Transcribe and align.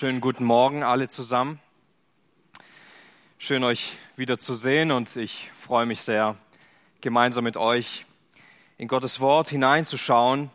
Schönen 0.00 0.22
guten 0.22 0.44
Morgen 0.44 0.82
alle 0.82 1.08
zusammen. 1.08 1.60
Schön 3.36 3.62
euch 3.64 3.98
wieder 4.16 4.38
zu 4.38 4.54
sehen 4.54 4.92
und 4.92 5.14
ich 5.14 5.50
freue 5.60 5.84
mich 5.84 6.00
sehr, 6.00 6.36
gemeinsam 7.02 7.44
mit 7.44 7.58
euch 7.58 8.06
in 8.78 8.88
Gottes 8.88 9.20
Wort 9.20 9.50
hineinzuschauen, 9.50 10.50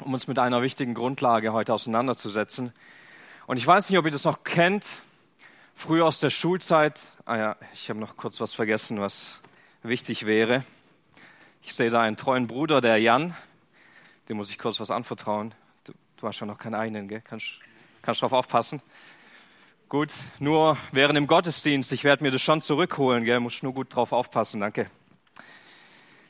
um 0.00 0.14
uns 0.14 0.28
mit 0.28 0.38
einer 0.38 0.62
wichtigen 0.62 0.94
Grundlage 0.94 1.52
heute 1.52 1.74
auseinanderzusetzen. 1.74 2.72
Und 3.46 3.58
ich 3.58 3.66
weiß 3.66 3.90
nicht, 3.90 3.98
ob 3.98 4.06
ihr 4.06 4.10
das 4.10 4.24
noch 4.24 4.44
kennt, 4.44 5.02
früher 5.74 6.06
aus 6.06 6.20
der 6.20 6.30
Schulzeit. 6.30 7.02
Ah 7.26 7.36
ja, 7.36 7.56
ich 7.74 7.90
habe 7.90 8.00
noch 8.00 8.16
kurz 8.16 8.40
was 8.40 8.54
vergessen, 8.54 8.98
was 8.98 9.40
wichtig 9.82 10.24
wäre. 10.24 10.64
Ich 11.60 11.74
sehe 11.74 11.90
da 11.90 12.00
einen 12.00 12.16
treuen 12.16 12.46
Bruder, 12.46 12.80
der 12.80 12.96
Jan. 12.96 13.36
Dem 14.30 14.38
muss 14.38 14.48
ich 14.48 14.58
kurz 14.58 14.80
was 14.80 14.90
anvertrauen. 14.90 15.52
Du, 15.84 15.92
du 16.16 16.26
hast 16.26 16.40
ja 16.40 16.46
noch 16.46 16.56
keinen 16.56 16.76
eigenen, 16.76 17.08
gell? 17.08 17.20
Kannst 17.20 17.58
Kannst 18.04 18.20
drauf 18.20 18.34
aufpassen? 18.34 18.82
Gut, 19.88 20.12
nur 20.38 20.76
während 20.92 21.16
dem 21.16 21.26
Gottesdienst, 21.26 21.90
ich 21.90 22.04
werde 22.04 22.22
mir 22.22 22.30
das 22.30 22.42
schon 22.42 22.60
zurückholen, 22.60 23.24
gell? 23.24 23.40
muss 23.40 23.62
nur 23.62 23.72
gut 23.72 23.94
drauf 23.94 24.12
aufpassen, 24.12 24.60
danke. 24.60 24.90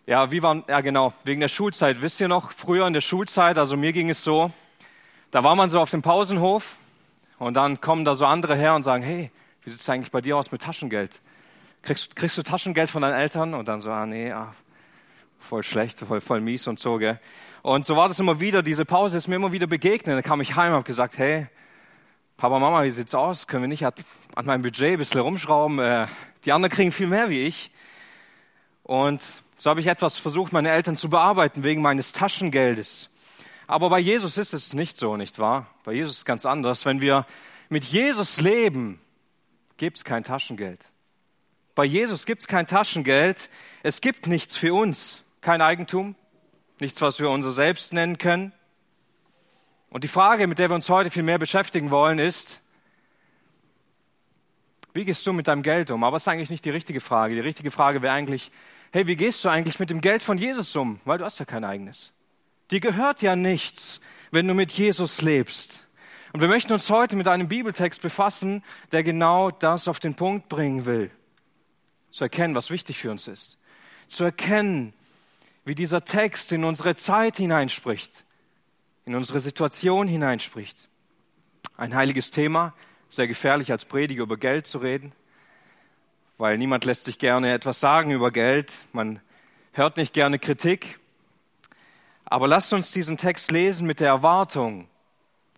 Ja, 0.07 0.31
wie 0.31 0.41
waren, 0.41 0.63
ja 0.69 0.83
genau, 0.83 1.15
wegen 1.25 1.41
der 1.41 1.49
Schulzeit. 1.49 2.01
Wisst 2.01 2.21
ihr 2.21 2.29
noch, 2.29 2.53
früher 2.53 2.87
in 2.87 2.93
der 2.93 3.01
Schulzeit, 3.01 3.59
also 3.59 3.77
mir 3.77 3.93
ging 3.93 4.09
es 4.09 4.23
so, 4.23 4.53
da 5.33 5.43
war 5.43 5.57
man 5.57 5.69
so 5.69 5.81
auf 5.81 5.91
dem 5.91 6.01
Pausenhof 6.01 6.77
und 7.41 7.55
dann 7.55 7.81
kommen 7.81 8.05
da 8.05 8.15
so 8.15 8.25
andere 8.25 8.55
her 8.55 8.77
und 8.77 8.85
sagen, 8.85 9.03
hey, 9.03 9.33
wie 9.65 9.71
sieht 9.71 9.81
es 9.81 9.89
eigentlich 9.91 10.13
bei 10.13 10.21
dir 10.21 10.37
aus 10.37 10.53
mit 10.53 10.63
Taschengeld? 10.63 11.21
Kriegst, 11.83 12.15
kriegst 12.15 12.39
du 12.39 12.45
Taschengeld 12.45 12.89
von 12.89 13.03
deinen 13.03 13.19
Eltern? 13.19 13.53
Und 13.53 13.67
dann 13.67 13.81
so, 13.81 13.91
ah 13.91 14.07
nee, 14.07 14.31
ah, 14.31 14.55
voll 15.41 15.65
schlecht, 15.65 15.99
voll, 15.99 16.21
voll 16.21 16.41
mies 16.41 16.69
und 16.69 16.79
so, 16.79 16.99
gell. 16.99 17.19
Und 17.63 17.87
so 17.87 17.97
war 17.97 18.09
das 18.09 18.21
immer 18.21 18.41
wieder, 18.41 18.63
diese 18.63 18.85
Pause 18.85 19.17
ist 19.17 19.27
mir 19.27 19.37
immer 19.37 19.51
wieder 19.51 19.67
begegnet. 19.67 20.15
Dann 20.15 20.23
kam 20.23 20.43
ich 20.43 20.55
heim 20.55 20.69
und 20.69 20.75
habe 20.75 20.85
gesagt, 20.85 21.17
hey, 21.17 21.49
Papa, 22.37 22.59
Mama, 22.59 22.83
wie 22.83 22.91
sieht's 22.91 23.15
aus? 23.15 23.47
Können 23.47 23.63
wir 23.63 23.69
nicht 23.69 23.85
an 23.85 23.95
meinem 24.45 24.63
Budget 24.63 24.95
ein 24.95 24.99
bisschen 24.99 25.21
rumschrauben? 25.21 25.79
Äh, 25.79 26.09
die 26.45 26.51
anderen 26.51 26.75
kriegen 26.75 26.91
viel 26.91 27.07
mehr 27.07 27.31
wie 27.31 27.45
ich. 27.47 27.71
Und 28.83 29.23
so 29.57 29.71
habe 29.71 29.81
ich 29.81 29.87
etwas 29.87 30.19
versucht, 30.19 30.53
meine 30.53 30.71
Eltern 30.71 30.97
zu 30.97 31.09
bearbeiten 31.09 31.63
wegen 31.63 31.81
meines 31.81 32.13
Taschengeldes. 32.13 33.09
Aber 33.69 33.89
bei 33.89 34.01
Jesus 34.01 34.37
ist 34.37 34.53
es 34.53 34.73
nicht 34.73 34.99
so, 34.99 35.17
nicht 35.17 35.39
wahr? 35.39 35.69
Bei 35.85 35.93
Jesus 35.93 36.15
ist 36.15 36.19
es 36.19 36.25
ganz 36.25 36.45
anders. 36.45 36.85
Wenn 36.85 37.01
wir 37.01 37.25
mit 37.69 37.85
Jesus 37.85 38.41
leben, 38.41 39.01
gibt 39.77 39.99
es 39.99 40.05
kein 40.05 40.25
Taschengeld. 40.25 40.85
Bei 41.77 41.85
Jesus 41.85 42.27
gibt 42.27 42.43
es 42.43 42.49
kein 42.49 42.67
Taschengeld. 42.67 43.49
Es 43.85 44.01
gibt 44.01 44.27
nichts 44.27 44.57
für 44.57 44.75
uns. 44.75 45.23
Kein 45.41 45.63
Eigentum, 45.63 46.17
nichts, 46.81 47.01
was 47.01 47.21
wir 47.21 47.31
unser 47.31 47.53
Selbst 47.53 47.93
nennen 47.93 48.19
können. 48.19 48.53
Und 49.95 50.03
die 50.03 50.09
Frage, 50.09 50.49
mit 50.49 50.59
der 50.59 50.71
wir 50.71 50.75
uns 50.75 50.89
heute 50.89 51.09
viel 51.09 51.23
mehr 51.23 51.39
beschäftigen 51.39 51.93
wollen, 51.93 52.19
ist, 52.19 52.61
wie 54.93 55.05
gehst 55.05 55.25
du 55.25 55.33
mit 55.33 55.47
deinem 55.47 55.63
Geld 55.63 55.93
um? 55.93 56.03
Aber 56.03 56.17
es 56.17 56.25
ist 56.25 56.29
eigentlich 56.29 56.51
nicht 56.51 56.65
die 56.65 56.71
richtige 56.71 56.99
Frage. 56.99 57.37
Die 57.37 57.41
richtige 57.41 57.71
Frage 57.71 58.03
wäre 58.03 58.13
eigentlich, 58.13 58.51
hey, 58.91 59.07
wie 59.07 59.15
gehst 59.15 59.45
du 59.45 59.51
eigentlich 59.51 59.79
mit 59.79 59.91
dem 59.91 60.01
Geld 60.01 60.21
von 60.21 60.37
Jesus 60.37 60.75
um? 60.75 60.99
Weil 61.05 61.19
du 61.19 61.25
hast 61.25 61.39
ja 61.39 61.45
kein 61.45 61.63
eigenes. 61.63 62.13
Dir 62.73 62.81
gehört 62.81 63.23
ja 63.23 63.37
nichts, 63.37 64.01
wenn 64.33 64.49
du 64.49 64.55
mit 64.55 64.73
Jesus 64.73 65.23
lebst. 65.23 65.87
Und 66.33 66.41
wir 66.41 66.49
möchten 66.49 66.73
uns 66.73 66.91
heute 66.91 67.15
mit 67.15 67.29
einem 67.29 67.47
Bibeltext 67.47 68.03
befassen, 68.03 68.65
der 68.91 69.05
genau 69.05 69.53
das 69.53 69.87
auf 69.87 70.01
den 70.01 70.17
Punkt 70.17 70.49
bringen 70.49 70.87
will. 70.87 71.13
Zu 72.11 72.25
erkennen, 72.25 72.57
was 72.57 72.71
wichtig 72.71 72.99
für 72.99 73.13
uns 73.13 73.29
ist. 73.29 73.61
Zu 74.09 74.25
erkennen, 74.25 74.93
wie 75.65 75.77
dieser 75.77 76.05
Text 76.05 76.51
in 76.51 76.65
unsere 76.65 76.97
Zeit 76.97 77.37
hineinspricht 77.37 78.24
in 79.05 79.15
unsere 79.15 79.41
Situation 79.41 80.09
hineinspricht. 80.09 80.89
Ein 81.77 81.95
heiliges 81.95 82.31
Thema, 82.31 82.75
sehr 83.09 83.27
gefährlich 83.27 83.71
als 83.71 83.85
Prediger 83.85 84.23
über 84.23 84.37
Geld 84.37 84.67
zu 84.67 84.79
reden, 84.79 85.13
weil 86.39 86.59
niemand 86.59 86.85
lässt 86.85 87.05
sich 87.05 87.19
gerne 87.19 87.53
etwas 87.53 87.81
sagen 87.81 88.11
über 88.11 88.31
Geld, 88.31 88.73
man 88.93 89.21
hört 89.73 89.97
nicht 89.97 90.15
gerne 90.15 90.39
Kritik. 90.39 90.99
Aber 92.25 92.49
lasst 92.49 92.73
uns 92.73 92.91
diesen 92.91 93.17
Text 93.17 93.51
lesen 93.51 93.87
mit 93.87 94.01
der 94.01 94.09
Erwartung, 94.09 94.89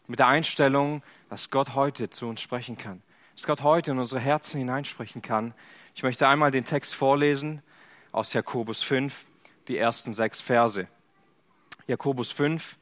mit 0.06 0.18
der 0.18 0.26
Einstellung, 0.26 1.02
dass 1.30 1.50
Gott 1.50 1.74
heute 1.74 2.10
zu 2.10 2.26
uns 2.26 2.40
sprechen 2.40 2.76
kann, 2.76 3.02
dass 3.34 3.46
Gott 3.46 3.62
heute 3.62 3.92
in 3.92 3.98
unsere 3.98 4.20
Herzen 4.20 4.58
hineinsprechen 4.58 5.22
kann. 5.22 5.54
Ich 5.94 6.02
möchte 6.02 6.26
einmal 6.28 6.50
den 6.50 6.64
Text 6.64 6.94
vorlesen 6.94 7.62
aus 8.12 8.32
Jakobus 8.32 8.82
5, 8.82 9.24
die 9.68 9.78
ersten 9.78 10.14
sechs 10.14 10.40
Verse. 10.40 10.88
Jakobus 11.86 12.32
5, 12.32 12.76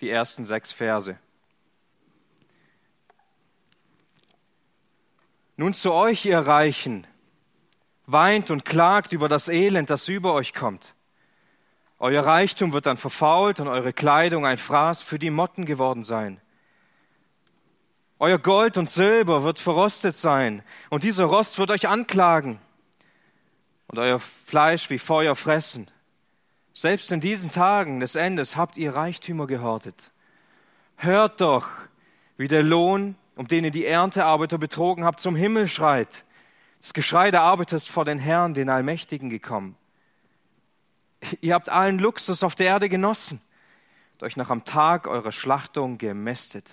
die 0.00 0.10
ersten 0.10 0.44
sechs 0.44 0.72
Verse. 0.72 1.18
Nun 5.56 5.72
zu 5.72 5.92
euch, 5.92 6.26
ihr 6.26 6.38
Reichen, 6.38 7.06
weint 8.04 8.50
und 8.50 8.64
klagt 8.64 9.12
über 9.12 9.28
das 9.28 9.48
Elend, 9.48 9.88
das 9.88 10.08
über 10.08 10.34
euch 10.34 10.52
kommt. 10.52 10.94
Euer 11.98 12.26
Reichtum 12.26 12.74
wird 12.74 12.84
dann 12.84 12.98
verfault 12.98 13.58
und 13.58 13.68
eure 13.68 13.94
Kleidung 13.94 14.44
ein 14.44 14.58
Fraß 14.58 15.02
für 15.02 15.18
die 15.18 15.30
Motten 15.30 15.64
geworden 15.64 16.04
sein. 16.04 16.40
Euer 18.18 18.38
Gold 18.38 18.76
und 18.76 18.90
Silber 18.90 19.44
wird 19.44 19.58
verrostet 19.58 20.16
sein, 20.16 20.62
und 20.90 21.04
dieser 21.04 21.24
Rost 21.24 21.58
wird 21.58 21.70
euch 21.70 21.88
anklagen 21.88 22.58
und 23.88 23.98
euer 23.98 24.20
Fleisch 24.20 24.90
wie 24.90 24.98
Feuer 24.98 25.36
fressen. 25.36 25.90
Selbst 26.76 27.10
in 27.10 27.20
diesen 27.20 27.50
Tagen 27.50 28.00
des 28.00 28.16
Endes 28.16 28.54
habt 28.54 28.76
ihr 28.76 28.94
Reichtümer 28.94 29.46
gehortet. 29.46 30.12
Hört 30.96 31.40
doch, 31.40 31.70
wie 32.36 32.48
der 32.48 32.62
Lohn, 32.62 33.14
um 33.34 33.48
den 33.48 33.64
ihr 33.64 33.70
die 33.70 33.86
Erntearbeiter 33.86 34.58
betrogen 34.58 35.02
habt, 35.02 35.18
zum 35.18 35.36
Himmel 35.36 35.68
schreit. 35.68 36.26
Das 36.82 36.92
Geschrei 36.92 37.30
der 37.30 37.40
Arbeiter 37.40 37.76
ist 37.76 37.88
vor 37.88 38.04
den 38.04 38.18
Herrn, 38.18 38.52
den 38.52 38.68
Allmächtigen, 38.68 39.30
gekommen. 39.30 39.74
Ihr 41.40 41.54
habt 41.54 41.70
allen 41.70 41.98
Luxus 41.98 42.42
auf 42.42 42.54
der 42.54 42.66
Erde 42.66 42.90
genossen 42.90 43.40
und 44.12 44.24
euch 44.24 44.36
noch 44.36 44.50
am 44.50 44.64
Tag 44.64 45.06
eurer 45.06 45.32
Schlachtung 45.32 45.96
gemästet. 45.96 46.70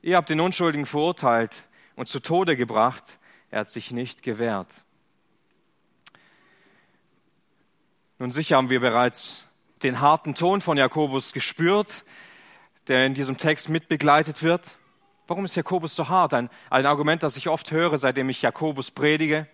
Ihr 0.00 0.16
habt 0.16 0.30
den 0.30 0.40
Unschuldigen 0.40 0.86
verurteilt 0.86 1.68
und 1.96 2.08
zu 2.08 2.18
Tode 2.18 2.56
gebracht. 2.56 3.18
Er 3.50 3.60
hat 3.60 3.70
sich 3.70 3.90
nicht 3.90 4.22
gewehrt. 4.22 4.86
Nun 8.20 8.32
sicher 8.32 8.58
haben 8.58 8.68
wir 8.68 8.80
bereits 8.80 9.46
den 9.82 10.02
harten 10.02 10.34
Ton 10.34 10.60
von 10.60 10.76
Jakobus 10.76 11.32
gespürt, 11.32 12.04
der 12.86 13.06
in 13.06 13.14
diesem 13.14 13.38
Text 13.38 13.70
mitbegleitet 13.70 14.42
wird. 14.42 14.76
Warum 15.26 15.46
ist 15.46 15.56
Jakobus 15.56 15.96
so 15.96 16.10
hart? 16.10 16.34
Ein, 16.34 16.50
ein 16.68 16.84
Argument, 16.84 17.22
das 17.22 17.38
ich 17.38 17.48
oft 17.48 17.70
höre, 17.70 17.96
seitdem 17.96 18.28
ich 18.28 18.42
Jakobus 18.42 18.90
predige. 18.90 19.46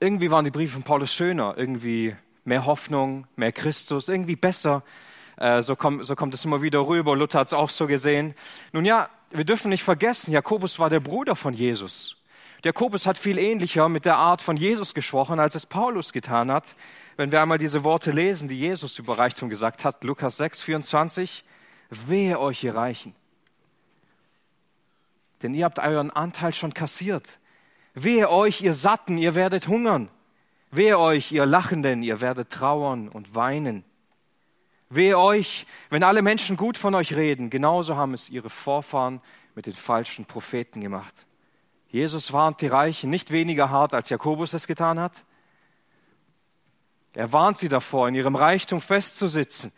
Irgendwie 0.00 0.30
waren 0.30 0.46
die 0.46 0.50
Briefe 0.50 0.72
von 0.72 0.82
Paulus 0.82 1.12
schöner, 1.12 1.58
irgendwie 1.58 2.16
mehr 2.44 2.64
Hoffnung, 2.64 3.26
mehr 3.36 3.52
Christus, 3.52 4.08
irgendwie 4.08 4.36
besser. 4.36 4.82
Äh, 5.36 5.60
so, 5.60 5.76
kommt, 5.76 6.06
so 6.06 6.16
kommt 6.16 6.32
es 6.32 6.42
immer 6.46 6.62
wieder 6.62 6.86
rüber. 6.86 7.14
Luther 7.16 7.40
hat 7.40 7.48
es 7.48 7.52
auch 7.52 7.68
so 7.68 7.86
gesehen. 7.86 8.34
Nun 8.72 8.86
ja, 8.86 9.10
wir 9.28 9.44
dürfen 9.44 9.68
nicht 9.68 9.84
vergessen, 9.84 10.32
Jakobus 10.32 10.78
war 10.78 10.88
der 10.88 11.00
Bruder 11.00 11.36
von 11.36 11.52
Jesus. 11.52 12.16
Jakobus 12.64 13.06
hat 13.06 13.16
viel 13.16 13.38
ähnlicher 13.38 13.88
mit 13.88 14.04
der 14.04 14.16
Art 14.16 14.42
von 14.42 14.56
Jesus 14.56 14.92
gesprochen, 14.92 15.40
als 15.40 15.54
es 15.54 15.66
Paulus 15.66 16.12
getan 16.12 16.50
hat. 16.50 16.76
Wenn 17.16 17.32
wir 17.32 17.40
einmal 17.40 17.58
diese 17.58 17.84
Worte 17.84 18.10
lesen, 18.10 18.48
die 18.48 18.58
Jesus 18.58 18.98
über 18.98 19.18
Reichtum 19.18 19.48
gesagt 19.48 19.84
hat, 19.84 20.04
Lukas 20.04 20.36
6, 20.36 20.62
24, 20.62 21.44
wehe 21.88 22.38
euch, 22.38 22.62
ihr 22.64 22.74
Reichen. 22.74 23.14
Denn 25.42 25.54
ihr 25.54 25.64
habt 25.64 25.78
euren 25.78 26.10
Anteil 26.10 26.52
schon 26.52 26.74
kassiert. 26.74 27.38
Wehe 27.94 28.30
euch, 28.30 28.60
ihr 28.60 28.74
Satten, 28.74 29.16
ihr 29.16 29.34
werdet 29.34 29.68
hungern. 29.68 30.10
Wehe 30.70 30.98
euch, 30.98 31.32
ihr 31.32 31.46
Lachenden, 31.46 32.02
ihr 32.02 32.20
werdet 32.20 32.50
trauern 32.50 33.08
und 33.08 33.34
weinen. 33.34 33.84
Wehe 34.88 35.18
euch, 35.18 35.66
wenn 35.88 36.02
alle 36.02 36.20
Menschen 36.20 36.56
gut 36.56 36.76
von 36.76 36.94
euch 36.94 37.14
reden, 37.14 37.48
genauso 37.48 37.96
haben 37.96 38.12
es 38.12 38.28
ihre 38.28 38.50
Vorfahren 38.50 39.20
mit 39.54 39.66
den 39.66 39.74
falschen 39.74 40.26
Propheten 40.26 40.80
gemacht. 40.80 41.26
Jesus 41.90 42.32
warnt 42.32 42.60
die 42.60 42.68
Reichen 42.68 43.10
nicht 43.10 43.32
weniger 43.32 43.70
hart, 43.70 43.94
als 43.94 44.08
Jakobus 44.08 44.52
es 44.52 44.66
getan 44.66 45.00
hat. 45.00 45.24
Er 47.14 47.32
warnt 47.32 47.58
sie 47.58 47.68
davor, 47.68 48.08
in 48.08 48.14
ihrem 48.14 48.36
Reichtum 48.36 48.80
festzusitzen. 48.80 49.72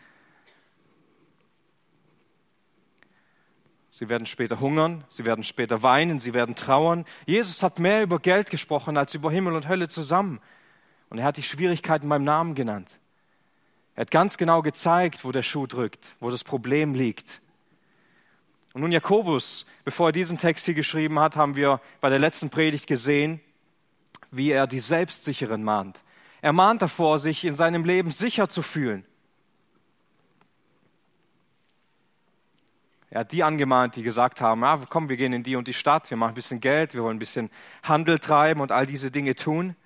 Sie 3.90 4.08
werden 4.08 4.26
später 4.26 4.60
hungern, 4.60 5.04
sie 5.08 5.24
werden 5.24 5.44
später 5.44 5.82
weinen, 5.82 6.18
sie 6.18 6.34
werden 6.34 6.54
trauern. 6.54 7.04
Jesus 7.26 7.62
hat 7.62 7.78
mehr 7.78 8.02
über 8.02 8.18
Geld 8.18 8.50
gesprochen 8.50 8.96
als 8.96 9.14
über 9.14 9.30
Himmel 9.30 9.54
und 9.54 9.68
Hölle 9.68 9.88
zusammen. 9.88 10.40
Und 11.08 11.18
er 11.18 11.24
hat 11.24 11.36
die 11.36 11.42
Schwierigkeiten 11.42 12.08
beim 12.08 12.24
Namen 12.24 12.54
genannt. 12.54 12.90
Er 13.94 14.02
hat 14.02 14.10
ganz 14.10 14.38
genau 14.38 14.62
gezeigt, 14.62 15.24
wo 15.24 15.32
der 15.32 15.42
Schuh 15.42 15.66
drückt, 15.66 16.16
wo 16.20 16.30
das 16.30 16.44
Problem 16.44 16.94
liegt. 16.94 17.42
Und 18.74 18.80
nun 18.80 18.92
Jakobus, 18.92 19.66
bevor 19.84 20.08
er 20.08 20.12
diesen 20.12 20.38
Text 20.38 20.64
hier 20.64 20.74
geschrieben 20.74 21.18
hat, 21.18 21.36
haben 21.36 21.56
wir 21.56 21.80
bei 22.00 22.08
der 22.08 22.18
letzten 22.18 22.48
Predigt 22.48 22.86
gesehen, 22.86 23.40
wie 24.30 24.50
er 24.50 24.66
die 24.66 24.80
Selbstsicheren 24.80 25.62
mahnt. 25.62 26.00
Er 26.40 26.52
mahnt 26.52 26.82
davor, 26.82 27.18
sich 27.18 27.44
in 27.44 27.54
seinem 27.54 27.84
Leben 27.84 28.10
sicher 28.10 28.48
zu 28.48 28.62
fühlen. 28.62 29.04
Er 33.10 33.20
hat 33.20 33.32
die 33.32 33.42
angemahnt, 33.42 33.96
die 33.96 34.02
gesagt 34.02 34.40
haben, 34.40 34.64
ah, 34.64 34.80
komm, 34.88 35.10
wir 35.10 35.18
gehen 35.18 35.34
in 35.34 35.42
die 35.42 35.54
und 35.54 35.68
die 35.68 35.74
Stadt, 35.74 36.08
wir 36.08 36.16
machen 36.16 36.32
ein 36.32 36.34
bisschen 36.34 36.60
Geld, 36.60 36.94
wir 36.94 37.02
wollen 37.02 37.16
ein 37.16 37.18
bisschen 37.18 37.50
Handel 37.82 38.18
treiben 38.18 38.62
und 38.62 38.72
all 38.72 38.86
diese 38.86 39.10
Dinge 39.10 39.34
tun. 39.34 39.76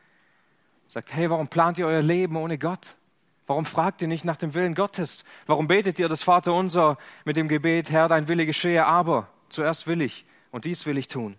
Er 0.87 0.91
sagt, 0.93 1.13
hey, 1.13 1.29
warum 1.29 1.49
plant 1.49 1.77
ihr 1.79 1.89
euer 1.89 2.03
Leben 2.03 2.37
ohne 2.37 2.57
Gott? 2.57 2.97
Warum 3.47 3.65
fragt 3.65 4.03
ihr 4.03 4.09
nicht 4.09 4.25
nach 4.25 4.37
dem 4.37 4.55
Willen 4.55 4.75
Gottes? 4.75 5.25
Warum 5.47 5.69
betet 5.69 5.99
ihr 5.99 6.09
das 6.09 6.23
Vaterunser 6.23 6.99
mit 7.25 7.37
dem 7.37 7.49
Gebet, 7.49 7.91
Herr, 7.91 8.09
dein 8.09 8.29
Wille 8.29 8.47
geschehe, 8.47 8.85
aber 8.85 9.29
zuerst 9.49 9.87
will 9.87 10.03
ich 10.03 10.25
und 10.51 10.65
dies 10.65 10.87
will 10.87 10.99
ich 10.99 11.09
tun? 11.09 11.37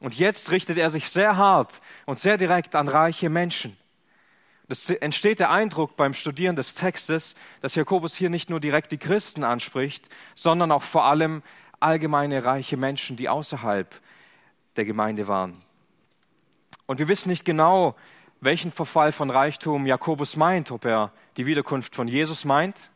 Und 0.00 0.18
jetzt 0.18 0.50
richtet 0.50 0.76
er 0.76 0.90
sich 0.90 1.08
sehr 1.08 1.38
hart 1.38 1.80
und 2.04 2.18
sehr 2.18 2.36
direkt 2.36 2.74
an 2.74 2.88
reiche 2.88 3.30
Menschen. 3.30 3.76
Es 4.68 4.90
entsteht 4.90 5.40
der 5.40 5.50
Eindruck 5.50 5.96
beim 5.96 6.14
Studieren 6.14 6.56
des 6.56 6.74
Textes, 6.74 7.34
dass 7.62 7.74
Jakobus 7.74 8.14
hier 8.14 8.30
nicht 8.30 8.50
nur 8.50 8.60
direkt 8.60 8.92
die 8.92 8.98
Christen 8.98 9.44
anspricht, 9.44 10.08
sondern 10.34 10.72
auch 10.72 10.82
vor 10.82 11.04
allem 11.04 11.42
allgemeine 11.80 12.44
reiche 12.44 12.76
Menschen, 12.76 13.16
die 13.16 13.28
außerhalb 13.28 14.00
der 14.76 14.84
Gemeinde 14.84 15.28
waren. 15.28 15.62
Und 16.86 16.98
wir 16.98 17.08
wissen 17.08 17.30
nicht 17.30 17.44
genau, 17.44 17.94
welchen 18.44 18.70
Verfall 18.70 19.12
von 19.12 19.30
Reichtum 19.30 19.86
Jakobus 19.86 20.36
meint, 20.36 20.70
ob 20.70 20.84
er 20.84 21.12
die 21.36 21.46
Wiederkunft 21.46 21.94
von 21.94 22.08
Jesus 22.08 22.44
meint 22.44 22.90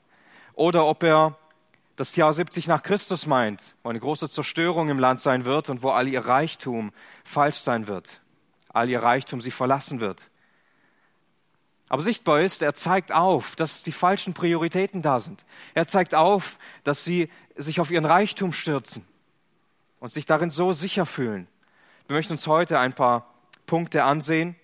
oder 0.55 0.87
ob 0.87 1.03
er 1.03 1.39
das 1.97 2.15
Jahr 2.17 2.33
70 2.33 2.69
nach 2.69 2.83
Christus 2.83 3.27
meint, 3.27 3.75
wo 3.83 3.89
eine 3.89 3.99
große 3.99 4.29
Zerstörung 4.29 4.89
im 4.89 4.99
Land 4.99 5.21
sein 5.21 5.45
wird 5.45 5.71
und 5.71 5.83
wo 5.83 5.91
all 5.91 6.07
ihr 6.07 6.25
Reichtum 6.25 6.93
falsch 7.25 7.57
sein 7.57 7.89
wird, 7.89 8.21
all 8.69 8.89
ihr 8.89 9.03
Reichtum 9.03 9.41
sie 9.41 9.51
verlassen 9.51 10.01
wird. 10.01 10.31
Aber 11.89 12.03
sichtbar 12.03 12.43
ist, 12.43 12.61
er 12.61 12.75
zeigt 12.75 13.13
auf, 13.13 13.57
dass 13.57 13.83
die 13.83 13.93
falschen 13.93 14.35
Prioritäten 14.35 15.01
da 15.01 15.19
sind. 15.19 15.47
Er 15.73 15.89
zeigt 15.89 16.15
auf, 16.15 16.59
dass 16.85 17.05
sie 17.05 17.31
sich 17.57 17.81
auf 17.81 17.91
ihren 17.91 18.05
Reichtum 18.05 18.53
stürzen 18.53 19.07
und 19.99 20.13
sich 20.13 20.27
darin 20.27 20.51
so 20.51 20.73
sicher 20.73 21.07
fühlen. 21.07 21.49
Wir 22.07 22.17
möchten 22.17 22.35
uns 22.35 22.47
heute 22.47 22.79
ein 22.79 22.93
paar 22.93 23.35
Punkte 23.67 24.05
ansehen, 24.05 24.55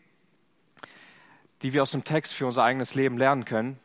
die 1.65 1.73
wir 1.73 1.83
aus 1.83 1.93
dem 1.93 2.05
Text 2.05 2.35
für 2.35 2.47
unser 2.47 2.63
eigenes 2.63 2.95
Leben 2.95 3.17
lernen 3.17 3.47
können. 3.47 3.81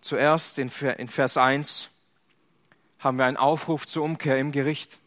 Zuerst 0.00 0.58
in 0.58 0.70
Vers 0.70 1.36
1 1.36 1.88
haben 2.98 3.16
wir 3.16 3.26
einen 3.26 3.36
Aufruf 3.36 3.86
zur 3.86 4.02
Umkehr 4.02 4.38
im 4.38 4.50
Gericht. 4.50 4.98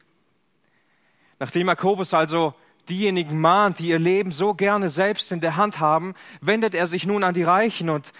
Nachdem 1.40 1.68
Jakobus 1.68 2.14
also 2.14 2.54
diejenigen 2.88 3.42
mahnt, 3.42 3.80
die 3.80 3.90
ihr 3.90 4.00
Leben 4.00 4.32
so 4.32 4.54
gerne 4.54 4.90
selbst 4.90 5.34
in 5.34 5.42
der 5.42 5.58
Hand 5.58 5.82
haben, 5.82 6.16
wendet 6.40 6.74
er 6.74 6.88
sich 6.88 7.06
nun 7.06 7.26
an 7.26 7.34
die 7.34 7.44
Reichen 7.44 7.90
und 7.90 8.14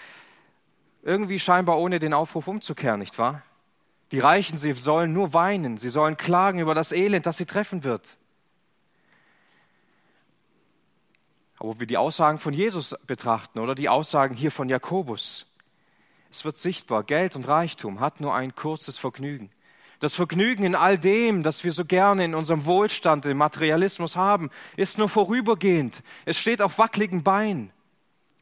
irgendwie 1.02 1.38
scheinbar 1.38 1.78
ohne 1.78 1.98
den 2.00 2.12
Aufruf 2.12 2.48
umzukehren, 2.48 3.00
nicht 3.00 3.18
wahr? 3.18 3.42
Die 4.10 4.20
Reichen, 4.20 4.58
sie 4.58 4.74
sollen 4.74 5.14
nur 5.14 5.32
weinen, 5.32 5.78
sie 5.78 5.88
sollen 5.88 6.18
klagen 6.18 6.58
über 6.58 6.74
das 6.74 6.92
Elend, 6.92 7.24
das 7.24 7.38
sie 7.38 7.46
treffen 7.46 7.82
wird. 7.82 8.18
Aber 11.62 11.78
wir 11.78 11.86
die 11.86 11.96
Aussagen 11.96 12.38
von 12.38 12.52
Jesus 12.52 12.96
betrachten 13.06 13.60
oder 13.60 13.76
die 13.76 13.88
Aussagen 13.88 14.34
hier 14.34 14.50
von 14.50 14.68
Jakobus, 14.68 15.46
es 16.28 16.44
wird 16.44 16.56
sichtbar, 16.56 17.04
Geld 17.04 17.36
und 17.36 17.46
Reichtum 17.46 18.00
hat 18.00 18.20
nur 18.20 18.34
ein 18.34 18.56
kurzes 18.56 18.98
Vergnügen. 18.98 19.48
Das 20.00 20.16
Vergnügen 20.16 20.64
in 20.64 20.74
all 20.74 20.98
dem, 20.98 21.44
das 21.44 21.62
wir 21.62 21.70
so 21.70 21.84
gerne 21.84 22.24
in 22.24 22.34
unserem 22.34 22.64
Wohlstand, 22.64 23.26
im 23.26 23.36
Materialismus 23.36 24.16
haben, 24.16 24.50
ist 24.76 24.98
nur 24.98 25.08
vorübergehend. 25.08 26.02
Es 26.24 26.36
steht 26.36 26.62
auf 26.62 26.78
wackeligen 26.78 27.22
Beinen. 27.22 27.70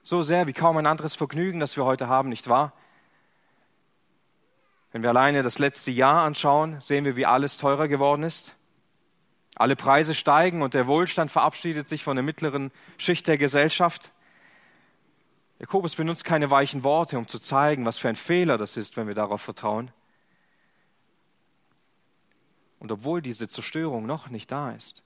So 0.03 0.23
sehr 0.23 0.47
wie 0.47 0.55
kaum 0.55 0.79
ein 0.79 0.87
anderes 0.87 1.15
Vergnügen, 1.15 1.61
das 1.61 1.77
wir 1.77 1.85
heute 1.85 2.09
haben, 2.09 2.31
nicht 2.31 2.49
wahr? 2.49 2.73
Wenn 4.93 5.03
wir 5.03 5.11
alleine 5.11 5.43
das 5.43 5.59
letzte 5.59 5.91
Jahr 5.91 6.23
anschauen, 6.23 6.81
sehen 6.81 7.05
wir, 7.05 7.17
wie 7.17 7.27
alles 7.27 7.59
teurer 7.59 7.87
geworden 7.87 8.23
ist. 8.23 8.57
Alle 9.61 9.77
Preise 9.77 10.15
steigen 10.15 10.63
und 10.63 10.73
der 10.73 10.87
Wohlstand 10.87 11.31
verabschiedet 11.31 11.87
sich 11.87 12.03
von 12.03 12.17
der 12.17 12.23
mittleren 12.23 12.71
Schicht 12.97 13.27
der 13.27 13.37
Gesellschaft. 13.37 14.11
Jakobus 15.59 15.97
benutzt 15.97 16.25
keine 16.25 16.51
weichen 16.51 16.83
Worte, 16.83 17.19
um 17.19 17.29
zu 17.29 17.39
zeigen, 17.39 17.85
was 17.85 17.99
für 17.99 18.09
ein 18.09 18.17
Fehler 18.17 18.57
das 18.57 18.79
ist, 18.79 18.97
wenn 18.97 19.07
wir 19.07 19.15
darauf 19.15 19.43
vertrauen. 19.43 19.91
Und 22.79 22.91
obwohl 22.91 23.21
diese 23.21 23.49
Zerstörung 23.49 24.07
noch 24.07 24.31
nicht 24.31 24.51
da 24.51 24.71
ist, 24.71 25.03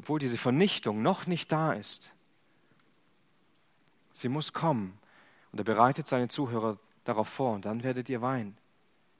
obwohl 0.00 0.18
diese 0.18 0.38
Vernichtung 0.38 1.00
noch 1.02 1.28
nicht 1.28 1.52
da 1.52 1.72
ist, 1.72 2.12
sie 4.10 4.28
muss 4.28 4.52
kommen. 4.52 4.98
Und 5.52 5.60
er 5.60 5.64
bereitet 5.64 6.08
seine 6.08 6.26
Zuhörer 6.26 6.78
darauf 7.04 7.28
vor 7.28 7.54
und 7.54 7.64
dann 7.64 7.84
werdet 7.84 8.08
ihr 8.08 8.22
weinen 8.22 8.58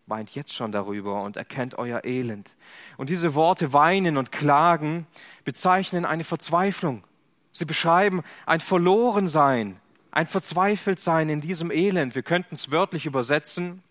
weint 0.08 0.34
jetzt 0.34 0.54
schon 0.54 0.72
darüber 0.72 1.22
und 1.22 1.36
erkennt 1.36 1.78
euer 1.78 2.04
Elend. 2.04 2.54
Und 2.96 3.10
diese 3.10 3.34
Worte 3.34 3.72
weinen 3.72 4.16
und 4.16 4.32
klagen 4.32 5.06
bezeichnen 5.44 6.04
eine 6.04 6.24
Verzweiflung. 6.24 7.04
Sie 7.52 7.64
beschreiben 7.64 8.22
ein 8.46 8.60
Verlorensein, 8.60 9.80
ein 10.10 10.26
Verzweifeltsein 10.26 11.28
in 11.28 11.40
diesem 11.40 11.70
Elend. 11.70 12.14
Wir 12.14 12.22
könnten 12.22 12.54
es 12.54 12.70
wörtlich 12.70 13.06
übersetzen 13.06 13.82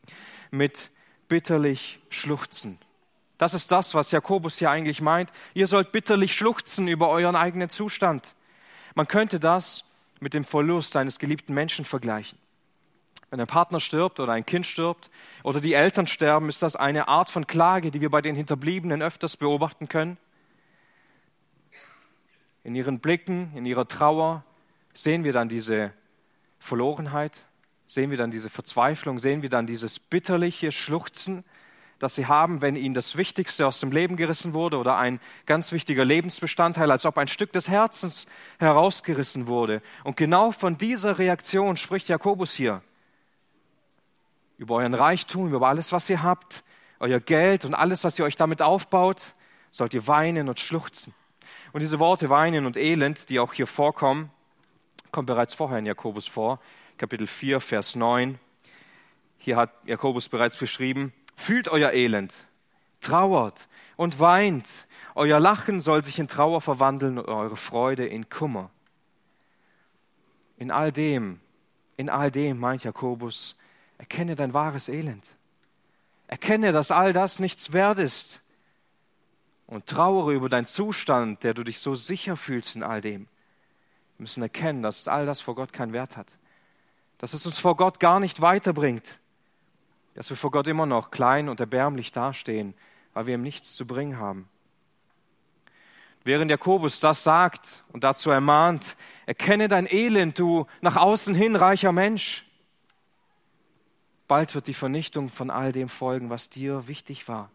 mit 0.51 0.89
bitterlich 1.27 1.99
schluchzen. 2.09 2.79
Das 3.37 3.53
ist 3.53 3.71
das, 3.71 3.93
was 3.93 4.11
Jakobus 4.11 4.57
hier 4.57 4.71
eigentlich 4.71 5.01
meint. 5.01 5.31
Ihr 5.53 5.67
sollt 5.67 5.91
bitterlich 5.91 6.33
schluchzen 6.33 6.87
über 6.87 7.09
euren 7.09 7.35
eigenen 7.35 7.69
Zustand. 7.69 8.35
Man 8.95 9.07
könnte 9.07 9.39
das 9.39 9.83
mit 10.19 10.33
dem 10.33 10.43
Verlust 10.43 10.95
eines 10.95 11.19
geliebten 11.19 11.53
Menschen 11.53 11.85
vergleichen. 11.85 12.39
Wenn 13.29 13.41
ein 13.41 13.47
Partner 13.47 13.79
stirbt 13.79 14.19
oder 14.19 14.31
ein 14.31 14.45
Kind 14.45 14.65
stirbt 14.65 15.09
oder 15.43 15.59
die 15.59 15.73
Eltern 15.73 16.07
sterben, 16.07 16.47
ist 16.47 16.63
das 16.63 16.77
eine 16.77 17.09
Art 17.09 17.29
von 17.29 17.45
Klage, 17.45 17.91
die 17.91 17.99
wir 17.99 18.09
bei 18.09 18.21
den 18.21 18.35
Hinterbliebenen 18.35 19.01
öfters 19.01 19.35
beobachten 19.35 19.89
können. 19.89 20.17
In 22.63 22.73
ihren 22.75 22.99
Blicken, 22.99 23.51
in 23.55 23.65
ihrer 23.65 23.87
Trauer 23.87 24.43
sehen 24.93 25.23
wir 25.23 25.33
dann 25.33 25.49
diese 25.49 25.91
Verlorenheit, 26.59 27.33
sehen 27.85 28.11
wir 28.11 28.17
dann 28.17 28.31
diese 28.31 28.49
Verzweiflung, 28.49 29.19
sehen 29.19 29.41
wir 29.41 29.49
dann 29.49 29.67
dieses 29.67 29.99
bitterliche 29.99 30.71
Schluchzen, 30.71 31.43
das 31.99 32.15
sie 32.15 32.27
haben, 32.27 32.61
wenn 32.61 32.75
ihnen 32.75 32.93
das 32.93 33.17
Wichtigste 33.17 33.67
aus 33.67 33.79
dem 33.79 33.91
Leben 33.91 34.15
gerissen 34.17 34.53
wurde 34.53 34.77
oder 34.77 34.97
ein 34.97 35.19
ganz 35.45 35.71
wichtiger 35.71 36.05
Lebensbestandteil, 36.05 36.91
als 36.91 37.05
ob 37.05 37.17
ein 37.17 37.27
Stück 37.27 37.51
des 37.51 37.69
Herzens 37.69 38.27
herausgerissen 38.59 39.47
wurde. 39.47 39.81
Und 40.03 40.15
genau 40.15 40.51
von 40.51 40.77
dieser 40.77 41.17
Reaktion 41.17 41.75
spricht 41.75 42.07
Jakobus 42.07 42.53
hier 42.53 42.81
über 44.57 44.75
euren 44.75 44.93
Reichtum, 44.93 45.53
über 45.53 45.67
alles, 45.67 45.91
was 45.91 46.09
ihr 46.09 46.23
habt, 46.23 46.63
euer 46.99 47.19
Geld 47.19 47.65
und 47.65 47.73
alles, 47.73 48.03
was 48.03 48.17
ihr 48.17 48.25
euch 48.25 48.35
damit 48.35 48.61
aufbaut, 48.61 49.35
sollt 49.71 49.93
ihr 49.93 50.07
weinen 50.07 50.49
und 50.49 50.59
schluchzen. 50.59 51.13
Und 51.73 51.81
diese 51.81 51.99
Worte 51.99 52.29
weinen 52.29 52.65
und 52.65 52.77
elend, 52.77 53.29
die 53.29 53.39
auch 53.39 53.53
hier 53.53 53.67
vorkommen, 53.67 54.31
kommen 55.11 55.25
bereits 55.25 55.53
vorher 55.53 55.79
in 55.79 55.85
Jakobus 55.85 56.27
vor, 56.27 56.59
Kapitel 56.97 57.27
4, 57.27 57.59
Vers 57.59 57.95
9. 57.95 58.39
Hier 59.37 59.57
hat 59.57 59.71
Jakobus 59.85 60.29
bereits 60.29 60.57
beschrieben, 60.57 61.13
fühlt 61.35 61.69
euer 61.69 61.91
Elend, 61.91 62.33
trauert 63.01 63.67
und 63.95 64.19
weint. 64.19 64.67
Euer 65.13 65.39
Lachen 65.39 65.81
soll 65.81 66.03
sich 66.03 66.17
in 66.19 66.27
Trauer 66.27 66.61
verwandeln 66.61 67.19
und 67.19 67.27
eure 67.27 67.55
Freude 67.55 68.05
in 68.07 68.29
Kummer. 68.29 68.71
In 70.57 70.71
all 70.71 70.91
dem, 70.91 71.39
in 71.97 72.09
all 72.09 72.31
dem, 72.31 72.59
meint 72.59 72.83
Jakobus, 72.83 73.55
Erkenne 73.97 74.35
dein 74.35 74.53
wahres 74.53 74.89
Elend. 74.89 75.25
Erkenne, 76.27 76.71
dass 76.71 76.91
all 76.91 77.13
das 77.13 77.39
nichts 77.39 77.73
wert 77.73 77.99
ist. 77.99 78.41
Und 79.65 79.85
trauere 79.85 80.33
über 80.33 80.49
deinen 80.49 80.65
Zustand, 80.65 81.43
der 81.43 81.53
du 81.53 81.63
dich 81.63 81.79
so 81.79 81.95
sicher 81.95 82.37
fühlst 82.37 82.75
in 82.75 82.83
all 82.83 83.01
dem. 83.01 83.27
Wir 84.17 84.23
müssen 84.23 84.41
erkennen, 84.41 84.81
dass 84.81 85.07
all 85.07 85.25
das 85.25 85.41
vor 85.41 85.55
Gott 85.55 85.73
keinen 85.73 85.93
Wert 85.93 86.17
hat. 86.17 86.27
Dass 87.17 87.33
es 87.33 87.45
uns 87.45 87.59
vor 87.59 87.75
Gott 87.75 87.99
gar 87.99 88.19
nicht 88.19 88.41
weiterbringt. 88.41 89.19
Dass 90.15 90.29
wir 90.29 90.37
vor 90.37 90.51
Gott 90.51 90.67
immer 90.67 90.85
noch 90.85 91.11
klein 91.11 91.49
und 91.49 91.59
erbärmlich 91.59 92.11
dastehen, 92.11 92.73
weil 93.13 93.27
wir 93.27 93.35
ihm 93.35 93.43
nichts 93.43 93.75
zu 93.75 93.85
bringen 93.85 94.19
haben. 94.19 94.47
Während 96.23 96.51
Jakobus 96.51 96.99
das 96.99 97.23
sagt 97.23 97.83
und 97.93 98.03
dazu 98.03 98.31
ermahnt, 98.31 98.97
erkenne 99.25 99.67
dein 99.67 99.87
Elend, 99.87 100.37
du 100.39 100.67
nach 100.81 100.97
außen 100.97 101.33
hin 101.33 101.55
reicher 101.55 101.91
Mensch. 101.91 102.46
Bald 104.27 104.55
wird 104.55 104.67
die 104.67 104.73
Vernichtung 104.73 105.29
von 105.29 105.49
all 105.49 105.71
dem 105.71 105.89
folgen, 105.89 106.29
was 106.29 106.49
dir 106.49 106.87
wichtig 106.87 107.27
war. 107.27 107.49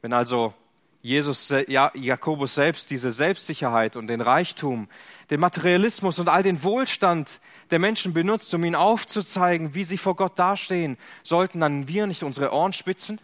Wenn 0.00 0.12
also 0.12 0.54
Jesus, 1.02 1.52
ja, 1.66 1.90
Jakobus 1.94 2.54
selbst 2.54 2.90
diese 2.90 3.10
Selbstsicherheit 3.10 3.96
und 3.96 4.06
den 4.06 4.20
Reichtum, 4.20 4.88
den 5.30 5.40
Materialismus 5.40 6.20
und 6.20 6.28
all 6.28 6.44
den 6.44 6.62
Wohlstand 6.62 7.40
der 7.72 7.80
Menschen 7.80 8.12
benutzt, 8.12 8.54
um 8.54 8.64
ihnen 8.64 8.76
aufzuzeigen, 8.76 9.74
wie 9.74 9.82
sie 9.82 9.98
vor 9.98 10.14
Gott 10.14 10.38
dastehen, 10.38 10.96
sollten 11.24 11.58
dann 11.58 11.88
wir 11.88 12.06
nicht 12.06 12.22
unsere 12.22 12.52
Ohren 12.52 12.72
spitzen? 12.72 13.20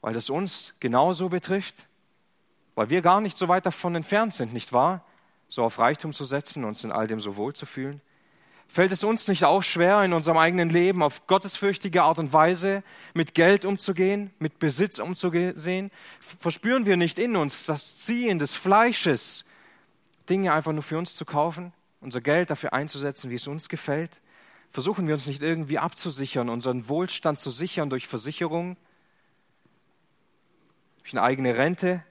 Weil 0.00 0.14
das 0.14 0.30
uns 0.30 0.74
genauso 0.80 1.28
betrifft? 1.28 1.86
Weil 2.74 2.90
wir 2.90 3.00
gar 3.00 3.20
nicht 3.20 3.38
so 3.38 3.46
weit 3.46 3.64
davon 3.64 3.94
entfernt 3.94 4.34
sind, 4.34 4.52
nicht 4.52 4.72
wahr? 4.72 5.04
So 5.48 5.62
auf 5.62 5.78
Reichtum 5.78 6.12
zu 6.12 6.24
setzen, 6.24 6.64
uns 6.64 6.82
in 6.82 6.90
all 6.90 7.06
dem 7.06 7.20
so 7.20 7.36
wohl 7.36 7.54
zu 7.54 7.66
fühlen? 7.66 8.00
Fällt 8.74 8.90
es 8.90 9.04
uns 9.04 9.28
nicht 9.28 9.44
auch 9.44 9.62
schwer, 9.62 10.02
in 10.02 10.12
unserem 10.12 10.36
eigenen 10.36 10.68
Leben 10.68 11.04
auf 11.04 11.28
gottesfürchtige 11.28 12.02
Art 12.02 12.18
und 12.18 12.32
Weise 12.32 12.82
mit 13.14 13.32
Geld 13.32 13.64
umzugehen, 13.64 14.32
mit 14.40 14.58
Besitz 14.58 14.98
umzugehen? 14.98 15.92
Verspüren 16.40 16.84
wir 16.84 16.96
nicht 16.96 17.20
in 17.20 17.36
uns 17.36 17.66
das 17.66 17.98
Ziehen 17.98 18.40
des 18.40 18.56
Fleisches, 18.56 19.44
Dinge 20.28 20.52
einfach 20.52 20.72
nur 20.72 20.82
für 20.82 20.98
uns 20.98 21.14
zu 21.14 21.24
kaufen, 21.24 21.72
unser 22.00 22.20
Geld 22.20 22.50
dafür 22.50 22.72
einzusetzen, 22.72 23.30
wie 23.30 23.36
es 23.36 23.46
uns 23.46 23.68
gefällt? 23.68 24.20
Versuchen 24.72 25.06
wir 25.06 25.14
uns 25.14 25.28
nicht 25.28 25.40
irgendwie 25.40 25.78
abzusichern, 25.78 26.48
unseren 26.48 26.88
Wohlstand 26.88 27.38
zu 27.38 27.52
sichern 27.52 27.90
durch 27.90 28.08
Versicherungen, 28.08 28.76
durch 30.98 31.12
eine 31.12 31.22
eigene 31.22 31.56
Rente, 31.56 32.02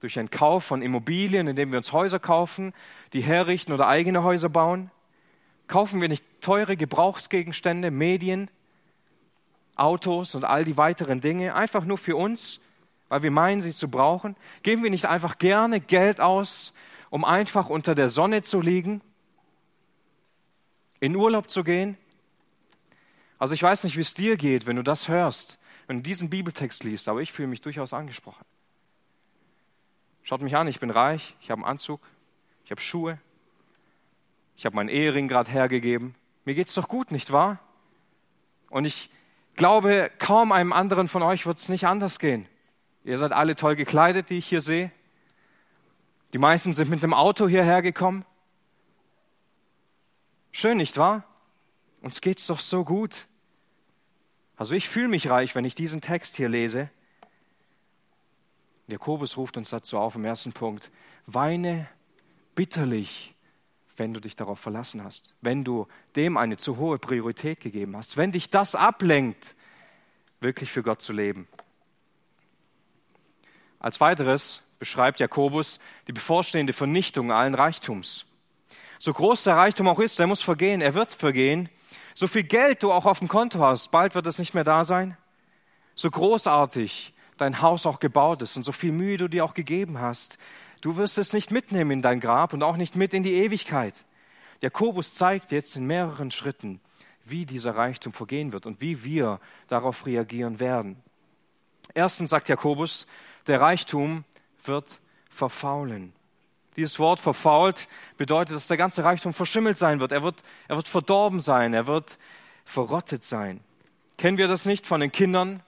durch 0.00 0.18
einen 0.18 0.30
Kauf 0.30 0.64
von 0.64 0.80
Immobilien, 0.80 1.46
indem 1.46 1.72
wir 1.72 1.76
uns 1.76 1.92
Häuser 1.92 2.20
kaufen, 2.20 2.72
die 3.12 3.20
herrichten 3.20 3.74
oder 3.74 3.86
eigene 3.86 4.22
Häuser 4.22 4.48
bauen? 4.48 4.90
Kaufen 5.72 6.02
wir 6.02 6.08
nicht 6.10 6.22
teure 6.42 6.76
Gebrauchsgegenstände, 6.76 7.90
Medien, 7.90 8.50
Autos 9.74 10.34
und 10.34 10.44
all 10.44 10.64
die 10.64 10.76
weiteren 10.76 11.22
Dinge 11.22 11.54
einfach 11.54 11.86
nur 11.86 11.96
für 11.96 12.14
uns, 12.14 12.60
weil 13.08 13.22
wir 13.22 13.30
meinen, 13.30 13.62
sie 13.62 13.72
zu 13.72 13.88
brauchen? 13.88 14.36
Geben 14.62 14.82
wir 14.82 14.90
nicht 14.90 15.06
einfach 15.06 15.38
gerne 15.38 15.80
Geld 15.80 16.20
aus, 16.20 16.74
um 17.08 17.24
einfach 17.24 17.70
unter 17.70 17.94
der 17.94 18.10
Sonne 18.10 18.42
zu 18.42 18.60
liegen, 18.60 19.00
in 21.00 21.16
Urlaub 21.16 21.48
zu 21.48 21.64
gehen? 21.64 21.96
Also 23.38 23.54
ich 23.54 23.62
weiß 23.62 23.84
nicht, 23.84 23.96
wie 23.96 24.02
es 24.02 24.12
dir 24.12 24.36
geht, 24.36 24.66
wenn 24.66 24.76
du 24.76 24.82
das 24.82 25.08
hörst, 25.08 25.58
wenn 25.86 25.96
du 25.96 26.02
diesen 26.02 26.28
Bibeltext 26.28 26.84
liest, 26.84 27.08
aber 27.08 27.22
ich 27.22 27.32
fühle 27.32 27.48
mich 27.48 27.62
durchaus 27.62 27.94
angesprochen. 27.94 28.44
Schaut 30.22 30.42
mich 30.42 30.54
an, 30.54 30.68
ich 30.68 30.80
bin 30.80 30.90
reich, 30.90 31.34
ich 31.40 31.50
habe 31.50 31.62
einen 31.62 31.70
Anzug, 31.70 32.02
ich 32.66 32.70
habe 32.70 32.82
Schuhe, 32.82 33.18
ich 34.62 34.66
habe 34.66 34.76
meinen 34.76 34.90
Ehering 34.90 35.26
gerade 35.26 35.50
hergegeben. 35.50 36.14
Mir 36.44 36.54
geht's 36.54 36.74
doch 36.74 36.86
gut, 36.86 37.10
nicht 37.10 37.32
wahr? 37.32 37.58
Und 38.70 38.84
ich 38.84 39.10
glaube, 39.56 40.08
kaum 40.20 40.52
einem 40.52 40.72
anderen 40.72 41.08
von 41.08 41.24
euch 41.24 41.46
wird 41.46 41.58
es 41.58 41.68
nicht 41.68 41.88
anders 41.88 42.20
gehen. 42.20 42.46
Ihr 43.02 43.18
seid 43.18 43.32
alle 43.32 43.56
toll 43.56 43.74
gekleidet, 43.74 44.30
die 44.30 44.38
ich 44.38 44.46
hier 44.46 44.60
sehe. 44.60 44.92
Die 46.32 46.38
meisten 46.38 46.74
sind 46.74 46.90
mit 46.90 47.02
dem 47.02 47.12
Auto 47.12 47.48
hierher 47.48 47.82
gekommen. 47.82 48.24
Schön, 50.52 50.76
nicht 50.76 50.96
wahr? 50.96 51.24
Uns 52.00 52.20
geht's 52.20 52.46
doch 52.46 52.60
so 52.60 52.84
gut. 52.84 53.26
Also 54.54 54.76
ich 54.76 54.88
fühle 54.88 55.08
mich 55.08 55.28
reich, 55.28 55.56
wenn 55.56 55.64
ich 55.64 55.74
diesen 55.74 56.00
Text 56.00 56.36
hier 56.36 56.48
lese. 56.48 56.88
Jakobus 58.86 59.36
ruft 59.36 59.56
uns 59.56 59.70
dazu 59.70 59.98
auf 59.98 60.14
im 60.14 60.24
ersten 60.24 60.52
Punkt. 60.52 60.92
Weine 61.26 61.88
bitterlich 62.54 63.34
wenn 63.96 64.14
du 64.14 64.20
dich 64.20 64.36
darauf 64.36 64.58
verlassen 64.58 65.04
hast, 65.04 65.34
wenn 65.40 65.64
du 65.64 65.86
dem 66.16 66.36
eine 66.36 66.56
zu 66.56 66.76
hohe 66.76 66.98
Priorität 66.98 67.60
gegeben 67.60 67.96
hast, 67.96 68.16
wenn 68.16 68.32
dich 68.32 68.50
das 68.50 68.74
ablenkt, 68.74 69.54
wirklich 70.40 70.70
für 70.70 70.82
Gott 70.82 71.02
zu 71.02 71.12
leben. 71.12 71.46
Als 73.78 74.00
weiteres 74.00 74.62
beschreibt 74.78 75.20
Jakobus 75.20 75.78
die 76.06 76.12
bevorstehende 76.12 76.72
Vernichtung 76.72 77.32
allen 77.32 77.54
Reichtums. 77.54 78.26
So 78.98 79.12
groß 79.12 79.44
der 79.44 79.56
Reichtum 79.56 79.88
auch 79.88 79.98
ist, 79.98 80.20
er 80.20 80.26
muss 80.26 80.42
vergehen, 80.42 80.80
er 80.80 80.94
wird 80.94 81.08
vergehen. 81.08 81.68
So 82.14 82.28
viel 82.28 82.44
Geld 82.44 82.82
du 82.82 82.92
auch 82.92 83.06
auf 83.06 83.18
dem 83.18 83.28
Konto 83.28 83.58
hast, 83.60 83.90
bald 83.90 84.14
wird 84.14 84.26
es 84.26 84.38
nicht 84.38 84.54
mehr 84.54 84.64
da 84.64 84.84
sein. 84.84 85.16
So 85.94 86.10
großartig 86.10 87.12
dein 87.36 87.60
Haus 87.60 87.86
auch 87.86 87.98
gebaut 87.98 88.42
ist 88.42 88.56
und 88.56 88.62
so 88.62 88.72
viel 88.72 88.92
Mühe 88.92 89.16
du 89.16 89.28
dir 89.28 89.44
auch 89.44 89.54
gegeben 89.54 90.00
hast, 90.00 90.38
Du 90.82 90.96
wirst 90.96 91.16
es 91.16 91.32
nicht 91.32 91.50
mitnehmen 91.50 91.92
in 91.92 92.02
dein 92.02 92.20
Grab 92.20 92.52
und 92.52 92.62
auch 92.62 92.76
nicht 92.76 92.96
mit 92.96 93.14
in 93.14 93.22
die 93.22 93.34
Ewigkeit. 93.34 94.04
Jakobus 94.60 95.14
zeigt 95.14 95.52
jetzt 95.52 95.76
in 95.76 95.86
mehreren 95.86 96.30
Schritten, 96.30 96.80
wie 97.24 97.46
dieser 97.46 97.76
Reichtum 97.76 98.12
vergehen 98.12 98.52
wird 98.52 98.66
und 98.66 98.80
wie 98.80 99.04
wir 99.04 99.40
darauf 99.68 100.04
reagieren 100.06 100.60
werden. 100.60 100.96
Erstens 101.94 102.30
sagt 102.30 102.48
Jakobus, 102.48 103.06
der 103.46 103.60
Reichtum 103.60 104.24
wird 104.64 105.00
verfaulen. 105.30 106.12
Dieses 106.76 106.98
Wort 106.98 107.20
verfault 107.20 107.86
bedeutet, 108.16 108.56
dass 108.56 108.66
der 108.66 108.76
ganze 108.76 109.04
Reichtum 109.04 109.32
verschimmelt 109.32 109.78
sein 109.78 110.00
wird. 110.00 110.10
Er 110.10 110.22
wird, 110.24 110.42
er 110.66 110.76
wird 110.76 110.88
verdorben 110.88 111.38
sein. 111.38 111.74
Er 111.74 111.86
wird 111.86 112.18
verrottet 112.64 113.24
sein. 113.24 113.60
Kennen 114.18 114.38
wir 114.38 114.48
das 114.48 114.66
nicht 114.66 114.86
von 114.86 115.00
den 115.00 115.12
Kindern, 115.12 115.62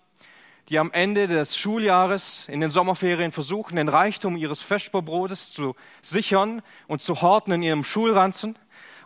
die 0.69 0.79
am 0.79 0.93
Ende 0.93 1.27
des 1.27 1.57
Schuljahres 1.57 2.49
in 2.49 2.61
den 2.61 2.71
Sommerferien 2.71 3.33
versuchen, 3.33 3.77
den 3.77 3.89
Reichtum 3.89 4.37
ihres 4.37 4.63
Vesperbrotes 4.63 5.53
zu 5.53 5.77
sichern 6.01 6.63
und 6.87 7.03
zu 7.03 7.21
horten 7.21 7.53
in 7.53 7.63
ihrem 7.63 7.85
Schulranzen. 7.85 8.57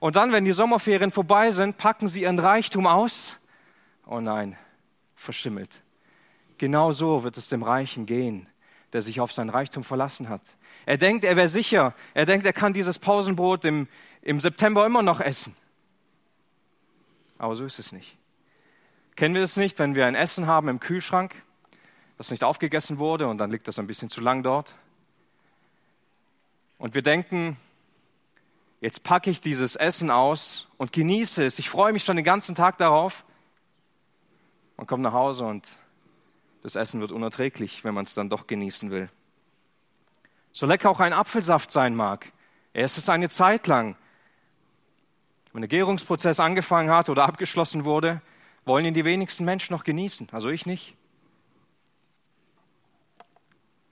Und 0.00 0.14
dann, 0.14 0.30
wenn 0.30 0.44
die 0.44 0.52
Sommerferien 0.52 1.10
vorbei 1.10 1.50
sind, 1.50 1.76
packen 1.76 2.06
sie 2.06 2.22
ihren 2.22 2.38
Reichtum 2.38 2.86
aus. 2.86 3.38
Oh 4.06 4.20
nein, 4.20 4.56
verschimmelt. 5.16 5.70
Genau 6.58 6.92
so 6.92 7.24
wird 7.24 7.36
es 7.36 7.48
dem 7.48 7.64
Reichen 7.64 8.06
gehen, 8.06 8.46
der 8.92 9.02
sich 9.02 9.20
auf 9.20 9.32
sein 9.32 9.48
Reichtum 9.48 9.82
verlassen 9.82 10.28
hat. 10.28 10.42
Er 10.86 10.96
denkt, 10.96 11.24
er 11.24 11.36
wäre 11.36 11.48
sicher. 11.48 11.94
Er 12.14 12.24
denkt, 12.24 12.46
er 12.46 12.52
kann 12.52 12.72
dieses 12.72 12.98
Pausenbrot 13.00 13.64
im, 13.64 13.88
im 14.22 14.38
September 14.38 14.86
immer 14.86 15.02
noch 15.02 15.20
essen. 15.20 15.56
Aber 17.36 17.56
so 17.56 17.64
ist 17.64 17.80
es 17.80 17.90
nicht. 17.90 18.16
Kennen 19.16 19.34
wir 19.34 19.40
das 19.40 19.56
nicht, 19.56 19.78
wenn 19.80 19.96
wir 19.96 20.06
ein 20.06 20.14
Essen 20.14 20.46
haben 20.46 20.68
im 20.68 20.78
Kühlschrank 20.78 21.34
das 22.18 22.30
nicht 22.32 22.44
aufgegessen 22.44 22.98
wurde 22.98 23.28
und 23.28 23.38
dann 23.38 23.50
liegt 23.50 23.68
das 23.68 23.78
ein 23.78 23.86
bisschen 23.86 24.10
zu 24.10 24.20
lang 24.20 24.42
dort. 24.42 24.74
Und 26.76 26.94
wir 26.94 27.02
denken, 27.02 27.56
jetzt 28.80 29.04
packe 29.04 29.30
ich 29.30 29.40
dieses 29.40 29.76
Essen 29.76 30.10
aus 30.10 30.68
und 30.76 30.92
genieße 30.92 31.44
es. 31.44 31.58
Ich 31.58 31.70
freue 31.70 31.92
mich 31.92 32.04
schon 32.04 32.16
den 32.16 32.24
ganzen 32.24 32.56
Tag 32.56 32.76
darauf. 32.78 33.24
Man 34.76 34.86
kommt 34.86 35.02
nach 35.02 35.12
Hause 35.12 35.44
und 35.44 35.68
das 36.62 36.74
Essen 36.74 37.00
wird 37.00 37.12
unerträglich, 37.12 37.84
wenn 37.84 37.94
man 37.94 38.04
es 38.04 38.14
dann 38.14 38.28
doch 38.28 38.48
genießen 38.48 38.90
will. 38.90 39.08
So 40.50 40.66
lecker 40.66 40.90
auch 40.90 41.00
ein 41.00 41.12
Apfelsaft 41.12 41.70
sein 41.70 41.94
mag. 41.94 42.32
Er 42.72 42.84
ist 42.84 42.98
es 42.98 43.08
eine 43.08 43.28
Zeit 43.28 43.68
lang. 43.68 43.96
Wenn 45.52 45.62
der 45.62 45.68
Gärungsprozess 45.68 46.40
angefangen 46.40 46.90
hat 46.90 47.08
oder 47.08 47.24
abgeschlossen 47.24 47.84
wurde, 47.84 48.22
wollen 48.64 48.84
ihn 48.84 48.94
die 48.94 49.04
wenigsten 49.04 49.44
Menschen 49.44 49.72
noch 49.72 49.84
genießen. 49.84 50.28
Also 50.32 50.50
ich 50.50 50.66
nicht. 50.66 50.97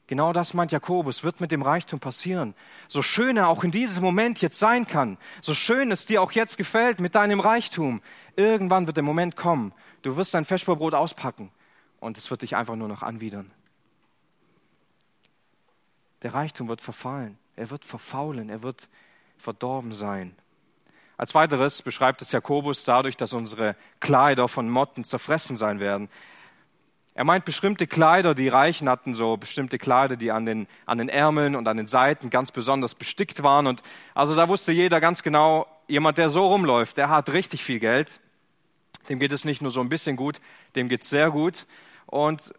Genau 0.06 0.32
das 0.32 0.54
meint 0.54 0.70
Jakobus, 0.70 1.24
wird 1.24 1.40
mit 1.40 1.50
dem 1.50 1.62
Reichtum 1.62 1.98
passieren. 1.98 2.54
So 2.86 3.02
schön 3.02 3.36
er 3.36 3.48
auch 3.48 3.64
in 3.64 3.72
diesem 3.72 4.02
Moment 4.02 4.40
jetzt 4.40 4.58
sein 4.58 4.86
kann, 4.86 5.18
so 5.40 5.52
schön 5.52 5.90
es 5.90 6.06
dir 6.06 6.22
auch 6.22 6.32
jetzt 6.32 6.56
gefällt 6.56 7.00
mit 7.00 7.16
deinem 7.16 7.40
Reichtum, 7.40 8.00
irgendwann 8.36 8.86
wird 8.86 8.96
der 8.96 9.04
Moment 9.04 9.36
kommen, 9.36 9.72
du 10.02 10.16
wirst 10.16 10.34
dein 10.34 10.44
Feschbrot 10.44 10.94
auspacken 10.94 11.50
und 11.98 12.16
es 12.18 12.30
wird 12.30 12.42
dich 12.42 12.54
einfach 12.54 12.76
nur 12.76 12.88
noch 12.88 13.02
anwidern. 13.02 13.50
Der 16.22 16.34
Reichtum 16.34 16.68
wird 16.68 16.80
verfallen, 16.80 17.36
er 17.56 17.70
wird 17.70 17.84
verfaulen, 17.84 18.48
er 18.48 18.62
wird 18.62 18.88
verdorben 19.38 19.92
sein. 19.92 20.36
Als 21.16 21.34
weiteres 21.34 21.82
beschreibt 21.82 22.22
es 22.22 22.32
Jakobus 22.32 22.84
dadurch, 22.84 23.16
dass 23.16 23.32
unsere 23.32 23.74
Kleider 24.00 24.48
von 24.48 24.68
Motten 24.68 25.02
zerfressen 25.02 25.56
sein 25.56 25.80
werden. 25.80 26.10
Er 27.16 27.24
meint 27.24 27.46
bestimmte 27.46 27.86
Kleider, 27.86 28.34
die 28.34 28.48
Reichen 28.48 28.90
hatten 28.90 29.14
so 29.14 29.38
bestimmte 29.38 29.78
Kleider, 29.78 30.18
die 30.18 30.30
an 30.30 30.44
den, 30.44 30.66
an 30.84 30.98
den 30.98 31.08
Ärmeln 31.08 31.56
und 31.56 31.66
an 31.66 31.78
den 31.78 31.86
Seiten 31.86 32.28
ganz 32.28 32.52
besonders 32.52 32.94
bestickt 32.94 33.42
waren. 33.42 33.66
Und 33.66 33.82
also 34.14 34.34
da 34.34 34.50
wusste 34.50 34.70
jeder 34.70 35.00
ganz 35.00 35.22
genau, 35.22 35.66
jemand, 35.88 36.18
der 36.18 36.28
so 36.28 36.46
rumläuft, 36.46 36.98
der 36.98 37.08
hat 37.08 37.30
richtig 37.30 37.64
viel 37.64 37.78
Geld. 37.78 38.20
Dem 39.08 39.18
geht 39.18 39.32
es 39.32 39.46
nicht 39.46 39.62
nur 39.62 39.70
so 39.70 39.80
ein 39.80 39.88
bisschen 39.88 40.16
gut, 40.16 40.42
dem 40.74 40.90
geht 40.90 41.04
es 41.04 41.08
sehr 41.08 41.30
gut. 41.30 41.66
Und 42.04 42.52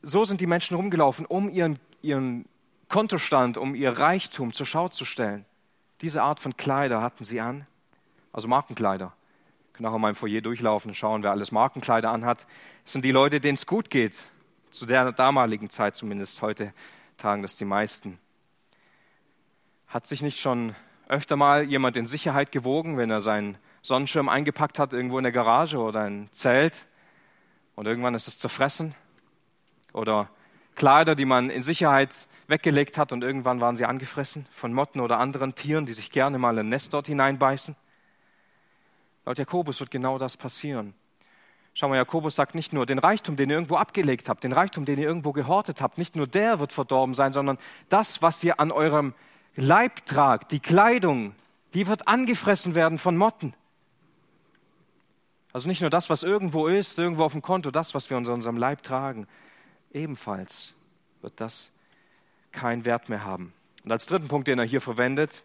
so 0.00 0.24
sind 0.24 0.40
die 0.40 0.46
Menschen 0.46 0.74
rumgelaufen, 0.78 1.26
um 1.26 1.50
ihren, 1.50 1.78
ihren 2.00 2.46
Kontostand, 2.88 3.58
um 3.58 3.74
ihr 3.74 3.90
Reichtum 3.90 4.54
zur 4.54 4.64
Schau 4.64 4.88
zu 4.88 5.04
stellen. 5.04 5.44
Diese 6.00 6.22
Art 6.22 6.40
von 6.40 6.56
Kleider 6.56 7.02
hatten 7.02 7.24
sie 7.24 7.42
an, 7.42 7.66
also 8.32 8.48
Markenkleider 8.48 9.12
können 9.78 9.92
auch 9.92 9.94
in 9.94 10.00
meinem 10.00 10.16
Foyer 10.16 10.40
durchlaufen 10.40 10.90
und 10.90 10.94
schauen, 10.96 11.22
wer 11.22 11.30
alles 11.30 11.52
Markenkleider 11.52 12.10
anhat. 12.10 12.48
Das 12.82 12.94
sind 12.94 13.04
die 13.04 13.12
Leute, 13.12 13.38
denen 13.38 13.54
es 13.54 13.64
gut 13.64 13.90
geht. 13.90 14.26
Zu 14.70 14.86
der 14.86 15.12
damaligen 15.12 15.70
Zeit 15.70 15.94
zumindest. 15.94 16.42
Heute 16.42 16.74
tragen 17.16 17.42
das 17.42 17.56
die 17.56 17.64
meisten. 17.64 18.18
Hat 19.86 20.04
sich 20.04 20.20
nicht 20.20 20.40
schon 20.40 20.74
öfter 21.06 21.36
mal 21.36 21.62
jemand 21.62 21.96
in 21.96 22.06
Sicherheit 22.06 22.50
gewogen, 22.50 22.96
wenn 22.96 23.08
er 23.08 23.20
seinen 23.20 23.56
Sonnenschirm 23.82 24.28
eingepackt 24.28 24.80
hat, 24.80 24.92
irgendwo 24.92 25.16
in 25.18 25.22
der 25.22 25.32
Garage 25.32 25.78
oder 25.78 26.00
ein 26.00 26.28
Zelt 26.32 26.84
und 27.76 27.86
irgendwann 27.86 28.16
ist 28.16 28.26
es 28.26 28.40
zerfressen? 28.40 28.96
Oder 29.92 30.28
Kleider, 30.74 31.14
die 31.14 31.24
man 31.24 31.50
in 31.50 31.62
Sicherheit 31.62 32.10
weggelegt 32.48 32.98
hat 32.98 33.12
und 33.12 33.22
irgendwann 33.22 33.60
waren 33.60 33.76
sie 33.76 33.84
angefressen 33.84 34.46
von 34.50 34.72
Motten 34.72 35.00
oder 35.00 35.20
anderen 35.20 35.54
Tieren, 35.54 35.86
die 35.86 35.94
sich 35.94 36.10
gerne 36.10 36.38
mal 36.38 36.58
ein 36.58 36.68
Nest 36.68 36.92
dort 36.94 37.06
hineinbeißen? 37.06 37.76
Laut 39.28 39.36
Jakobus 39.36 39.78
wird 39.80 39.90
genau 39.90 40.16
das 40.16 40.38
passieren. 40.38 40.94
Schau 41.74 41.90
mal, 41.90 41.96
Jakobus 41.96 42.34
sagt 42.34 42.54
nicht 42.54 42.72
nur, 42.72 42.86
den 42.86 42.98
Reichtum, 42.98 43.36
den 43.36 43.50
ihr 43.50 43.56
irgendwo 43.56 43.76
abgelegt 43.76 44.26
habt, 44.30 44.42
den 44.42 44.54
Reichtum, 44.54 44.86
den 44.86 44.98
ihr 44.98 45.06
irgendwo 45.06 45.32
gehortet 45.32 45.82
habt, 45.82 45.98
nicht 45.98 46.16
nur 46.16 46.26
der 46.26 46.60
wird 46.60 46.72
verdorben 46.72 47.14
sein, 47.14 47.34
sondern 47.34 47.58
das, 47.90 48.22
was 48.22 48.42
ihr 48.42 48.58
an 48.58 48.72
eurem 48.72 49.12
Leib 49.54 50.06
tragt, 50.06 50.50
die 50.50 50.60
Kleidung, 50.60 51.34
die 51.74 51.86
wird 51.86 52.08
angefressen 52.08 52.74
werden 52.74 52.96
von 52.96 53.18
Motten. 53.18 53.52
Also 55.52 55.68
nicht 55.68 55.82
nur 55.82 55.90
das, 55.90 56.08
was 56.08 56.22
irgendwo 56.22 56.66
ist, 56.66 56.98
irgendwo 56.98 57.24
auf 57.24 57.32
dem 57.32 57.42
Konto, 57.42 57.70
das, 57.70 57.94
was 57.94 58.08
wir 58.08 58.16
in 58.16 58.26
unserem 58.26 58.56
Leib 58.56 58.82
tragen, 58.82 59.26
ebenfalls 59.92 60.72
wird 61.20 61.38
das 61.38 61.70
keinen 62.50 62.86
Wert 62.86 63.10
mehr 63.10 63.26
haben. 63.26 63.52
Und 63.84 63.92
als 63.92 64.06
dritten 64.06 64.28
Punkt, 64.28 64.48
den 64.48 64.58
er 64.58 64.64
hier 64.64 64.80
verwendet, 64.80 65.44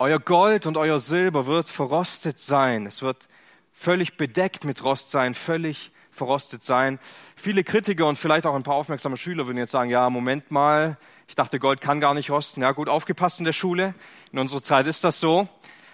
euer 0.00 0.18
Gold 0.18 0.66
und 0.66 0.78
euer 0.78 0.98
Silber 0.98 1.44
wird 1.44 1.68
verrostet 1.68 2.38
sein. 2.38 2.86
Es 2.86 3.02
wird 3.02 3.28
völlig 3.70 4.16
bedeckt 4.16 4.64
mit 4.64 4.82
Rost 4.82 5.10
sein, 5.10 5.34
völlig 5.34 5.92
verrostet 6.10 6.62
sein. 6.62 6.98
Viele 7.36 7.64
Kritiker 7.64 8.06
und 8.06 8.16
vielleicht 8.16 8.46
auch 8.46 8.54
ein 8.54 8.62
paar 8.62 8.76
aufmerksame 8.76 9.18
Schüler 9.18 9.46
würden 9.46 9.58
jetzt 9.58 9.72
sagen, 9.72 9.90
ja, 9.90 10.08
Moment 10.08 10.50
mal, 10.50 10.96
ich 11.28 11.34
dachte, 11.34 11.58
Gold 11.58 11.82
kann 11.82 12.00
gar 12.00 12.14
nicht 12.14 12.30
rosten. 12.30 12.62
Ja, 12.62 12.72
gut 12.72 12.88
aufgepasst 12.88 13.40
in 13.40 13.44
der 13.44 13.52
Schule. 13.52 13.94
In 14.32 14.38
unserer 14.38 14.62
Zeit 14.62 14.86
ist 14.86 15.04
das 15.04 15.20
so. 15.20 15.48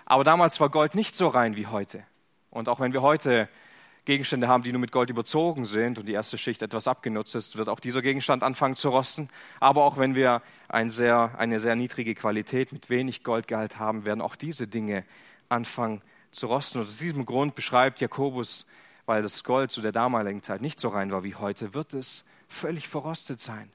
Aber 0.04 0.22
damals 0.22 0.60
war 0.60 0.70
Gold 0.70 0.94
nicht 0.94 1.16
so 1.16 1.26
rein 1.26 1.56
wie 1.56 1.66
heute. 1.66 2.04
Und 2.50 2.68
auch 2.68 2.78
wenn 2.78 2.92
wir 2.92 3.02
heute 3.02 3.48
Gegenstände 4.06 4.48
haben, 4.48 4.62
die 4.62 4.72
nur 4.72 4.80
mit 4.80 4.92
Gold 4.92 5.10
überzogen 5.10 5.64
sind 5.64 5.98
und 5.98 6.06
die 6.06 6.12
erste 6.12 6.38
Schicht 6.38 6.62
etwas 6.62 6.88
abgenutzt 6.88 7.34
ist, 7.34 7.58
wird 7.58 7.68
auch 7.68 7.80
dieser 7.80 8.02
Gegenstand 8.02 8.42
anfangen 8.42 8.76
zu 8.76 8.88
rosten. 8.88 9.28
Aber 9.60 9.84
auch 9.84 9.98
wenn 9.98 10.14
wir 10.14 10.42
ein 10.68 10.88
sehr, 10.90 11.34
eine 11.38 11.60
sehr 11.60 11.76
niedrige 11.76 12.14
Qualität 12.14 12.72
mit 12.72 12.88
wenig 12.88 13.24
Goldgehalt 13.24 13.78
haben, 13.78 14.04
werden 14.04 14.20
auch 14.22 14.36
diese 14.36 14.68
Dinge 14.68 15.04
anfangen 15.48 16.02
zu 16.30 16.46
rosten. 16.46 16.78
Und 16.78 16.84
aus 16.86 16.98
diesem 16.98 17.26
Grund 17.26 17.56
beschreibt 17.56 18.00
Jakobus, 18.00 18.64
weil 19.06 19.22
das 19.22 19.42
Gold 19.44 19.72
zu 19.72 19.80
der 19.80 19.92
damaligen 19.92 20.42
Zeit 20.42 20.62
nicht 20.62 20.80
so 20.80 20.88
rein 20.88 21.10
war 21.10 21.24
wie 21.24 21.34
heute, 21.34 21.74
wird 21.74 21.92
es 21.92 22.24
völlig 22.48 22.88
verrostet 22.88 23.40
sein. 23.40 23.70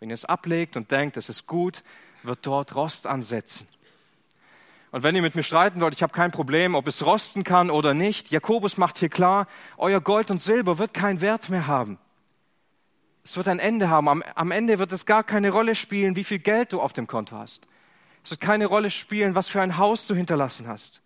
Wenn 0.00 0.10
ihr 0.10 0.14
es 0.14 0.26
ablegt 0.26 0.76
und 0.76 0.90
denkt, 0.90 1.16
es 1.16 1.30
ist 1.30 1.46
gut, 1.46 1.82
wird 2.22 2.40
dort 2.42 2.74
Rost 2.74 3.06
ansetzen. 3.06 3.66
Und 4.92 5.02
wenn 5.02 5.16
ihr 5.16 5.22
mit 5.22 5.34
mir 5.34 5.42
streiten 5.42 5.80
wollt, 5.80 5.94
ich 5.94 6.02
habe 6.02 6.12
kein 6.12 6.30
Problem, 6.30 6.74
ob 6.74 6.86
es 6.86 7.04
rosten 7.04 7.44
kann 7.44 7.70
oder 7.70 7.92
nicht. 7.92 8.30
Jakobus 8.30 8.76
macht 8.76 8.98
hier 8.98 9.08
klar, 9.08 9.46
euer 9.76 10.00
Gold 10.00 10.30
und 10.30 10.40
Silber 10.40 10.78
wird 10.78 10.94
keinen 10.94 11.20
Wert 11.20 11.48
mehr 11.48 11.66
haben. 11.66 11.98
Es 13.24 13.36
wird 13.36 13.48
ein 13.48 13.58
Ende 13.58 13.90
haben. 13.90 14.08
Am, 14.08 14.22
am 14.34 14.50
Ende 14.52 14.78
wird 14.78 14.92
es 14.92 15.04
gar 15.04 15.24
keine 15.24 15.50
Rolle 15.50 15.74
spielen, 15.74 16.14
wie 16.14 16.24
viel 16.24 16.38
Geld 16.38 16.72
du 16.72 16.80
auf 16.80 16.92
dem 16.92 17.08
Konto 17.08 17.36
hast. 17.36 17.66
Es 18.22 18.30
wird 18.30 18.40
keine 18.40 18.66
Rolle 18.66 18.90
spielen, 18.90 19.34
was 19.34 19.48
für 19.48 19.60
ein 19.60 19.78
Haus 19.78 20.06
du 20.06 20.14
hinterlassen 20.14 20.68
hast. 20.68 21.02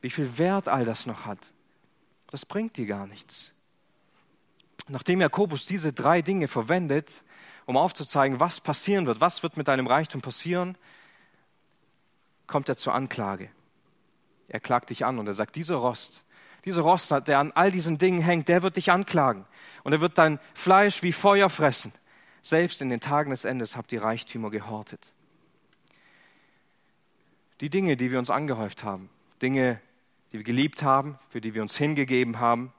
Wie 0.00 0.10
viel 0.10 0.38
Wert 0.38 0.68
all 0.68 0.84
das 0.84 1.06
noch 1.06 1.26
hat. 1.26 1.52
Das 2.30 2.46
bringt 2.46 2.76
dir 2.76 2.86
gar 2.86 3.06
nichts. 3.06 3.52
Nachdem 4.88 5.20
Jakobus 5.20 5.66
diese 5.66 5.92
drei 5.92 6.22
Dinge 6.22 6.48
verwendet, 6.48 7.24
um 7.64 7.76
aufzuzeigen, 7.76 8.38
was 8.38 8.60
passieren 8.60 9.06
wird, 9.06 9.20
was 9.20 9.42
wird 9.42 9.56
mit 9.56 9.68
deinem 9.68 9.88
Reichtum 9.88 10.22
passieren, 10.22 10.78
kommt 12.46 12.68
er 12.68 12.76
zur 12.76 12.94
Anklage. 12.94 13.50
Er 14.48 14.60
klagt 14.60 14.90
dich 14.90 15.04
an 15.04 15.18
und 15.18 15.26
er 15.26 15.34
sagt, 15.34 15.56
dieser 15.56 15.76
Rost, 15.76 16.24
dieser 16.64 16.82
Rost, 16.82 17.10
der 17.26 17.38
an 17.38 17.52
all 17.52 17.70
diesen 17.70 17.98
Dingen 17.98 18.20
hängt, 18.20 18.48
der 18.48 18.62
wird 18.62 18.76
dich 18.76 18.90
anklagen. 18.90 19.44
Und 19.84 19.92
er 19.92 20.00
wird 20.00 20.18
dein 20.18 20.40
Fleisch 20.54 21.02
wie 21.02 21.12
Feuer 21.12 21.48
fressen. 21.48 21.92
Selbst 22.42 22.82
in 22.82 22.90
den 22.90 23.00
Tagen 23.00 23.30
des 23.30 23.44
Endes 23.44 23.76
habt 23.76 23.92
ihr 23.92 24.02
Reichtümer 24.02 24.50
gehortet. 24.50 25.12
Die 27.60 27.70
Dinge, 27.70 27.96
die 27.96 28.10
wir 28.10 28.18
uns 28.18 28.30
angehäuft 28.30 28.84
haben, 28.84 29.08
Dinge, 29.40 29.80
die 30.30 30.38
wir 30.38 30.44
geliebt 30.44 30.82
haben, 30.82 31.18
für 31.28 31.40
die 31.40 31.54
wir 31.54 31.62
uns 31.62 31.76
hingegeben 31.76 32.38
haben, 32.38 32.72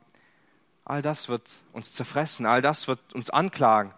all 0.85 1.01
das 1.01 1.27
wird 1.27 1.49
uns 1.73 1.93
zerfressen, 1.93 2.45
all 2.45 2.61
das 2.61 2.87
wird 2.87 3.13
uns 3.13 3.29
anklagen. 3.29 3.93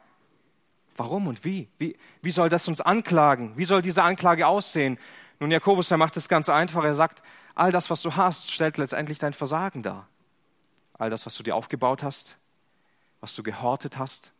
Warum 0.97 1.27
und 1.27 1.45
wie? 1.45 1.67
Wie, 1.77 1.97
wie 2.21 2.31
soll 2.31 2.49
das 2.49 2.67
uns 2.67 2.81
anklagen? 2.81 3.53
Wie 3.55 3.65
soll 3.65 3.81
diese 3.81 4.03
Anklage 4.03 4.47
aussehen? 4.47 4.97
Nun, 5.39 5.51
Jakobus, 5.51 5.87
der 5.87 5.97
macht 5.97 6.17
es 6.17 6.27
ganz 6.27 6.49
einfach. 6.49 6.83
Er 6.83 6.93
sagt, 6.93 7.23
all 7.55 7.71
das, 7.71 7.89
was 7.89 8.01
du 8.01 8.15
hast, 8.15 8.51
stellt 8.51 8.77
letztendlich 8.77 9.19
dein 9.19 9.33
Versagen 9.33 9.83
dar. 9.83 10.07
All 10.93 11.09
das, 11.09 11.25
was 11.25 11.35
du 11.35 11.43
dir 11.43 11.55
aufgebaut 11.55 12.03
hast, 12.03 12.37
was 13.21 13.35
du 13.35 13.43
gehortet 13.43 13.97
hast, 13.97 14.33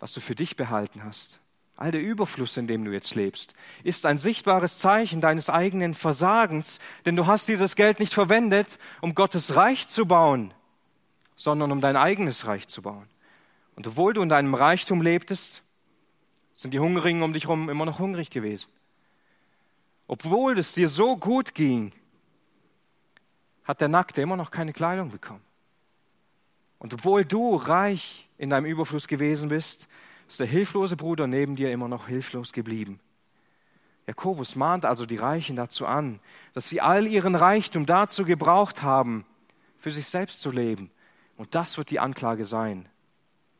was 0.00 0.12
du 0.12 0.20
für 0.20 0.34
dich 0.34 0.56
behalten 0.56 1.04
hast, 1.04 1.40
all 1.76 1.90
der 1.90 2.02
Überfluss, 2.02 2.56
in 2.56 2.66
dem 2.66 2.84
du 2.84 2.92
jetzt 2.92 3.14
lebst, 3.14 3.54
ist 3.82 4.06
ein 4.06 4.18
sichtbares 4.18 4.78
Zeichen 4.78 5.20
deines 5.20 5.50
eigenen 5.50 5.94
Versagens, 5.94 6.78
denn 7.04 7.16
du 7.16 7.26
hast 7.26 7.48
dieses 7.48 7.74
Geld 7.74 7.98
nicht 7.98 8.14
verwendet, 8.14 8.78
um 9.00 9.14
Gottes 9.14 9.56
Reich 9.56 9.88
zu 9.88 10.06
bauen, 10.06 10.54
sondern 11.34 11.72
um 11.72 11.80
dein 11.80 11.96
eigenes 11.96 12.46
Reich 12.46 12.68
zu 12.68 12.82
bauen. 12.82 13.08
Und 13.74 13.86
obwohl 13.88 14.12
du 14.12 14.22
in 14.22 14.28
deinem 14.28 14.54
Reichtum 14.54 15.02
lebtest, 15.02 15.62
sind 16.52 16.72
die 16.74 16.78
Hungrigen 16.78 17.22
um 17.22 17.32
dich 17.32 17.44
herum 17.44 17.68
immer 17.68 17.86
noch 17.86 17.98
hungrig 17.98 18.30
gewesen. 18.30 18.70
Obwohl 20.06 20.58
es 20.58 20.72
dir 20.72 20.88
so 20.88 21.16
gut 21.16 21.54
ging, 21.54 21.92
hat 23.64 23.80
der 23.80 23.88
Nackte 23.88 24.20
immer 24.20 24.36
noch 24.36 24.50
keine 24.50 24.72
Kleidung 24.72 25.10
bekommen. 25.10 25.42
Und 26.78 26.92
obwohl 26.92 27.24
du 27.24 27.56
reich 27.56 28.28
in 28.36 28.50
deinem 28.50 28.66
Überfluss 28.66 29.08
gewesen 29.08 29.48
bist, 29.48 29.88
ist 30.28 30.40
der 30.40 30.46
hilflose 30.46 30.96
Bruder 30.96 31.26
neben 31.26 31.56
dir 31.56 31.72
immer 31.72 31.88
noch 31.88 32.08
hilflos 32.08 32.52
geblieben. 32.52 33.00
Jakobus 34.06 34.54
mahnt 34.54 34.84
also 34.84 35.06
die 35.06 35.16
Reichen 35.16 35.56
dazu 35.56 35.86
an, 35.86 36.20
dass 36.52 36.68
sie 36.68 36.82
all 36.82 37.06
ihren 37.06 37.34
Reichtum 37.34 37.86
dazu 37.86 38.24
gebraucht 38.24 38.82
haben, 38.82 39.24
für 39.78 39.90
sich 39.90 40.06
selbst 40.06 40.40
zu 40.40 40.50
leben. 40.50 40.90
Und 41.36 41.54
das 41.54 41.78
wird 41.78 41.90
die 41.90 42.00
Anklage 42.00 42.44
sein. 42.44 42.88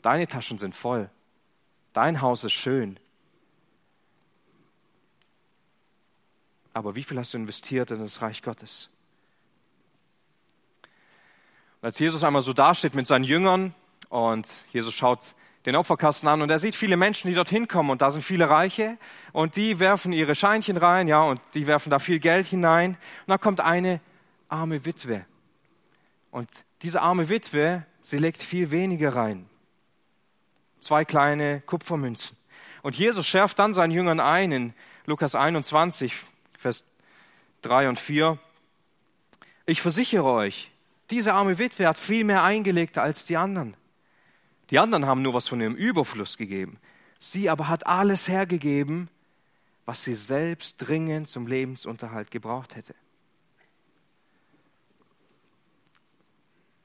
Deine 0.02 0.26
Taschen 0.26 0.58
sind 0.58 0.74
voll. 0.74 1.08
Dein 1.94 2.20
Haus 2.20 2.44
ist 2.44 2.52
schön. 2.52 2.98
Aber 6.74 6.94
wie 6.94 7.04
viel 7.04 7.18
hast 7.18 7.32
du 7.32 7.38
investiert 7.38 7.90
in 7.90 8.00
das 8.00 8.20
Reich 8.20 8.42
Gottes? 8.42 8.90
Und 11.80 11.86
als 11.86 11.98
Jesus 11.98 12.24
einmal 12.24 12.42
so 12.42 12.52
dasteht 12.52 12.94
mit 12.94 13.06
seinen 13.06 13.24
Jüngern 13.24 13.74
und 14.10 14.46
Jesus 14.72 14.92
schaut 14.92 15.20
den 15.66 15.76
Opferkasten 15.76 16.28
an 16.28 16.42
und 16.42 16.50
er 16.50 16.58
sieht 16.58 16.74
viele 16.74 16.96
Menschen, 16.96 17.28
die 17.28 17.34
dorthin 17.34 17.68
kommen 17.68 17.90
und 17.90 18.02
da 18.02 18.10
sind 18.10 18.22
viele 18.22 18.50
Reiche 18.50 18.98
und 19.32 19.56
die 19.56 19.78
werfen 19.78 20.12
ihre 20.12 20.34
Scheinchen 20.34 20.76
rein, 20.76 21.08
ja, 21.08 21.22
und 21.22 21.40
die 21.54 21.66
werfen 21.66 21.88
da 21.90 21.98
viel 21.98 22.18
Geld 22.18 22.46
hinein 22.46 22.90
und 22.90 23.28
da 23.28 23.38
kommt 23.38 23.60
eine 23.60 24.00
arme 24.48 24.84
Witwe. 24.84 25.24
Und 26.30 26.50
diese 26.82 27.00
arme 27.00 27.28
Witwe, 27.28 27.86
sie 28.02 28.18
legt 28.18 28.42
viel 28.42 28.70
weniger 28.70 29.14
rein. 29.14 29.48
Zwei 30.80 31.04
kleine 31.04 31.62
Kupfermünzen. 31.62 32.36
Und 32.82 32.96
Jesus 32.96 33.26
schärft 33.26 33.58
dann 33.58 33.72
seinen 33.72 33.92
Jüngern 33.92 34.20
ein 34.20 34.52
in 34.52 34.74
Lukas 35.06 35.34
21, 35.34 36.12
Vers 36.64 36.86
3 37.60 37.90
und 37.90 38.00
4. 38.00 38.38
Ich 39.66 39.82
versichere 39.82 40.24
euch, 40.24 40.70
diese 41.10 41.34
arme 41.34 41.58
Witwe 41.58 41.86
hat 41.86 41.98
viel 41.98 42.24
mehr 42.24 42.42
eingelegt 42.42 42.96
als 42.96 43.26
die 43.26 43.36
anderen. 43.36 43.76
Die 44.70 44.78
anderen 44.78 45.04
haben 45.04 45.20
nur 45.20 45.34
was 45.34 45.46
von 45.46 45.60
ihrem 45.60 45.74
Überfluss 45.74 46.38
gegeben. 46.38 46.78
Sie 47.18 47.50
aber 47.50 47.68
hat 47.68 47.86
alles 47.86 48.28
hergegeben, 48.28 49.10
was 49.84 50.04
sie 50.04 50.14
selbst 50.14 50.78
dringend 50.78 51.28
zum 51.28 51.46
Lebensunterhalt 51.46 52.30
gebraucht 52.30 52.76
hätte. 52.76 52.94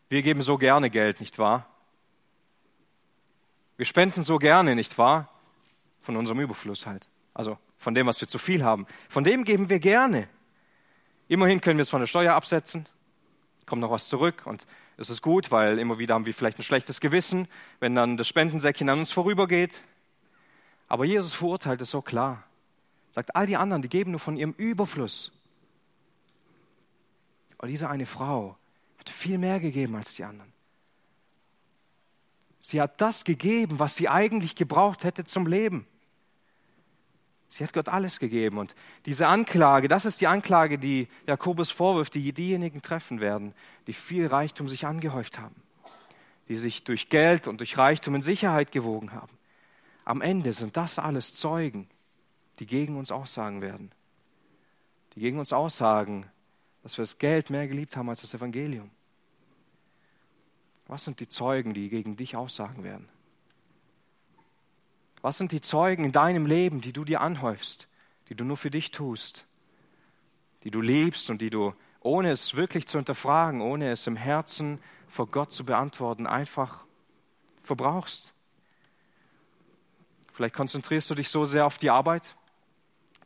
Wir 0.10 0.24
geben 0.24 0.42
so 0.42 0.58
gerne 0.58 0.89
Geld, 0.89 1.22
nicht 1.22 1.39
wahr? 1.39 1.65
Wir 3.78 3.86
spenden 3.86 4.24
so 4.24 4.39
gerne, 4.39 4.76
nicht 4.76 4.98
wahr? 4.98 5.30
Von 6.02 6.18
unserem 6.18 6.42
Überfluss 6.42 6.86
halt. 6.86 7.08
Also 7.34 7.58
von 7.80 7.96
dem, 7.96 8.06
was 8.06 8.22
wir 8.22 8.28
zu 8.28 8.38
viel 8.38 8.63
haben. 8.63 8.86
Von 9.08 9.24
dem 9.24 9.44
geben 9.44 9.70
wir 9.70 9.80
gerne. 9.80 10.28
Immerhin 11.28 11.62
können 11.62 11.78
wir 11.78 11.84
es 11.84 11.89
von 11.89 12.02
der 12.02 12.08
Steuer 12.08 12.34
absetzen, 12.34 12.88
kommt 13.65 13.82
noch 13.82 13.92
was 13.92 14.10
zurück 14.10 14.44
und 14.46 14.68
es 14.98 15.10
ist 15.10 15.22
gut, 15.22 15.50
weil 15.52 15.80
immer 15.80 15.98
wieder 15.98 16.15
haben 16.15 16.26
wir 16.26 16.34
vielleicht 16.34 16.60
ein 16.60 16.63
schlechtes 16.63 17.00
Gewissen, 17.00 17.48
wenn 17.80 17.96
dann 17.96 18.18
das 18.18 18.28
Spendensäckchen 18.28 18.89
an 18.89 19.00
uns 19.00 19.12
vorübergeht. 19.12 19.84
Aber 20.89 21.06
Jesus 21.06 21.34
verurteilt 21.34 21.82
es 21.82 21.92
so 21.92 22.02
klar. 22.02 22.44
Sagt, 23.12 23.36
all 23.36 23.46
die 23.46 23.56
anderen, 23.56 23.82
die 23.82 23.89
geben 23.89 24.12
nur 24.12 24.20
von 24.20 24.36
ihrem 24.36 24.54
Überfluss. 24.54 25.32
Aber 27.58 27.68
diese 27.68 27.89
eine 27.89 28.06
Frau 28.06 28.58
hat 28.98 29.10
viel 29.10 29.38
mehr 29.38 29.60
gegeben 29.60 29.96
als 29.96 30.15
die 30.15 30.26
anderen. 30.26 30.52
Sie 32.60 32.82
hat 32.82 33.00
das 33.00 33.24
gegeben, 33.24 33.80
was 33.80 33.96
sie 33.96 34.10
eigentlich 34.10 34.56
gebraucht 34.56 35.04
hätte 35.04 35.24
zum 35.24 35.48
Leben. 35.48 35.88
Sie 37.49 37.63
hat 37.63 37.73
Gott 37.73 37.89
alles 37.89 38.19
gegeben. 38.19 38.59
Und 38.59 38.75
diese 39.05 39.27
Anklage, 39.27 39.88
das 39.88 40.05
ist 40.05 40.21
die 40.21 40.27
Anklage, 40.27 40.77
die 40.77 41.07
Jakobus 41.25 41.71
vorwirft, 41.71 42.13
die 42.13 42.31
diejenigen 42.31 42.81
treffen 42.81 43.19
werden, 43.19 43.53
die 43.88 43.93
viel 43.93 44.27
Reichtum 44.27 44.67
sich 44.67 44.85
angehäuft 44.85 45.39
haben, 45.39 45.55
die 46.47 46.57
sich 46.57 46.83
durch 46.83 47.09
Geld 47.09 47.47
und 47.47 47.59
durch 47.59 47.77
Reichtum 47.77 48.15
in 48.15 48.21
Sicherheit 48.21 48.71
gewogen 48.71 49.12
haben. 49.13 49.35
Am 50.05 50.21
Ende 50.21 50.53
sind 50.53 50.77
das 50.77 50.99
alles 50.99 51.35
Zeugen, 51.35 51.89
die 52.59 52.67
gegen 52.67 52.97
uns 52.97 53.12
aussagen 53.12 53.62
werden. 53.62 53.91
Die 55.15 55.19
gegen 55.19 55.39
uns 55.39 55.51
aussagen, 55.51 56.27
dass 56.83 56.97
wir 56.97 57.03
das 57.03 57.17
Geld 57.17 57.49
mehr 57.49 57.67
geliebt 57.67 57.97
haben 57.97 58.09
als 58.09 58.21
das 58.21 58.33
Evangelium. 58.33 58.91
Was 60.88 61.03
sind 61.03 61.19
die 61.19 61.29
Zeugen, 61.29 61.73
die 61.73 61.89
gegen 61.89 62.15
dich 62.15 62.35
aussagen 62.35 62.83
werden? 62.83 63.09
Was 65.21 65.38
sind 65.38 65.51
die 65.51 65.62
Zeugen 65.62 66.05
in 66.05 66.12
deinem 66.12 66.45
Leben, 66.45 66.82
die 66.82 66.93
du 66.93 67.03
dir 67.03 67.21
anhäufst, 67.21 67.88
die 68.29 68.36
du 68.36 68.45
nur 68.45 68.58
für 68.58 68.71
dich 68.71 68.91
tust, 68.91 69.45
die 70.63 70.71
du 70.71 70.82
liebst 70.82 71.29
und 71.29 71.41
die 71.41 71.49
du 71.49 71.73
ohne 72.01 72.32
es 72.32 72.55
wirklich 72.55 72.88
zu 72.88 72.97
hinterfragen, 72.97 73.62
ohne 73.62 73.91
es 73.91 74.08
im 74.08 74.15
Herzen 74.15 74.79
vor 75.08 75.27
Gott 75.27 75.51
zu 75.51 75.65
beantworten, 75.65 76.27
einfach 76.27 76.86
verbrauchst. 77.62 78.34
Vielleicht 80.32 80.55
konzentrierst 80.55 81.10
du 81.10 81.15
dich 81.15 81.29
so 81.29 81.43
sehr 81.43 81.65
auf 81.65 81.77
die 81.77 81.89
Arbeit, 81.89 82.38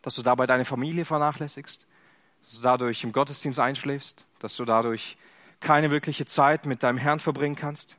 dass 0.02 0.16
du 0.16 0.24
dabei 0.24 0.48
deine 0.48 0.66
Familie 0.66 1.06
vernachlässigst, 1.06 1.86
dass 2.42 2.56
du 2.56 2.62
dadurch 2.62 3.04
im 3.04 3.12
Gottesdienst 3.12 3.60
einschläfst, 3.60 4.26
dass 4.40 4.56
du 4.56 4.66
dadurch 4.66 5.18
keine 5.60 5.92
wirkliche 5.92 6.26
Zeit 6.26 6.66
mit 6.66 6.82
deinem 6.82 6.98
Herrn 6.98 7.20
verbringen 7.20 7.56
kannst. 7.56 7.98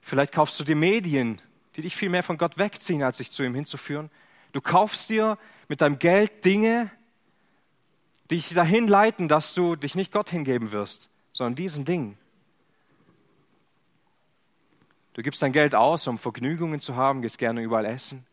Vielleicht 0.00 0.32
kaufst 0.32 0.58
du 0.58 0.64
dir 0.64 0.76
Medien, 0.76 1.40
die 1.76 1.82
dich 1.82 1.96
viel 1.96 2.10
mehr 2.10 2.22
von 2.22 2.38
Gott 2.38 2.58
wegziehen, 2.58 3.02
als 3.02 3.18
sich 3.18 3.30
zu 3.30 3.42
ihm 3.42 3.54
hinzuführen. 3.54 4.10
Du 4.52 4.60
kaufst 4.60 5.10
dir 5.10 5.38
mit 5.68 5.80
deinem 5.80 5.98
Geld 5.98 6.44
Dinge, 6.44 6.90
die 8.30 8.36
dich 8.36 8.54
dahin 8.54 8.88
leiten, 8.88 9.28
dass 9.28 9.54
du 9.54 9.76
dich 9.76 9.94
nicht 9.94 10.12
Gott 10.12 10.30
hingeben 10.30 10.72
wirst, 10.72 11.10
sondern 11.32 11.56
diesen 11.56 11.84
Dingen. 11.84 12.16
Du 15.14 15.22
gibst 15.22 15.42
dein 15.42 15.52
Geld 15.52 15.74
aus, 15.74 16.06
um 16.06 16.18
Vergnügungen 16.18 16.80
zu 16.80 16.96
haben, 16.96 17.22
gehst 17.22 17.38
gerne 17.38 17.62
überall 17.62 17.84
essen, 17.84 18.26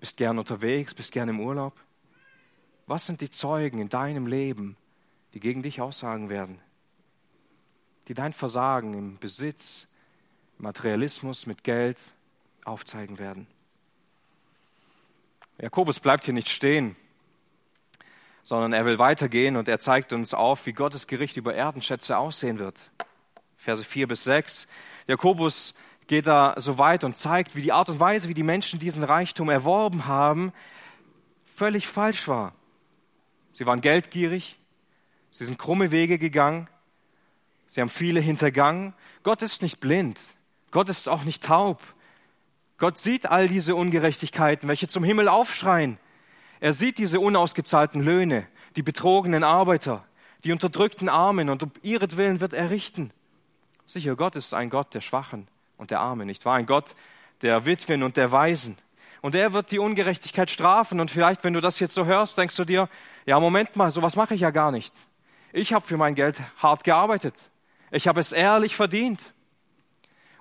bist 0.00 0.16
gerne 0.16 0.40
unterwegs, 0.40 0.94
bist 0.94 1.12
gerne 1.12 1.32
im 1.32 1.40
Urlaub. 1.40 1.74
Was 2.86 3.06
sind 3.06 3.20
die 3.20 3.30
Zeugen 3.30 3.80
in 3.80 3.88
deinem 3.88 4.26
Leben, 4.26 4.76
die 5.32 5.40
gegen 5.40 5.62
dich 5.62 5.80
aussagen 5.80 6.28
werden? 6.28 6.60
Die 8.08 8.14
dein 8.14 8.32
Versagen 8.32 8.94
im 8.94 9.18
Besitz, 9.18 9.88
Materialismus 10.58 11.46
mit 11.46 11.64
Geld 11.64 11.98
aufzeigen 12.64 13.18
werden. 13.18 13.46
Jakobus 15.60 16.00
bleibt 16.00 16.24
hier 16.24 16.34
nicht 16.34 16.48
stehen, 16.48 16.96
sondern 18.42 18.72
er 18.72 18.84
will 18.84 18.98
weitergehen 18.98 19.56
und 19.56 19.68
er 19.68 19.78
zeigt 19.78 20.12
uns 20.12 20.34
auf, 20.34 20.66
wie 20.66 20.72
Gottes 20.72 21.06
Gericht 21.06 21.36
über 21.36 21.54
Erdenschätze 21.54 22.18
aussehen 22.18 22.58
wird. 22.58 22.90
Verse 23.56 23.84
4 23.84 24.08
bis 24.08 24.24
6. 24.24 24.68
Jakobus 25.06 25.74
geht 26.06 26.26
da 26.26 26.54
so 26.58 26.76
weit 26.78 27.04
und 27.04 27.16
zeigt, 27.16 27.56
wie 27.56 27.62
die 27.62 27.72
Art 27.72 27.88
und 27.88 28.00
Weise, 28.00 28.28
wie 28.28 28.34
die 28.34 28.42
Menschen 28.42 28.78
diesen 28.78 29.04
Reichtum 29.04 29.48
erworben 29.48 30.06
haben, 30.06 30.52
völlig 31.54 31.86
falsch 31.86 32.28
war. 32.28 32.52
Sie 33.50 33.66
waren 33.66 33.80
geldgierig, 33.80 34.58
sie 35.30 35.44
sind 35.44 35.58
krumme 35.58 35.90
Wege 35.90 36.18
gegangen, 36.18 36.68
sie 37.68 37.80
haben 37.80 37.88
viele 37.88 38.20
hintergangen. 38.20 38.92
Gott 39.22 39.42
ist 39.42 39.62
nicht 39.62 39.80
blind, 39.80 40.20
Gott 40.72 40.88
ist 40.88 41.08
auch 41.08 41.24
nicht 41.24 41.44
taub. 41.44 41.93
Gott 42.78 42.98
sieht 42.98 43.26
all 43.26 43.48
diese 43.48 43.76
Ungerechtigkeiten, 43.76 44.68
welche 44.68 44.88
zum 44.88 45.04
Himmel 45.04 45.28
aufschreien. 45.28 45.98
Er 46.60 46.72
sieht 46.72 46.98
diese 46.98 47.20
unausgezahlten 47.20 48.02
Löhne, 48.02 48.46
die 48.76 48.82
betrogenen 48.82 49.44
Arbeiter, 49.44 50.04
die 50.44 50.52
unterdrückten 50.52 51.08
Armen 51.08 51.50
und 51.50 51.62
um 51.62 51.72
ihretwillen 51.82 52.40
wird 52.40 52.52
er 52.52 52.70
richten. 52.70 53.12
Sicher, 53.86 54.16
Gott 54.16 54.36
ist 54.36 54.54
ein 54.54 54.70
Gott 54.70 54.94
der 54.94 55.00
Schwachen 55.00 55.46
und 55.76 55.90
der 55.90 56.00
Armen, 56.00 56.26
nicht 56.26 56.44
wahr? 56.44 56.56
Ein 56.56 56.66
Gott 56.66 56.94
der 57.42 57.66
Witwen 57.66 58.02
und 58.02 58.16
der 58.16 58.32
Waisen. 58.32 58.76
Und 59.20 59.34
er 59.34 59.52
wird 59.52 59.70
die 59.70 59.78
Ungerechtigkeit 59.78 60.50
strafen. 60.50 61.00
Und 61.00 61.10
vielleicht, 61.10 61.44
wenn 61.44 61.54
du 61.54 61.60
das 61.60 61.80
jetzt 61.80 61.94
so 61.94 62.04
hörst, 62.04 62.36
denkst 62.36 62.56
du 62.56 62.64
dir, 62.64 62.88
ja, 63.26 63.40
Moment 63.40 63.74
mal, 63.76 63.90
sowas 63.90 64.16
mache 64.16 64.34
ich 64.34 64.42
ja 64.42 64.50
gar 64.50 64.70
nicht. 64.70 64.94
Ich 65.52 65.72
habe 65.72 65.86
für 65.86 65.96
mein 65.96 66.14
Geld 66.14 66.40
hart 66.58 66.84
gearbeitet. 66.84 67.50
Ich 67.90 68.08
habe 68.08 68.20
es 68.20 68.32
ehrlich 68.32 68.76
verdient. 68.76 69.20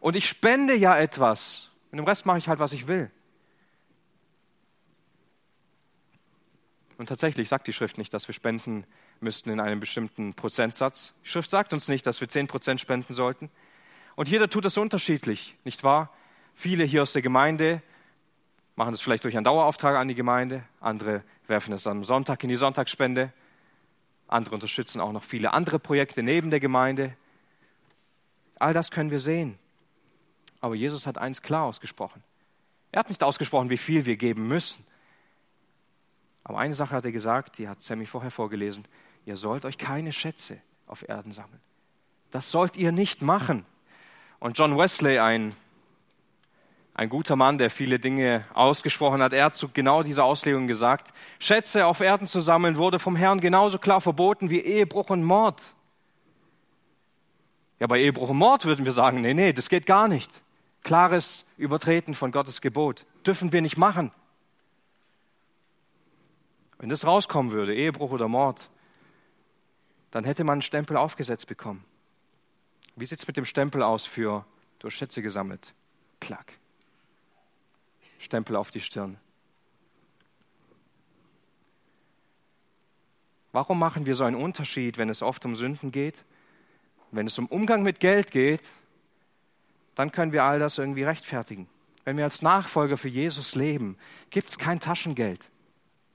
Und 0.02 0.16
ich 0.16 0.28
spende 0.28 0.76
ja 0.76 0.98
etwas. 0.98 1.70
Und 1.94 2.00
im 2.00 2.06
Rest 2.06 2.26
mache 2.26 2.40
ich 2.40 2.48
halt, 2.48 2.58
was 2.58 2.74
ich 2.74 2.88
will. 2.88 3.12
Und 6.98 7.06
tatsächlich 7.06 7.48
sagt 7.48 7.68
die 7.68 7.74
Schrift 7.74 8.00
nicht, 8.00 8.12
dass 8.16 8.28
wir 8.28 8.34
spenden 8.34 8.88
müssten 9.20 9.52
in 9.52 9.60
einem 9.60 9.80
bestimmten 9.80 10.34
Prozentsatz. 10.34 11.14
Die 11.24 11.30
Schrift 11.30 11.52
sagt 11.52 11.72
uns 11.72 11.88
nicht, 11.90 12.08
dass 12.08 12.20
wir 12.20 12.28
10 12.28 12.48
Prozent 12.48 12.82
spenden 12.82 13.14
sollten. 13.14 13.52
Und 14.16 14.28
jeder 14.28 14.50
tut 14.50 14.66
es 14.66 14.76
unterschiedlich, 14.76 15.56
nicht 15.66 15.84
wahr? 15.84 16.12
Viele 16.56 16.84
hier 16.84 17.04
aus 17.04 17.14
der 17.14 17.22
Gemeinde 17.22 17.84
machen 18.76 18.90
das 18.90 19.02
vielleicht 19.02 19.24
durch 19.24 19.38
einen 19.38 19.44
Dauerauftrag 19.44 19.96
an 19.96 20.08
die 20.08 20.16
Gemeinde, 20.16 20.64
andere 20.80 21.24
werfen 21.46 21.74
es 21.74 21.86
am 21.86 22.04
Sonntag 22.04 22.42
in 22.42 22.50
die 22.50 22.56
Sonntagsspende, 22.56 23.32
andere 24.28 24.56
unterstützen 24.56 25.00
auch 25.00 25.12
noch 25.12 25.24
viele 25.24 25.54
andere 25.54 25.78
Projekte 25.78 26.24
neben 26.24 26.50
der 26.50 26.60
Gemeinde. 26.60 27.16
All 28.58 28.74
das 28.74 28.90
können 28.90 29.12
wir 29.12 29.20
sehen. 29.20 29.60
Aber 30.64 30.76
Jesus 30.76 31.06
hat 31.06 31.18
eins 31.18 31.42
klar 31.42 31.66
ausgesprochen. 31.66 32.24
Er 32.94 33.00
hat 33.00 33.10
nicht 33.10 33.22
ausgesprochen, 33.22 33.70
wie 33.70 33.76
viel 33.76 34.06
wir 34.06 34.16
geben 34.16 34.48
müssen. 34.48 34.86
Aber 36.46 36.58
eine 36.58 36.74
Sache 36.74 36.96
hat 36.96 37.04
er 37.04 37.12
gesagt, 37.12 37.58
die 37.58 37.68
hat 37.68 37.82
Sammy 37.82 38.06
vorher 38.06 38.32
vorgelesen. 38.32 38.88
Ihr 39.26 39.36
sollt 39.36 39.66
euch 39.66 39.78
keine 39.78 40.14
Schätze 40.14 40.62
auf 40.88 41.06
Erden 41.06 41.34
sammeln. 41.34 41.60
Das 42.32 42.50
sollt 42.50 42.78
ihr 42.78 42.94
nicht 42.94 43.22
machen. 43.22 43.66
Und 44.40 44.58
John 44.58 44.78
Wesley, 44.78 45.20
ein, 45.20 45.54
ein 46.94 47.10
guter 47.10 47.36
Mann, 47.36 47.58
der 47.58 47.70
viele 47.70 48.00
Dinge 48.00 48.46
ausgesprochen 48.54 49.22
hat, 49.22 49.34
er 49.34 49.44
hat 49.44 49.56
zu 49.56 49.68
genau 49.68 50.02
dieser 50.02 50.24
Auslegung 50.24 50.68
gesagt, 50.68 51.14
Schätze 51.40 51.88
auf 51.88 52.00
Erden 52.00 52.26
zu 52.26 52.40
sammeln 52.40 52.78
wurde 52.78 53.00
vom 53.00 53.18
Herrn 53.18 53.42
genauso 53.42 53.80
klar 53.80 54.00
verboten 54.00 54.50
wie 54.50 54.62
Ehebruch 54.62 55.10
und 55.10 55.24
Mord. 55.24 55.62
Ja, 57.82 57.88
bei 57.88 58.00
Ehebruch 58.00 58.30
und 58.30 58.38
Mord 58.38 58.64
würden 58.64 58.86
wir 58.86 58.94
sagen, 58.94 59.20
nee, 59.20 59.34
nee, 59.34 59.52
das 59.52 59.68
geht 59.68 59.86
gar 59.86 60.08
nicht. 60.08 60.42
Klares 60.84 61.46
Übertreten 61.58 62.14
von 62.14 62.32
Gottes 62.32 62.62
Gebot. 62.62 63.06
Dürfen 63.26 63.52
wir 63.54 63.62
nicht 63.62 63.78
machen. 63.78 64.12
Wenn 66.78 66.90
das 66.90 67.08
rauskommen 67.08 67.54
würde, 67.54 67.74
Ehebruch 67.74 68.12
oder 68.12 68.28
Mord, 68.28 68.70
dann 70.12 70.26
hätte 70.26 70.44
man 70.44 70.54
einen 70.54 70.62
Stempel 70.62 70.98
aufgesetzt 70.98 71.48
bekommen. 71.48 71.86
Wie 72.96 73.06
sieht 73.06 73.20
es 73.20 73.28
mit 73.28 73.38
dem 73.38 73.46
Stempel 73.46 73.82
aus 73.82 74.06
für 74.06 74.46
du 74.80 74.88
hast 74.88 74.96
Schätze 74.96 75.22
gesammelt? 75.22 75.74
Klack. 76.20 76.60
Stempel 78.20 78.56
auf 78.56 78.70
die 78.70 78.82
Stirn. 78.82 79.18
Warum 83.54 83.80
machen 83.80 84.06
wir 84.06 84.16
so 84.16 84.24
einen 84.24 84.36
Unterschied, 84.36 84.98
wenn 84.98 85.10
es 85.10 85.22
oft 85.22 85.46
um 85.46 85.56
Sünden 85.56 85.92
geht? 85.92 86.26
Wenn 87.12 87.28
es 87.28 87.38
um 87.40 87.46
Umgang 87.46 87.84
mit 87.84 88.00
Geld 88.00 88.32
geht, 88.32 88.68
dann 89.96 90.12
können 90.12 90.32
wir 90.32 90.44
all 90.44 90.60
das 90.60 90.78
irgendwie 90.78 91.04
rechtfertigen. 91.04 91.68
Wenn 92.06 92.18
wir 92.18 92.26
als 92.26 92.42
Nachfolger 92.42 92.98
für 92.98 93.08
Jesus 93.08 93.56
leben, 93.56 93.98
gibt 94.30 94.50
es 94.50 94.58
kein 94.58 94.80
Taschengeld. 94.80 95.50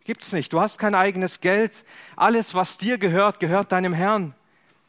Gibt's 0.04 0.32
nicht. 0.32 0.52
Du 0.52 0.60
hast 0.60 0.78
kein 0.78 0.94
eigenes 0.94 1.40
Geld. 1.40 1.84
Alles, 2.16 2.54
was 2.54 2.78
dir 2.78 2.98
gehört, 2.98 3.40
gehört 3.40 3.72
deinem 3.72 3.92
Herrn. 3.92 4.34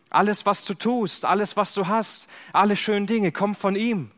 Alles, 0.10 0.46
was 0.46 0.66
du 0.66 0.74
tust, 0.74 1.26
alles, 1.26 1.56
was 1.56 1.74
du 1.74 1.88
hast, 1.88 2.30
alle 2.52 2.76
schönen 2.76 3.06
Dinge 3.06 3.32
kommen 3.32 3.56
von 3.56 3.76
ihm. 3.76 4.12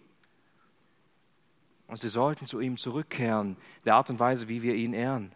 Und 1.87 1.99
sie 1.99 2.07
sollten 2.07 2.45
zu 2.45 2.61
ihm 2.61 2.77
zurückkehren, 2.77 3.57
der 3.83 3.95
Art 3.95 4.09
und 4.09 4.19
Weise, 4.19 4.47
wie 4.47 4.61
wir 4.63 4.75
ihn 4.75 4.93
ehren. 4.93 5.33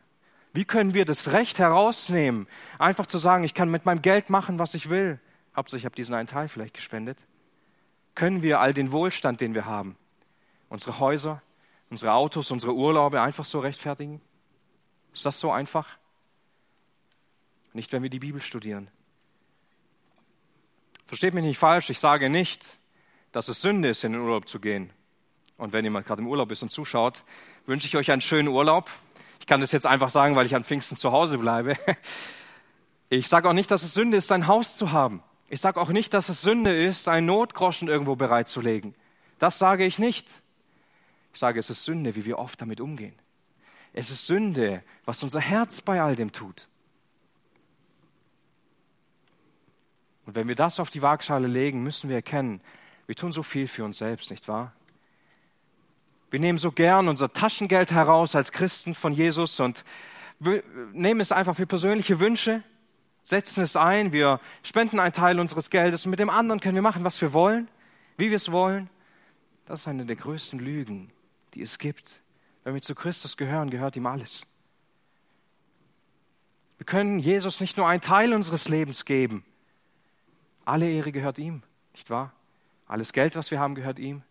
Wie 0.53 0.63
können 0.63 0.93
wir 0.93 1.03
das 1.03 1.33
Recht 1.33 1.59
herausnehmen, 1.59 2.47
einfach 2.79 3.07
zu 3.07 3.17
sagen, 3.17 3.43
ich 3.43 3.53
kann 3.53 3.69
mit 3.69 3.85
meinem 3.85 4.01
Geld 4.01 4.29
machen, 4.29 4.57
was 4.57 4.73
ich 4.73 4.89
will? 4.89 5.19
Hauptsache, 5.53 5.79
ich 5.79 5.85
habe 5.85 5.95
diesen 5.95 6.15
einen 6.15 6.27
Teil 6.27 6.47
vielleicht 6.47 6.73
gespendet. 6.73 7.17
Können 8.15 8.41
wir 8.41 8.61
all 8.61 8.73
den 8.73 8.91
Wohlstand, 8.91 9.41
den 9.41 9.53
wir 9.53 9.65
haben, 9.65 9.97
unsere 10.69 10.99
Häuser, 10.99 11.41
unsere 11.89 12.13
Autos, 12.13 12.49
unsere 12.49 12.73
Urlaube 12.73 13.21
einfach 13.21 13.45
so 13.45 13.59
rechtfertigen? 13.59 14.21
Ist 15.13 15.25
das 15.25 15.39
so 15.39 15.51
einfach? 15.51 15.87
Nicht, 17.73 17.91
wenn 17.91 18.03
wir 18.03 18.09
die 18.09 18.19
Bibel 18.19 18.41
studieren. 18.41 18.89
Versteht 21.07 21.33
mich 21.33 21.43
nicht 21.43 21.59
falsch, 21.59 21.89
ich 21.89 21.99
sage 21.99 22.29
nicht, 22.29 22.77
dass 23.31 23.49
es 23.49 23.61
Sünde 23.61 23.89
ist, 23.89 24.03
in 24.05 24.13
den 24.13 24.21
Urlaub 24.21 24.47
zu 24.47 24.59
gehen. 24.59 24.91
Und 25.57 25.73
wenn 25.73 25.83
jemand 25.83 26.07
gerade 26.07 26.21
im 26.21 26.27
Urlaub 26.27 26.51
ist 26.51 26.63
und 26.63 26.71
zuschaut, 26.71 27.23
wünsche 27.65 27.87
ich 27.87 27.95
euch 27.97 28.11
einen 28.11 28.21
schönen 28.21 28.47
Urlaub. 28.47 28.89
Ich 29.39 29.45
kann 29.45 29.61
das 29.61 29.71
jetzt 29.71 29.85
einfach 29.85 30.09
sagen, 30.09 30.35
weil 30.35 30.45
ich 30.45 30.55
an 30.55 30.63
Pfingsten 30.63 30.97
zu 30.97 31.11
Hause 31.11 31.37
bleibe. 31.37 31.77
Ich 33.07 33.27
sage 33.27 33.47
auch 33.47 33.53
nicht, 33.53 33.69
dass 33.69 33.83
es 33.83 33.93
Sünde 33.93 34.17
ist, 34.17 34.31
ein 34.31 34.47
Haus 34.47 34.77
zu 34.77 34.91
haben. 34.91 35.21
Ich 35.49 35.61
sage 35.61 35.79
auch 35.79 35.89
nicht, 35.89 36.13
dass 36.13 36.29
es 36.29 36.41
Sünde 36.41 36.75
ist, 36.75 37.07
einen 37.07 37.27
Notgroschen 37.27 37.87
irgendwo 37.87 38.15
bereitzulegen. 38.15 38.95
Das 39.37 39.59
sage 39.59 39.85
ich 39.85 39.99
nicht. 39.99 40.27
Ich 41.33 41.39
sage, 41.39 41.59
es 41.59 41.69
ist 41.69 41.83
Sünde, 41.83 42.15
wie 42.15 42.25
wir 42.25 42.39
oft 42.39 42.59
damit 42.61 42.79
umgehen. 42.81 43.13
Es 43.93 44.09
ist 44.09 44.25
Sünde, 44.27 44.83
was 45.05 45.21
unser 45.23 45.39
Herz 45.39 45.81
bei 45.81 46.01
all 46.01 46.15
dem 46.15 46.31
tut. 46.31 46.67
Und 50.25 50.35
wenn 50.35 50.47
wir 50.47 50.55
das 50.55 50.79
auf 50.79 50.89
die 50.89 51.01
Waagschale 51.01 51.47
legen, 51.47 51.83
müssen 51.83 52.09
wir 52.09 52.15
erkennen, 52.15 52.61
wir 53.05 53.15
tun 53.15 53.31
so 53.31 53.43
viel 53.43 53.67
für 53.67 53.83
uns 53.83 53.99
selbst, 53.99 54.31
nicht 54.31 54.47
wahr? 54.47 54.73
Wir 56.31 56.39
nehmen 56.39 56.57
so 56.57 56.71
gern 56.71 57.07
unser 57.07 57.31
Taschengeld 57.31 57.91
heraus 57.91 58.35
als 58.35 58.51
Christen 58.51 58.95
von 58.95 59.13
Jesus 59.13 59.59
und 59.59 59.85
nehmen 60.91 61.21
es 61.21 61.31
einfach 61.31 61.55
für 61.55 61.67
persönliche 61.67 62.19
Wünsche, 62.19 62.63
setzen 63.25 63.63
es 63.63 63.75
ein, 63.75 64.13
wir 64.13 64.39
spenden 64.61 64.99
einen 64.99 65.11
Teil 65.11 65.39
unseres 65.39 65.71
Geldes 65.71 66.05
und 66.05 66.11
mit 66.11 66.19
dem 66.19 66.29
anderen 66.29 66.59
können 66.59 66.75
wir 66.75 66.83
machen, 66.83 67.03
was 67.03 67.19
wir 67.21 67.33
wollen, 67.33 67.67
wie 68.17 68.29
wir 68.29 68.37
es 68.37 68.51
wollen. 68.51 68.87
Das 69.65 69.81
ist 69.81 69.87
eine 69.87 70.05
der 70.05 70.15
größten 70.15 70.59
Lügen, 70.59 71.11
die 71.55 71.63
es 71.63 71.79
gibt. 71.79 72.21
Wenn 72.63 72.75
wir 72.75 72.83
zu 72.83 72.93
Christus 72.93 73.35
gehören, 73.35 73.71
gehört 73.71 73.95
ihm 73.95 74.05
alles. 74.05 74.45
Wir 76.77 76.85
können 76.85 77.17
Jesus 77.17 77.61
nicht 77.61 77.77
nur 77.77 77.87
einen 77.87 78.01
Teil 78.01 78.31
unseres 78.31 78.69
Lebens 78.69 79.05
geben. 79.05 79.43
Alle 80.63 80.87
Ehre 80.87 81.11
gehört 81.11 81.39
ihm, 81.39 81.63
nicht 81.93 82.11
wahr? 82.11 82.31
Alles 82.87 83.11
Geld, 83.11 83.35
was 83.35 83.49
wir 83.49 83.59
haben, 83.59 83.73
gehört 83.73 83.97
ihm. 83.97 84.21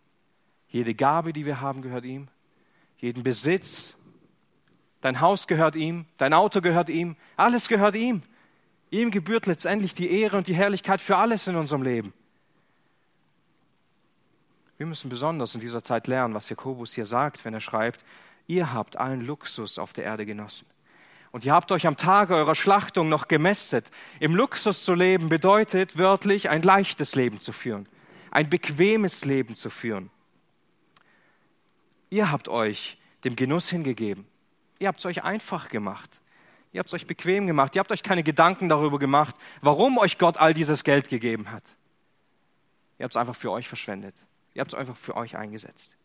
Jede 0.69 0.95
Gabe, 0.95 1.33
die 1.33 1.47
wir 1.47 1.61
haben, 1.61 1.83
gehört 1.83 2.05
ihm. 2.05 2.29
Jeden 2.99 3.25
Besitz. 3.25 3.97
Dein 5.01 5.21
Haus 5.21 5.49
gehört 5.49 5.75
ihm. 5.75 6.07
Dein 6.17 6.33
Auto 6.33 6.61
gehört 6.61 6.89
ihm. 6.89 7.17
Alles 7.37 7.67
gehört 7.67 7.97
ihm. 7.97 8.23
Ihm 8.95 9.11
gebührt 9.11 9.47
letztendlich 9.47 9.93
die 9.95 10.09
Ehre 10.09 10.37
und 10.37 10.47
die 10.47 10.55
Herrlichkeit 10.55 11.01
für 11.01 11.17
alles 11.17 11.49
in 11.49 11.57
unserem 11.57 11.83
Leben. 11.83 12.13
Wir 14.77 14.87
müssen 14.87 15.11
besonders 15.11 15.53
in 15.57 15.61
dieser 15.61 15.83
Zeit 15.83 16.07
lernen, 16.07 16.33
was 16.33 16.49
Jakobus 16.49 16.95
hier 16.95 17.05
sagt, 17.05 17.45
wenn 17.45 17.55
er 17.55 17.61
schreibt, 17.61 18.05
ihr 18.47 18.73
habt 18.73 18.97
allen 18.97 19.21
Luxus 19.21 19.81
auf 19.81 19.93
der 19.93 20.05
Erde 20.05 20.25
genossen. 20.25 20.69
Und 21.33 21.45
ihr 21.45 21.53
habt 21.53 21.73
euch 21.73 21.89
am 21.89 21.97
Tage 21.97 22.37
eurer 22.37 22.55
Schlachtung 22.55 23.09
noch 23.09 23.27
gemästet. 23.27 23.91
Im 24.21 24.37
Luxus 24.37 24.85
zu 24.85 24.95
leben 24.95 25.29
bedeutet 25.29 25.99
wörtlich 25.99 26.49
ein 26.49 26.63
leichtes 26.63 27.17
Leben 27.17 27.41
zu 27.41 27.51
führen, 27.51 27.89
ein 28.31 28.49
bequemes 28.49 29.25
Leben 29.25 29.57
zu 29.57 29.71
führen. 29.71 30.09
Ihr 32.11 32.31
habt 32.31 32.47
euch 32.47 32.97
dem 33.25 33.35
Genuss 33.35 33.71
hingegeben. 33.71 34.25
Ihr 34.79 34.87
habt 34.87 35.01
es 35.01 35.07
euch 35.07 35.25
einfach 35.25 35.69
gemacht. 35.69 36.21
Ihr 36.75 36.81
habt 36.81 36.89
es 36.89 36.95
euch 36.95 37.07
bequem 37.07 37.47
gemacht. 37.47 37.77
Ihr 37.77 37.79
habt 37.79 37.93
euch 37.93 38.03
keine 38.03 38.25
Gedanken 38.25 38.69
darüber 38.69 38.99
gemacht, 38.99 39.37
warum 39.61 39.97
euch 39.97 40.19
Gott 40.19 40.39
all 40.39 40.55
dieses 40.55 40.83
Geld 40.83 41.09
gegeben 41.09 41.53
hat. 41.53 41.63
Ihr 42.99 43.05
habt 43.05 43.15
es 43.15 43.17
einfach 43.17 43.37
für 43.37 43.53
euch 43.53 43.69
verschwendet. 43.69 44.17
Ihr 44.55 44.61
habt 44.61 44.73
es 44.73 44.79
einfach 44.79 44.97
für 44.97 45.17
euch 45.17 45.37
eingesetzt. 45.37 45.97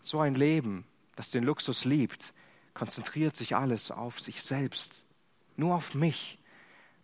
So 0.00 0.20
ein 0.20 0.34
Leben, 0.34 0.86
das 1.16 1.30
den 1.30 1.44
Luxus 1.44 1.84
liebt, 1.84 2.32
konzentriert 2.72 3.36
sich 3.36 3.54
alles 3.54 3.90
auf 3.90 4.20
sich 4.20 4.40
selbst, 4.40 5.04
nur 5.56 5.74
auf 5.74 5.94
mich, 5.94 6.38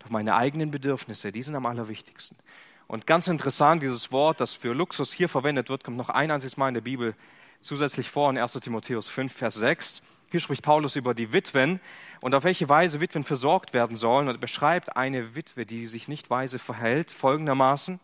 auf 0.02 0.08
meine 0.08 0.36
eigenen 0.36 0.70
Bedürfnisse, 0.70 1.32
die 1.32 1.42
sind 1.42 1.54
am 1.54 1.66
allerwichtigsten. 1.66 2.38
Und 2.86 3.06
ganz 3.06 3.28
interessant, 3.28 3.82
dieses 3.82 4.10
Wort, 4.10 4.40
das 4.40 4.54
für 4.54 4.72
Luxus 4.72 5.12
hier 5.12 5.28
verwendet 5.28 5.68
wird, 5.68 5.84
kommt 5.84 5.98
noch 5.98 6.08
ein 6.08 6.30
einziges 6.30 6.56
Mal 6.56 6.68
in 6.68 6.74
der 6.74 6.80
Bibel 6.80 7.14
zusätzlich 7.60 8.08
vor 8.08 8.30
in 8.30 8.38
1 8.38 8.54
Timotheus 8.54 9.10
5, 9.10 9.30
Vers 9.30 9.56
6. 9.56 10.02
Hier 10.30 10.40
spricht 10.40 10.62
Paulus 10.62 10.96
über 10.96 11.14
die 11.14 11.32
Witwen 11.32 11.80
und 12.20 12.34
auf 12.34 12.44
welche 12.44 12.68
Weise 12.68 13.00
Witwen 13.00 13.24
versorgt 13.24 13.72
werden 13.72 13.96
sollen 13.96 14.28
und 14.28 14.40
beschreibt 14.40 14.96
eine 14.96 15.34
Witwe, 15.34 15.64
die 15.64 15.86
sich 15.86 16.06
nicht 16.06 16.28
weise 16.28 16.58
verhält, 16.58 17.10
folgendermaßen. 17.10 17.98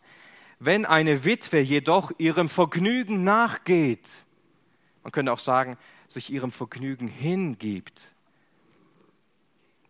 Wenn 0.59 0.85
eine 0.85 1.23
Witwe 1.23 1.59
jedoch 1.59 2.11
ihrem 2.17 2.49
Vergnügen 2.49 3.23
nachgeht, 3.23 4.07
man 5.03 5.11
könnte 5.11 5.31
auch 5.31 5.39
sagen, 5.39 5.77
sich 6.07 6.31
ihrem 6.31 6.51
Vergnügen 6.51 7.07
hingibt, 7.07 8.15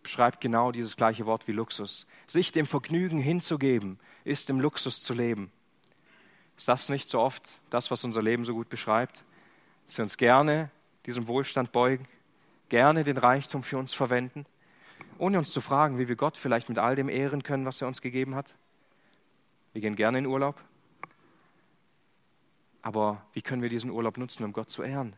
beschreibt 0.04 0.42
genau 0.42 0.72
dieses 0.72 0.98
gleiche 0.98 1.26
Wort 1.26 1.48
wie 1.48 1.54
Luxus. 1.54 2.06
Sich 2.28 2.52
dem 2.52 2.66
Vergnügen 2.66 3.20
hinzugeben, 3.20 3.98
ist 4.26 4.50
im 4.50 4.60
Luxus 4.60 5.02
zu 5.02 5.14
leben. 5.14 5.52
Ist 6.58 6.68
das 6.68 6.90
nicht 6.90 7.10
so 7.10 7.20
oft 7.20 7.44
das, 7.70 7.92
was 7.92 8.04
unser 8.04 8.22
Leben 8.22 8.44
so 8.44 8.54
gut 8.54 8.70
beschreibt? 8.70 9.24
Dass 9.88 9.98
wir 9.98 10.04
uns 10.04 10.18
gerne 10.18 10.70
diesem 11.06 11.28
Wohlstand 11.28 11.72
beugen, 11.72 12.08
gerne 12.70 13.04
den 13.04 13.18
Reichtum 13.18 13.64
für 13.64 13.78
uns 13.78 13.94
verwenden, 13.94 14.46
ohne 15.18 15.38
uns 15.38 15.52
zu 15.52 15.62
fragen, 15.62 15.98
wie 15.98 16.08
wir 16.08 16.16
Gott 16.16 16.38
vielleicht 16.38 16.70
mit 16.70 16.78
all 16.78 16.96
dem 16.96 17.10
ehren 17.10 17.44
können, 17.44 17.66
was 17.66 17.82
er 17.82 17.88
uns 17.88 18.02
gegeben 18.02 18.36
hat? 18.36 18.56
Wir 19.74 19.82
gehen 19.82 19.96
gerne 19.96 20.20
in 20.20 20.26
Urlaub. 20.26 20.60
Aber 22.82 23.26
wie 23.34 23.42
können 23.42 23.62
wir 23.62 23.70
diesen 23.70 23.90
Urlaub 23.90 24.18
nutzen, 24.18 24.44
um 24.44 24.54
Gott 24.54 24.70
zu 24.70 24.84
ehren? 24.84 25.16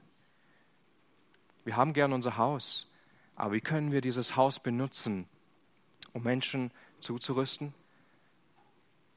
Wir 1.66 1.76
haben 1.76 1.94
gern 1.94 2.14
unser 2.14 2.38
Haus, 2.38 2.90
aber 3.36 3.54
wie 3.54 3.62
können 3.62 3.92
wir 3.92 4.02
dieses 4.02 4.36
Haus 4.36 4.60
benutzen, 4.60 5.28
um 6.14 6.24
Menschen 6.24 6.72
zuzurüsten, 7.00 7.74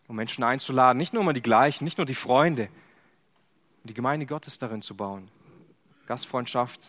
um 0.09 0.17
Menschen 0.17 0.43
einzuladen, 0.43 0.99
nicht 0.99 1.15
nur 1.15 1.23
mal 1.23 1.33
die 1.33 1.43
gleichen, 1.43 1.85
nicht 1.85 1.99
nur 1.99 2.07
die 2.07 2.15
Freunde, 2.15 2.69
um 3.83 3.87
die 3.87 3.95
Gemeinde 3.95 4.27
Gottes 4.27 4.59
darin 4.59 4.83
zu 4.83 4.97
bauen. 4.97 5.31
Gastfreundschaft 6.07 6.89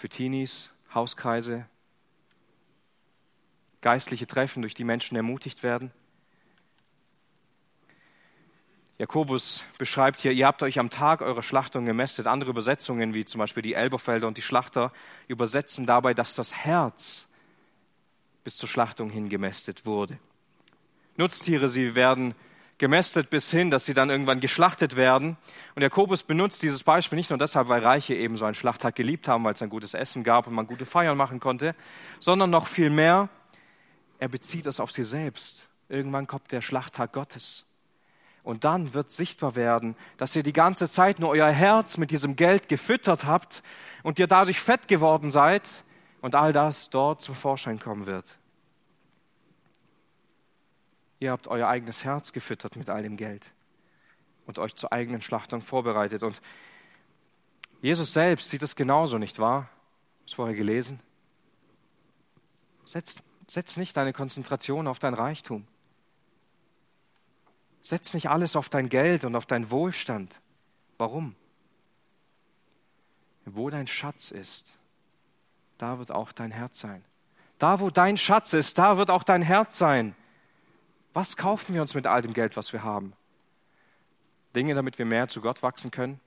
für 0.00 0.08
Teenies, 0.08 0.70
Hauskreise, 0.94 1.66
geistliche 3.82 4.26
Treffen, 4.26 4.62
durch 4.62 4.72
die 4.72 4.84
Menschen 4.84 5.14
ermutigt 5.14 5.62
werden. 5.62 5.92
Jakobus 8.96 9.62
beschreibt 9.76 10.20
hier, 10.20 10.32
ihr 10.32 10.46
habt 10.46 10.62
euch 10.62 10.78
am 10.78 10.88
Tag 10.88 11.20
eurer 11.20 11.42
Schlachtung 11.42 11.84
gemästet. 11.84 12.26
Andere 12.26 12.50
Übersetzungen, 12.50 13.12
wie 13.12 13.26
zum 13.26 13.40
Beispiel 13.40 13.62
die 13.62 13.74
Elberfelder 13.74 14.26
und 14.26 14.38
die 14.38 14.42
Schlachter, 14.42 14.90
übersetzen 15.28 15.84
dabei, 15.84 16.14
dass 16.14 16.34
das 16.34 16.54
Herz 16.54 17.28
bis 18.42 18.56
zur 18.56 18.70
Schlachtung 18.70 19.10
hin 19.10 19.28
gemästet 19.28 19.84
wurde. 19.84 20.18
Nutztiere, 21.18 21.68
sie 21.68 21.94
werden 21.94 22.34
gemästet 22.80 23.28
bis 23.28 23.50
hin, 23.50 23.70
dass 23.70 23.84
sie 23.84 23.92
dann 23.92 24.08
irgendwann 24.08 24.40
geschlachtet 24.40 24.96
werden. 24.96 25.36
Und 25.74 25.82
Jakobus 25.82 26.22
benutzt 26.22 26.62
dieses 26.62 26.82
Beispiel 26.82 27.16
nicht 27.16 27.28
nur 27.28 27.38
deshalb, 27.38 27.68
weil 27.68 27.84
Reiche 27.84 28.14
eben 28.14 28.36
so 28.38 28.46
einen 28.46 28.54
Schlachttag 28.54 28.96
geliebt 28.96 29.28
haben, 29.28 29.44
weil 29.44 29.52
es 29.52 29.60
ein 29.60 29.68
gutes 29.68 29.92
Essen 29.92 30.24
gab 30.24 30.46
und 30.46 30.54
man 30.54 30.66
gute 30.66 30.86
Feiern 30.86 31.16
machen 31.16 31.40
konnte, 31.40 31.76
sondern 32.20 32.48
noch 32.48 32.66
viel 32.66 32.88
mehr, 32.88 33.28
er 34.18 34.28
bezieht 34.28 34.66
es 34.66 34.80
auf 34.80 34.90
sie 34.90 35.04
selbst. 35.04 35.68
Irgendwann 35.90 36.26
kommt 36.26 36.50
der 36.52 36.62
Schlachttag 36.62 37.12
Gottes. 37.12 37.66
Und 38.42 38.64
dann 38.64 38.94
wird 38.94 39.10
sichtbar 39.10 39.56
werden, 39.56 39.94
dass 40.16 40.34
ihr 40.34 40.42
die 40.42 40.54
ganze 40.54 40.88
Zeit 40.88 41.18
nur 41.18 41.28
euer 41.28 41.50
Herz 41.50 41.98
mit 41.98 42.10
diesem 42.10 42.34
Geld 42.34 42.70
gefüttert 42.70 43.26
habt 43.26 43.62
und 44.02 44.18
ihr 44.18 44.26
dadurch 44.26 44.58
fett 44.58 44.88
geworden 44.88 45.30
seid 45.30 45.68
und 46.22 46.34
all 46.34 46.54
das 46.54 46.88
dort 46.88 47.20
zum 47.20 47.34
Vorschein 47.34 47.78
kommen 47.78 48.06
wird. 48.06 48.39
Ihr 51.20 51.30
habt 51.30 51.48
euer 51.48 51.68
eigenes 51.68 52.02
Herz 52.02 52.32
gefüttert 52.32 52.76
mit 52.76 52.88
all 52.88 53.02
dem 53.02 53.16
Geld 53.16 53.52
und 54.46 54.58
euch 54.58 54.74
zur 54.74 54.90
eigenen 54.90 55.22
Schlachtung 55.22 55.60
vorbereitet. 55.60 56.22
Und 56.22 56.40
Jesus 57.82 58.12
selbst 58.14 58.50
sieht 58.50 58.62
es 58.62 58.74
genauso, 58.74 59.18
nicht 59.18 59.38
wahr? 59.38 59.68
Das 60.24 60.32
vorher 60.32 60.56
gelesen. 60.56 60.98
Setz, 62.84 63.22
setz 63.46 63.76
nicht 63.76 63.96
deine 63.96 64.14
Konzentration 64.14 64.86
auf 64.86 64.98
dein 64.98 65.12
Reichtum. 65.12 65.66
Setz 67.82 68.14
nicht 68.14 68.30
alles 68.30 68.56
auf 68.56 68.70
dein 68.70 68.88
Geld 68.88 69.24
und 69.24 69.36
auf 69.36 69.46
deinen 69.46 69.70
Wohlstand. 69.70 70.40
Warum? 70.96 71.36
Wo 73.44 73.68
dein 73.68 73.86
Schatz 73.86 74.30
ist, 74.30 74.78
da 75.76 75.98
wird 75.98 76.12
auch 76.12 76.32
dein 76.32 76.50
Herz 76.50 76.80
sein. 76.80 77.04
Da, 77.58 77.80
wo 77.80 77.90
dein 77.90 78.16
Schatz 78.16 78.54
ist, 78.54 78.78
da 78.78 78.96
wird 78.96 79.10
auch 79.10 79.22
dein 79.22 79.42
Herz 79.42 79.76
sein. 79.76 80.14
Was 81.12 81.36
kaufen 81.36 81.74
wir 81.74 81.82
uns 81.82 81.94
mit 81.94 82.06
all 82.06 82.22
dem 82.22 82.34
Geld, 82.34 82.56
was 82.56 82.72
wir 82.72 82.82
haben? 82.82 83.12
Dinge, 84.54 84.74
damit 84.74 84.98
wir 84.98 85.06
mehr 85.06 85.28
zu 85.28 85.40
Gott 85.40 85.62
wachsen 85.62 85.90
können? 85.90 86.20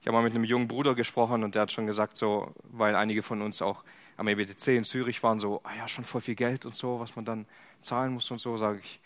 Ich 0.00 0.06
habe 0.06 0.16
mal 0.16 0.22
mit 0.22 0.34
einem 0.34 0.44
jungen 0.44 0.68
Bruder 0.68 0.94
gesprochen 0.94 1.44
und 1.44 1.54
der 1.54 1.62
hat 1.62 1.72
schon 1.72 1.86
gesagt, 1.86 2.16
so, 2.16 2.54
weil 2.64 2.94
einige 2.94 3.22
von 3.22 3.42
uns 3.42 3.60
auch 3.60 3.84
am 4.16 4.28
EBTC 4.28 4.68
in 4.68 4.84
Zürich 4.84 5.22
waren, 5.22 5.38
so, 5.38 5.60
ah 5.64 5.74
ja, 5.76 5.88
schon 5.88 6.04
voll 6.04 6.20
viel 6.20 6.34
Geld 6.34 6.66
und 6.66 6.74
so, 6.74 6.98
was 6.98 7.14
man 7.14 7.24
dann 7.24 7.46
zahlen 7.82 8.14
muss 8.14 8.30
und 8.30 8.40
so, 8.40 8.56
sage 8.56 8.80
ich, 8.82 9.00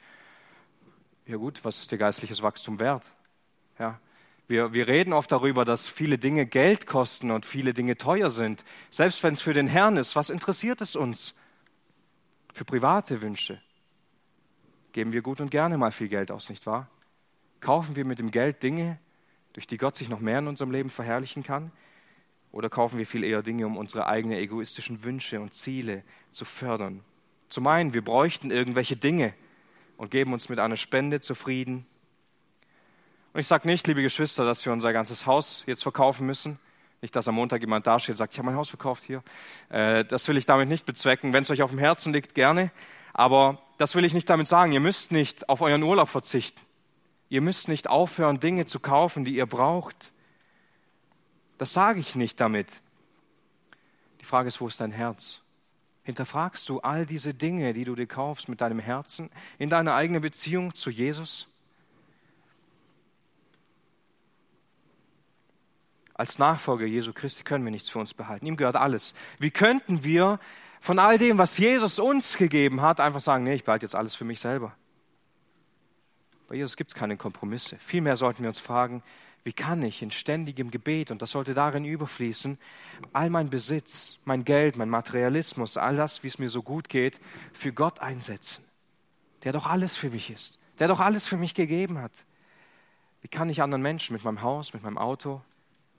ja 1.27 1.37
gut, 1.37 1.65
was 1.65 1.79
ist 1.79 1.91
dir 1.93 1.99
geistliches 1.99 2.43
Wachstum 2.43 2.79
wert? 2.79 3.11
Ja, 3.79 3.99
wir, 4.49 4.73
wir 4.73 4.87
reden 4.87 5.13
oft 5.13 5.33
darüber, 5.33 5.65
dass 5.65 5.87
viele 5.87 6.19
Dinge 6.19 6.47
Geld 6.47 6.87
kosten 6.87 7.31
und 7.31 7.47
viele 7.47 7.75
Dinge 7.75 7.97
teuer 7.97 8.31
sind. 8.31 8.65
Selbst 8.91 9.23
wenn 9.23 9.35
es 9.35 9.41
für 9.41 9.55
den 9.55 9.67
Herrn 9.67 9.97
ist, 9.97 10.17
was 10.17 10.31
interessiert 10.31 10.81
es 10.81 10.97
uns? 10.97 11.35
Für 12.53 12.65
private 12.65 13.23
Wünsche 13.23 13.61
geben 14.93 15.13
wir 15.13 15.23
gut 15.23 15.41
und 15.41 15.51
gerne 15.51 15.79
mal 15.79 15.91
viel 15.91 16.09
Geld 16.09 16.31
aus, 16.31 16.51
nicht 16.51 16.67
wahr? 16.67 16.89
Kaufen 17.61 17.97
wir 17.97 18.05
mit 18.05 18.19
dem 18.19 18.31
Geld 18.31 18.63
Dinge, 18.63 18.99
durch 19.55 19.67
die 19.67 19.79
Gott 19.79 19.97
sich 19.97 20.09
noch 20.09 20.21
mehr 20.21 20.39
in 20.39 20.49
unserem 20.49 20.71
Leben 20.71 20.91
verherrlichen 20.91 21.43
kann? 21.43 21.73
Oder 22.51 22.69
kaufen 22.69 22.99
wir 22.99 23.07
viel 23.07 23.25
eher 23.25 23.43
Dinge, 23.43 23.67
um 23.67 23.79
unsere 23.79 24.07
eigenen 24.07 24.37
egoistischen 24.37 25.03
Wünsche 25.03 25.41
und 25.41 25.55
Ziele 25.55 26.05
zu 26.31 26.45
fördern? 26.45 27.03
Zu 27.49 27.63
meinen, 27.63 27.95
wir 27.95 28.05
bräuchten 28.05 28.51
irgendwelche 28.51 28.97
Dinge 28.97 29.33
und 29.97 30.11
geben 30.11 30.35
uns 30.35 30.51
mit 30.51 30.59
einer 30.59 30.77
Spende 30.77 31.21
zufrieden. 31.21 31.87
Und 33.33 33.41
ich 33.41 33.47
sage 33.47 33.67
nicht, 33.67 33.87
liebe 33.87 34.03
Geschwister, 34.03 34.45
dass 34.45 34.65
wir 34.67 34.73
unser 34.73 34.93
ganzes 34.93 35.25
Haus 35.25 35.63
jetzt 35.67 35.83
verkaufen 35.83 36.27
müssen. 36.27 36.59
Nicht, 37.03 37.17
dass 37.17 37.27
am 37.27 37.35
Montag 37.35 37.61
jemand 37.61 37.87
dasteht 37.87 38.15
und 38.15 38.17
sagt, 38.17 38.33
ich 38.33 38.39
habe 38.39 38.47
mein 38.47 38.57
Haus 38.57 38.71
verkauft 38.71 39.03
hier. 39.03 39.23
Äh, 39.69 40.05
das 40.05 40.27
will 40.29 40.37
ich 40.37 40.47
damit 40.47 40.69
nicht 40.69 40.87
bezwecken. 40.87 41.33
Wenn 41.33 41.43
es 41.43 41.51
euch 41.51 41.63
auf 41.63 41.71
dem 41.71 41.81
Herzen 41.81 42.13
liegt, 42.13 42.35
gerne. 42.35 42.71
Aber 43.13 43.61
das 43.77 43.97
will 43.97 44.05
ich 44.05 44.15
nicht 44.15 44.31
damit 44.31 44.47
sagen. 44.47 44.71
Ihr 44.73 44.81
müsst 44.81 45.11
nicht 45.11 45.49
auf 45.49 45.61
euren 45.61 45.83
Urlaub 45.83 46.09
verzichten. 46.09 46.61
Ihr 47.29 47.41
müsst 47.41 47.67
nicht 47.67 47.89
aufhören, 47.89 48.39
Dinge 48.39 48.67
zu 48.67 48.79
kaufen, 48.79 49.25
die 49.25 49.35
ihr 49.35 49.47
braucht. 49.47 50.13
Das 51.59 51.73
sage 51.73 51.99
ich 51.99 52.15
nicht 52.15 52.41
damit. 52.41 52.81
Die 54.21 54.25
Frage 54.25 54.47
ist, 54.47 54.61
wo 54.61 54.69
ist 54.69 54.81
dein 54.81 54.93
Herz? 54.93 55.41
Hinterfragst 56.05 56.69
du 56.69 56.81
all 56.81 57.05
diese 57.05 57.35
Dinge, 57.35 57.73
die 57.73 57.85
du 57.85 57.97
dir 57.97 58.07
kaufst, 58.07 58.49
mit 58.49 58.61
deinem 58.61 58.79
Herzen 58.79 59.29
in 59.59 59.69
deiner 59.69 59.95
eigenen 59.95 60.23
Beziehung 60.23 60.75
zu 60.75 60.91
Jesus? 60.91 61.49
Als 66.15 66.39
Nachfolger 66.39 66.87
Jesu 66.87 67.13
Christi 67.13 67.43
können 67.43 67.65
wir 67.65 67.71
nichts 67.71 67.89
für 67.89 67.99
uns 67.99 68.15
behalten. 68.15 68.47
Ihm 68.47 68.57
gehört 68.57 68.77
alles. 68.77 69.15
Wie 69.39 69.51
könnten 69.51 70.05
wir 70.05 70.39
von 70.81 70.99
all 70.99 71.17
dem, 71.17 71.39
was 71.39 71.59
Jesus 71.59 71.99
uns 71.99 72.37
gegeben 72.37 72.83
hat, 72.83 72.99
einfach 73.01 73.21
sagen, 73.21 73.45
nee, 73.45 73.55
ich 73.55 73.65
behalte 73.65 73.87
jetzt 73.87 73.95
alles 73.95 74.17
für 74.17 74.25
mich 74.25 74.41
selber. 74.41 74.75
Bei 76.49 76.57
Jesus 76.57 76.77
gibt 76.77 76.91
es 76.91 76.95
keine 76.95 77.17
Kompromisse. 77.17 77.77
Vielmehr 77.79 78.17
sollten 78.17 78.43
wir 78.43 78.49
uns 78.49 78.59
fragen, 78.59 79.03
wie 79.45 79.53
kann 79.53 79.83
ich 79.83 80.03
in 80.03 80.11
ständigem 80.11 80.71
Gebet, 80.71 81.11
und 81.11 81.23
das 81.23 81.31
sollte 81.31 81.55
darin 81.55 81.85
überfließen, 81.85 82.59
all 83.13 83.31
mein 83.31 83.49
Besitz, 83.49 84.19
mein 84.25 84.45
Geld, 84.45 84.77
mein 84.77 84.89
Materialismus, 84.89 85.77
all 85.77 85.97
das, 85.97 86.23
wie 86.25 86.29
es 86.29 86.39
mir 86.39 86.49
so 86.49 86.63
gut 86.63 86.89
geht, 86.89 87.21
für 87.53 87.73
Gott 87.73 88.01
einsetzen, 88.01 88.65
der 89.45 89.53
doch 89.53 89.67
alles 89.67 89.97
für 89.97 90.11
mich 90.11 90.31
ist, 90.31 90.59
der 90.79 90.89
doch 90.89 91.01
alles 91.01 91.27
für 91.27 91.37
mich 91.37 91.55
gegeben 91.55 91.99
hat. 91.99 92.13
Wie 93.21 93.29
kann 93.29 93.49
ich 93.49 93.63
anderen 93.63 93.83
Menschen 93.83 94.15
mit 94.15 94.25
meinem 94.25 94.43
Haus, 94.43 94.75
mit 94.75 94.83
meinem 94.83 94.99
Auto 94.99 95.43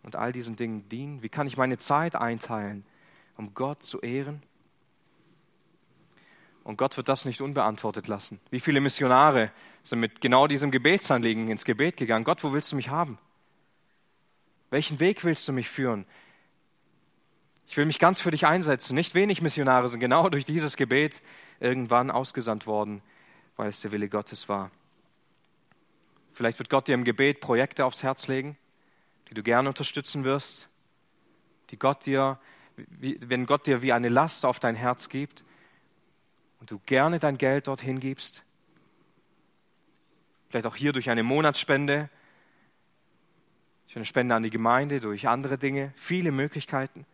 und 0.03 0.15
all 0.15 0.31
diesen 0.31 0.55
Dingen 0.55 0.87
dienen? 0.89 1.23
Wie 1.23 1.29
kann 1.29 1.47
ich 1.47 1.57
meine 1.57 1.77
Zeit 1.77 2.15
einteilen, 2.15 2.85
um 3.37 3.53
Gott 3.53 3.83
zu 3.83 3.99
ehren? 4.01 4.43
Und 6.63 6.77
Gott 6.77 6.95
wird 6.95 7.09
das 7.09 7.25
nicht 7.25 7.41
unbeantwortet 7.41 8.07
lassen. 8.07 8.39
Wie 8.49 8.59
viele 8.59 8.79
Missionare 8.79 9.51
sind 9.81 9.99
mit 9.99 10.21
genau 10.21 10.47
diesem 10.47 10.71
Gebetsanliegen 10.71 11.49
ins 11.49 11.65
Gebet 11.65 11.97
gegangen? 11.97 12.23
Gott, 12.23 12.43
wo 12.43 12.53
willst 12.53 12.71
du 12.71 12.75
mich 12.75 12.89
haben? 12.89 13.17
Welchen 14.69 14.99
Weg 14.99 15.23
willst 15.25 15.47
du 15.47 15.53
mich 15.53 15.69
führen? 15.69 16.05
Ich 17.67 17.77
will 17.77 17.85
mich 17.85 17.99
ganz 17.99 18.21
für 18.21 18.31
dich 18.31 18.45
einsetzen. 18.45 18.95
Nicht 18.95 19.13
wenig 19.13 19.41
Missionare 19.41 19.87
sind 19.89 19.99
genau 19.99 20.29
durch 20.29 20.45
dieses 20.45 20.77
Gebet 20.77 21.21
irgendwann 21.59 22.11
ausgesandt 22.11 22.65
worden, 22.65 23.01
weil 23.55 23.69
es 23.69 23.81
der 23.81 23.91
Wille 23.91 24.09
Gottes 24.09 24.47
war. 24.47 24.71
Vielleicht 26.33 26.59
wird 26.59 26.69
Gott 26.69 26.87
dir 26.87 26.95
im 26.95 27.03
Gebet 27.03 27.41
Projekte 27.41 27.85
aufs 27.85 28.03
Herz 28.03 28.27
legen, 28.27 28.57
die 29.29 29.33
du 29.33 29.43
gerne 29.43 29.69
unterstützen 29.69 30.23
wirst, 30.23 30.67
die 31.69 31.79
Gott 31.79 32.05
dir, 32.05 32.39
wenn 32.75 33.45
Gott 33.45 33.67
dir 33.67 33.81
wie 33.81 33.93
eine 33.93 34.09
Last 34.09 34.45
auf 34.45 34.59
dein 34.59 34.75
Herz 34.75 35.09
gibt 35.09 35.43
und 36.59 36.71
du 36.71 36.79
gerne 36.85 37.19
dein 37.19 37.37
Geld 37.37 37.67
dorthin 37.67 37.99
gibst, 37.99 38.43
vielleicht 40.49 40.65
auch 40.65 40.75
hier 40.75 40.93
durch 40.93 41.09
eine 41.09 41.23
Monatsspende, 41.23 42.09
durch 43.87 43.95
eine 43.95 44.05
Spende 44.05 44.35
an 44.35 44.43
die 44.43 44.49
Gemeinde, 44.49 44.99
durch 44.99 45.27
andere 45.27 45.57
Dinge, 45.57 45.93
viele 45.95 46.31
Möglichkeiten. 46.31 47.05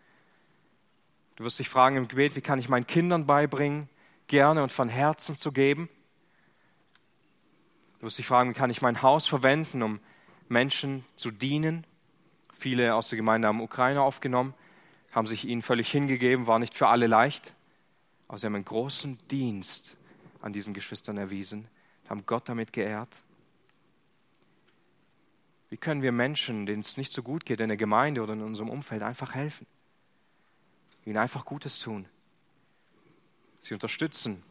Du 1.36 1.46
wirst 1.46 1.60
dich 1.60 1.70
fragen 1.70 1.96
im 1.96 2.08
Gebet, 2.08 2.36
wie 2.36 2.42
kann 2.42 2.60
ich 2.60 2.68
meinen 2.68 2.86
Kindern 2.86 3.26
beibringen, 3.26 3.88
gerne 4.28 4.62
und 4.62 4.72
von 4.72 4.90
Herzen 4.90 5.36
zu 5.36 5.54
geben? 5.54 5.90
Du 8.00 8.06
wirst 8.06 8.18
dich 8.18 8.28
fragen, 8.28 8.50
wie 8.50 8.54
kann 8.54 8.70
ich 8.70 8.82
mein 8.82 9.02
Haus 9.02 9.28
verwenden, 9.28 9.84
um 9.84 10.00
Menschen 10.48 11.06
zu 11.16 11.32
dienen? 11.32 11.86
Viele 12.60 12.94
aus 12.94 13.10
der 13.10 13.18
Gemeinde 13.18 13.48
haben 13.48 13.62
Ukraine 13.62 14.02
aufgenommen, 14.02 14.54
haben 15.12 15.26
sich 15.26 15.46
ihnen 15.46 15.62
völlig 15.62 15.90
hingegeben, 15.90 16.46
war 16.46 16.60
nicht 16.60 16.76
für 16.76 16.88
alle 16.88 17.08
leicht. 17.08 17.56
Aber 18.28 18.38
sie 18.38 18.46
haben 18.46 18.56
einen 18.56 18.66
großen 18.66 19.18
Dienst 19.30 19.98
an 20.42 20.54
diesen 20.54 20.76
Geschwistern 20.76 21.18
erwiesen, 21.18 21.68
haben 22.08 22.26
Gott 22.26 22.48
damit 22.48 22.72
geehrt. 22.72 23.24
Wie 25.70 25.78
können 25.78 26.02
wir 26.02 26.12
Menschen, 26.12 26.66
denen 26.66 26.82
es 26.82 26.98
nicht 26.98 27.12
so 27.12 27.24
gut 27.24 27.46
geht 27.46 27.62
in 27.62 27.70
der 27.70 27.78
Gemeinde 27.78 28.22
oder 28.22 28.34
in 28.34 28.42
unserem 28.42 28.70
Umfeld, 28.70 29.02
einfach 29.02 29.34
helfen? 29.34 29.66
Ihnen 31.06 31.18
einfach 31.18 31.46
Gutes 31.46 31.80
tun. 31.80 32.06
Sie 33.62 33.74
unterstützen, 33.74 34.44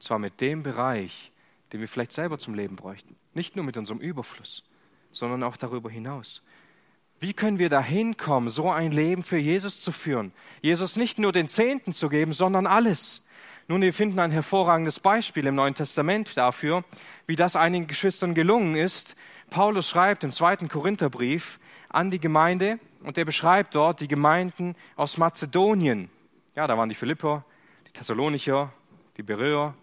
Und 0.00 0.04
zwar 0.04 0.18
mit 0.18 0.40
dem 0.40 0.62
Bereich, 0.62 1.30
den 1.74 1.80
wir 1.80 1.86
vielleicht 1.86 2.12
selber 2.12 2.38
zum 2.38 2.54
Leben 2.54 2.74
bräuchten. 2.74 3.19
Nicht 3.34 3.56
nur 3.56 3.64
mit 3.64 3.76
unserem 3.76 4.00
Überfluss, 4.00 4.64
sondern 5.10 5.42
auch 5.42 5.56
darüber 5.56 5.90
hinaus. 5.90 6.42
Wie 7.20 7.34
können 7.34 7.58
wir 7.58 7.68
dahin 7.68 8.16
kommen, 8.16 8.48
so 8.48 8.70
ein 8.70 8.92
Leben 8.92 9.22
für 9.22 9.36
Jesus 9.36 9.82
zu 9.82 9.92
führen? 9.92 10.32
Jesus 10.62 10.96
nicht 10.96 11.18
nur 11.18 11.32
den 11.32 11.48
Zehnten 11.48 11.92
zu 11.92 12.08
geben, 12.08 12.32
sondern 12.32 12.66
alles. 12.66 13.22
Nun, 13.68 13.82
wir 13.82 13.92
finden 13.92 14.18
ein 14.18 14.30
hervorragendes 14.30 15.00
Beispiel 15.00 15.46
im 15.46 15.54
Neuen 15.54 15.74
Testament 15.74 16.36
dafür, 16.36 16.82
wie 17.26 17.36
das 17.36 17.56
einigen 17.56 17.86
Geschwistern 17.86 18.34
gelungen 18.34 18.74
ist. 18.74 19.16
Paulus 19.50 19.88
schreibt 19.88 20.24
im 20.24 20.32
zweiten 20.32 20.68
Korintherbrief 20.68 21.60
an 21.88 22.10
die 22.10 22.18
Gemeinde 22.18 22.80
und 23.04 23.18
er 23.18 23.24
beschreibt 23.24 23.74
dort 23.74 24.00
die 24.00 24.08
Gemeinden 24.08 24.74
aus 24.96 25.18
Mazedonien. 25.18 26.10
Ja, 26.56 26.66
da 26.66 26.76
waren 26.76 26.88
die 26.88 26.94
Philipper, 26.94 27.44
die 27.86 27.92
Thessalonicher, 27.92 28.72
die 29.18 29.22
Beröer, 29.22 29.74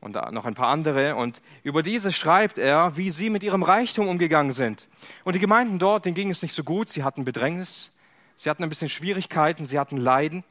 und 0.00 0.14
noch 0.32 0.44
ein 0.44 0.54
paar 0.54 0.68
andere. 0.68 1.16
Und 1.16 1.40
über 1.62 1.82
diese 1.82 2.12
schreibt 2.12 2.58
er, 2.58 2.96
wie 2.96 3.10
sie 3.10 3.30
mit 3.30 3.42
ihrem 3.42 3.62
Reichtum 3.62 4.08
umgegangen 4.08 4.52
sind. 4.52 4.86
Und 5.24 5.34
die 5.34 5.40
Gemeinden 5.40 5.78
dort, 5.78 6.04
denen 6.04 6.14
ging 6.14 6.30
es 6.30 6.42
nicht 6.42 6.54
so 6.54 6.64
gut. 6.64 6.88
Sie 6.88 7.02
hatten 7.02 7.24
Bedrängnis, 7.24 7.90
sie 8.36 8.48
hatten 8.48 8.62
ein 8.62 8.68
bisschen 8.68 8.88
Schwierigkeiten, 8.88 9.64
sie 9.64 9.78
hatten 9.78 9.96
Leiden. 9.96 10.44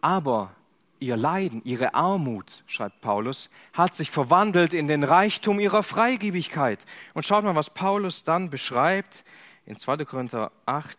Aber 0.00 0.50
ihr 0.98 1.16
Leiden, 1.16 1.62
ihre 1.64 1.94
Armut, 1.94 2.64
schreibt 2.66 3.00
Paulus, 3.00 3.50
hat 3.72 3.94
sich 3.94 4.10
verwandelt 4.10 4.74
in 4.74 4.88
den 4.88 5.04
Reichtum 5.04 5.60
ihrer 5.60 5.82
Freigebigkeit. 5.82 6.84
Und 7.14 7.24
schaut 7.24 7.44
mal, 7.44 7.54
was 7.54 7.70
Paulus 7.70 8.24
dann 8.24 8.50
beschreibt 8.50 9.24
in 9.64 9.76
2. 9.76 10.04
Korinther 10.04 10.50
8, 10.66 10.98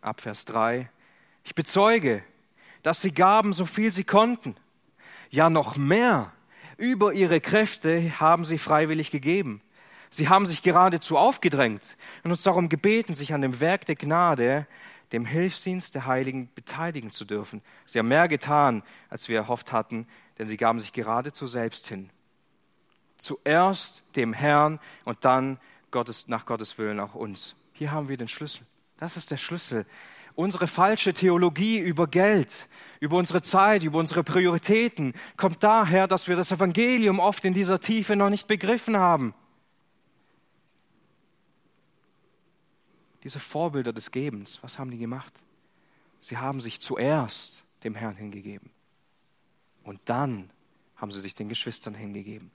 ab 0.00 0.20
Vers 0.20 0.44
3. 0.44 0.90
Ich 1.44 1.54
bezeuge, 1.54 2.24
dass 2.82 3.00
sie 3.00 3.12
gaben, 3.12 3.52
so 3.52 3.64
viel 3.64 3.92
sie 3.92 4.04
konnten 4.04 4.56
ja, 5.34 5.50
noch 5.50 5.76
mehr. 5.76 6.30
Über 6.76 7.12
ihre 7.12 7.40
Kräfte 7.40 8.20
haben 8.20 8.44
sie 8.44 8.56
freiwillig 8.56 9.10
gegeben. 9.10 9.62
Sie 10.10 10.28
haben 10.28 10.46
sich 10.46 10.62
geradezu 10.62 11.18
aufgedrängt 11.18 11.96
und 12.22 12.30
uns 12.30 12.44
darum 12.44 12.68
gebeten, 12.68 13.16
sich 13.16 13.34
an 13.34 13.40
dem 13.40 13.58
Werk 13.58 13.84
der 13.84 13.96
Gnade, 13.96 14.68
dem 15.10 15.26
Hilfsdienst 15.26 15.96
der 15.96 16.06
Heiligen 16.06 16.48
beteiligen 16.54 17.10
zu 17.10 17.24
dürfen. 17.24 17.62
Sie 17.84 17.98
haben 17.98 18.06
mehr 18.06 18.28
getan, 18.28 18.84
als 19.10 19.28
wir 19.28 19.38
erhofft 19.38 19.72
hatten, 19.72 20.06
denn 20.38 20.46
sie 20.46 20.56
gaben 20.56 20.78
sich 20.78 20.92
geradezu 20.92 21.48
selbst 21.48 21.88
hin. 21.88 22.10
Zuerst 23.18 24.04
dem 24.14 24.32
Herrn 24.32 24.78
und 25.04 25.24
dann 25.24 25.58
Gottes, 25.90 26.28
nach 26.28 26.46
Gottes 26.46 26.78
Willen 26.78 27.00
auch 27.00 27.16
uns. 27.16 27.56
Hier 27.72 27.90
haben 27.90 28.08
wir 28.08 28.16
den 28.16 28.28
Schlüssel. 28.28 28.64
Das 28.98 29.16
ist 29.16 29.32
der 29.32 29.36
Schlüssel 29.36 29.84
Unsere 30.36 30.66
falsche 30.66 31.14
Theologie 31.14 31.78
über 31.78 32.08
Geld, 32.08 32.68
über 32.98 33.16
unsere 33.16 33.40
Zeit, 33.42 33.84
über 33.84 33.98
unsere 33.98 34.24
Prioritäten 34.24 35.14
kommt 35.36 35.62
daher, 35.62 36.08
dass 36.08 36.26
wir 36.26 36.34
das 36.34 36.50
Evangelium 36.50 37.20
oft 37.20 37.44
in 37.44 37.52
dieser 37.52 37.80
Tiefe 37.80 38.16
noch 38.16 38.30
nicht 38.30 38.48
begriffen 38.48 38.96
haben. 38.96 39.34
Diese 43.22 43.38
Vorbilder 43.40 43.92
des 43.92 44.10
Gebens, 44.10 44.58
was 44.62 44.78
haben 44.78 44.90
die 44.90 44.98
gemacht? 44.98 45.32
Sie 46.18 46.36
haben 46.36 46.60
sich 46.60 46.80
zuerst 46.80 47.64
dem 47.84 47.94
Herrn 47.94 48.16
hingegeben 48.16 48.70
und 49.84 50.00
dann 50.06 50.50
haben 50.96 51.10
sie 51.10 51.20
sich 51.20 51.34
den 51.34 51.48
Geschwistern 51.48 51.94
hingegeben. 51.94 52.50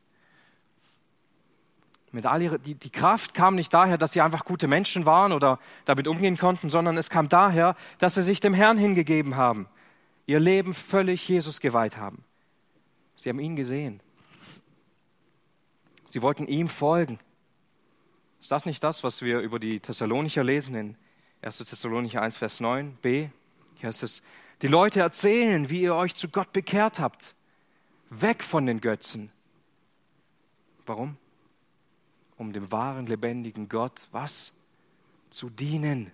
Ihrer, 2.13 2.57
die, 2.57 2.75
die 2.75 2.89
Kraft 2.89 3.33
kam 3.33 3.55
nicht 3.55 3.73
daher, 3.73 3.97
dass 3.97 4.13
sie 4.13 4.21
einfach 4.21 4.45
gute 4.45 4.67
Menschen 4.67 5.05
waren 5.05 5.31
oder 5.31 5.59
damit 5.85 6.07
umgehen 6.07 6.37
konnten, 6.37 6.69
sondern 6.69 6.97
es 6.97 7.09
kam 7.09 7.29
daher, 7.29 7.75
dass 7.99 8.15
sie 8.15 8.23
sich 8.23 8.39
dem 8.39 8.53
Herrn 8.53 8.77
hingegeben 8.77 9.35
haben, 9.35 9.67
ihr 10.25 10.39
Leben 10.39 10.73
völlig 10.73 11.27
Jesus 11.27 11.59
geweiht 11.59 11.97
haben. 11.97 12.23
Sie 13.15 13.29
haben 13.29 13.39
ihn 13.39 13.55
gesehen. 13.55 13.99
Sie 16.09 16.21
wollten 16.21 16.47
ihm 16.47 16.69
folgen. 16.69 17.19
Ist 18.39 18.51
das 18.51 18.65
nicht 18.65 18.83
das, 18.83 19.03
was 19.03 19.21
wir 19.21 19.39
über 19.39 19.59
die 19.59 19.79
Thessalonicher 19.79 20.43
lesen 20.43 20.75
in 20.75 20.95
1. 21.41 21.57
Thessalonicher 21.57 22.21
1, 22.21 22.37
Vers 22.37 22.59
9 22.59 22.97
b? 23.01 23.29
Hier 23.75 23.87
heißt 23.87 24.03
es, 24.03 24.23
die 24.61 24.67
Leute 24.67 25.01
erzählen, 25.01 25.69
wie 25.69 25.81
ihr 25.81 25.95
euch 25.95 26.15
zu 26.15 26.29
Gott 26.29 26.51
bekehrt 26.53 26.99
habt. 26.99 27.35
Weg 28.09 28.43
von 28.43 28.65
den 28.65 28.81
Götzen. 28.81 29.31
Warum? 30.85 31.17
Um 32.39 32.53
dem 32.53 32.71
wahren, 32.71 33.05
lebendigen 33.05 33.69
Gott 33.69 34.07
was? 34.11 34.53
Zu 35.29 35.49
dienen. 35.49 36.11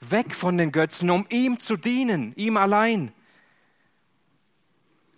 Weg 0.00 0.34
von 0.34 0.56
den 0.56 0.72
Götzen, 0.72 1.10
um 1.10 1.26
ihm 1.28 1.58
zu 1.58 1.76
dienen, 1.76 2.32
ihm 2.36 2.56
allein. 2.56 3.12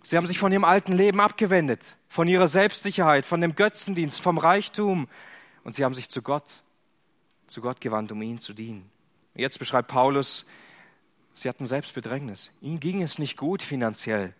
Sie 0.03 0.17
haben 0.17 0.27
sich 0.27 0.37
von 0.37 0.51
ihrem 0.51 0.63
alten 0.63 0.93
Leben 0.93 1.21
abgewendet, 1.21 1.95
von 2.09 2.27
ihrer 2.27 2.47
Selbstsicherheit, 2.47 3.25
von 3.25 3.39
dem 3.39 3.55
Götzendienst, 3.55 4.19
vom 4.19 4.37
Reichtum. 4.37 5.07
Und 5.63 5.75
sie 5.75 5.83
haben 5.83 5.93
sich 5.93 6.09
zu 6.09 6.21
Gott, 6.21 6.63
zu 7.47 7.61
Gott 7.61 7.81
gewandt, 7.81 8.11
um 8.11 8.21
ihn 8.21 8.39
zu 8.39 8.53
dienen. 8.53 8.89
Jetzt 9.35 9.59
beschreibt 9.59 9.89
Paulus, 9.89 10.45
sie 11.33 11.49
hatten 11.49 11.65
Selbstbedrängnis. 11.65 12.51
Ihnen 12.61 12.79
ging 12.79 13.01
es 13.01 13.19
nicht 13.19 13.37
gut 13.37 13.61
finanziell. 13.61 14.33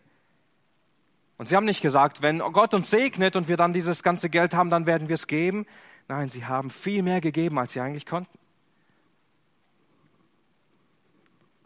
Und 1.38 1.50
sie 1.50 1.56
haben 1.56 1.66
nicht 1.66 1.82
gesagt, 1.82 2.22
wenn 2.22 2.40
Gott 2.40 2.74
uns 2.74 2.90
segnet 2.90 3.36
und 3.36 3.48
wir 3.48 3.58
dann 3.58 3.74
dieses 3.74 4.04
ganze 4.04 4.30
Geld 4.30 4.54
haben, 4.54 4.70
dann 4.70 4.86
werden 4.86 5.10
wir 5.10 5.16
es 5.16 5.28
geben. 5.28 5.66
Nein, 6.08 6.30
sie 6.30 6.46
haben 6.46 6.70
viel 6.70 7.02
mehr 7.02 7.20
gegeben, 7.20 7.60
als 7.60 7.74
sie 7.74 7.82
eigentlich 7.82 8.06
konnten. 8.06 8.38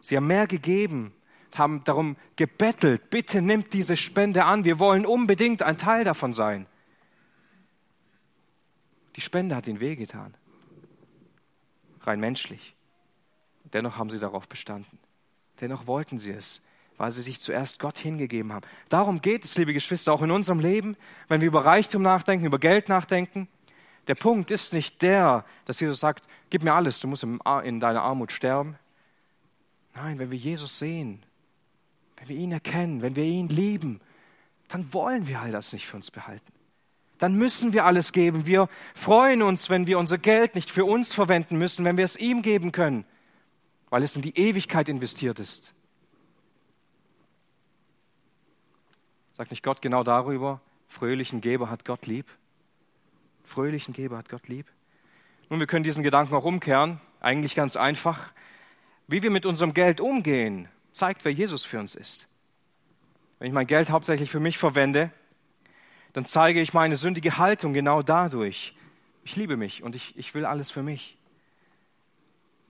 Sie 0.00 0.16
haben 0.16 0.26
mehr 0.26 0.46
gegeben, 0.46 1.12
haben 1.54 1.84
darum 1.84 2.16
gebettelt, 2.36 3.10
bitte 3.10 3.42
nimmt 3.42 3.72
diese 3.72 3.96
Spende 3.96 4.44
an, 4.44 4.64
wir 4.64 4.78
wollen 4.78 5.04
unbedingt 5.04 5.62
ein 5.62 5.78
Teil 5.78 6.04
davon 6.04 6.32
sein. 6.32 6.66
Die 9.16 9.20
Spende 9.20 9.56
hat 9.56 9.66
ihnen 9.66 9.80
wehgetan. 9.80 10.34
Rein 12.02 12.20
menschlich. 12.20 12.74
Dennoch 13.72 13.98
haben 13.98 14.10
sie 14.10 14.18
darauf 14.18 14.48
bestanden. 14.48 14.98
Dennoch 15.60 15.86
wollten 15.86 16.18
sie 16.18 16.30
es, 16.30 16.62
weil 17.00 17.12
sie 17.12 17.22
sich 17.22 17.40
zuerst 17.40 17.78
Gott 17.78 17.96
hingegeben 17.96 18.52
haben. 18.52 18.66
Darum 18.90 19.22
geht 19.22 19.46
es, 19.46 19.56
liebe 19.56 19.72
Geschwister, 19.72 20.12
auch 20.12 20.20
in 20.20 20.30
unserem 20.30 20.60
Leben, 20.60 20.98
wenn 21.28 21.40
wir 21.40 21.48
über 21.48 21.64
Reichtum 21.64 22.02
nachdenken, 22.02 22.44
über 22.44 22.58
Geld 22.58 22.90
nachdenken. 22.90 23.48
Der 24.06 24.14
Punkt 24.14 24.50
ist 24.50 24.74
nicht 24.74 25.00
der, 25.00 25.46
dass 25.64 25.80
Jesus 25.80 25.98
sagt, 25.98 26.26
gib 26.50 26.62
mir 26.62 26.74
alles, 26.74 27.00
du 27.00 27.08
musst 27.08 27.22
in 27.22 27.80
deiner 27.80 28.02
Armut 28.02 28.32
sterben. 28.32 28.76
Nein, 29.94 30.18
wenn 30.18 30.30
wir 30.30 30.36
Jesus 30.36 30.78
sehen, 30.78 31.22
wenn 32.18 32.28
wir 32.28 32.36
ihn 32.36 32.52
erkennen, 32.52 33.00
wenn 33.00 33.16
wir 33.16 33.24
ihn 33.24 33.48
lieben, 33.48 34.02
dann 34.68 34.92
wollen 34.92 35.26
wir 35.26 35.40
all 35.40 35.52
das 35.52 35.72
nicht 35.72 35.86
für 35.86 35.96
uns 35.96 36.10
behalten. 36.10 36.52
Dann 37.16 37.34
müssen 37.34 37.72
wir 37.72 37.86
alles 37.86 38.12
geben. 38.12 38.44
Wir 38.44 38.68
freuen 38.94 39.40
uns, 39.40 39.70
wenn 39.70 39.86
wir 39.86 39.98
unser 39.98 40.18
Geld 40.18 40.54
nicht 40.54 40.70
für 40.70 40.84
uns 40.84 41.14
verwenden 41.14 41.56
müssen, 41.56 41.82
wenn 41.86 41.96
wir 41.96 42.04
es 42.04 42.18
ihm 42.18 42.42
geben 42.42 42.72
können, 42.72 43.06
weil 43.88 44.02
es 44.02 44.16
in 44.16 44.22
die 44.22 44.36
Ewigkeit 44.36 44.90
investiert 44.90 45.40
ist. 45.40 45.72
Sagt 49.40 49.52
nicht 49.52 49.62
Gott 49.62 49.80
genau 49.80 50.04
darüber, 50.04 50.60
fröhlichen 50.86 51.40
Geber 51.40 51.70
hat 51.70 51.86
Gott 51.86 52.04
lieb? 52.06 52.26
Fröhlichen 53.42 53.94
Geber 53.94 54.18
hat 54.18 54.28
Gott 54.28 54.48
lieb? 54.48 54.66
Nun, 55.48 55.60
wir 55.60 55.66
können 55.66 55.82
diesen 55.82 56.02
Gedanken 56.02 56.34
auch 56.34 56.44
umkehren, 56.44 57.00
eigentlich 57.20 57.54
ganz 57.54 57.74
einfach. 57.74 58.32
Wie 59.06 59.22
wir 59.22 59.30
mit 59.30 59.46
unserem 59.46 59.72
Geld 59.72 60.02
umgehen, 60.02 60.68
zeigt, 60.92 61.24
wer 61.24 61.32
Jesus 61.32 61.64
für 61.64 61.80
uns 61.80 61.94
ist. 61.94 62.28
Wenn 63.38 63.48
ich 63.48 63.54
mein 63.54 63.66
Geld 63.66 63.88
hauptsächlich 63.88 64.30
für 64.30 64.40
mich 64.40 64.58
verwende, 64.58 65.10
dann 66.12 66.26
zeige 66.26 66.60
ich 66.60 66.74
meine 66.74 66.96
sündige 66.96 67.38
Haltung 67.38 67.72
genau 67.72 68.02
dadurch. 68.02 68.76
Ich 69.24 69.36
liebe 69.36 69.56
mich 69.56 69.82
und 69.82 69.96
ich, 69.96 70.18
ich 70.18 70.34
will 70.34 70.44
alles 70.44 70.70
für 70.70 70.82
mich. 70.82 71.16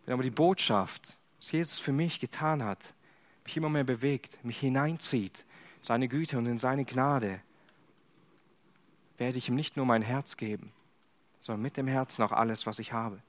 Wenn 0.06 0.14
aber 0.14 0.22
die 0.22 0.30
Botschaft, 0.30 1.16
was 1.40 1.50
Jesus 1.50 1.80
für 1.80 1.90
mich 1.90 2.20
getan 2.20 2.62
hat, 2.62 2.94
mich 3.42 3.56
immer 3.56 3.70
mehr 3.70 3.82
bewegt, 3.82 4.44
mich 4.44 4.60
hineinzieht, 4.60 5.44
seine 5.80 6.08
Güte 6.08 6.38
und 6.38 6.46
in 6.46 6.58
seine 6.58 6.84
Gnade, 6.84 7.40
werde 9.18 9.38
ich 9.38 9.48
ihm 9.48 9.54
nicht 9.54 9.76
nur 9.76 9.86
mein 9.86 10.02
Herz 10.02 10.36
geben, 10.36 10.72
sondern 11.40 11.62
mit 11.62 11.76
dem 11.76 11.86
Herzen 11.86 12.22
auch 12.22 12.32
alles, 12.32 12.66
was 12.66 12.78
ich 12.78 12.92
habe. 12.92 13.20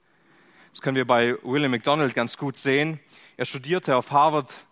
Das 0.72 0.82
können 0.82 0.95
wir 0.95 1.06
bei 1.06 1.36
William 1.43 1.72
MacDonald 1.72 2.16
ganz 2.16 2.38
gut 2.38 2.56
sehen. 2.56 2.99
Er 3.36 3.45
studierte 3.45 3.95
auf 3.97 4.12
Harvard 4.12 4.66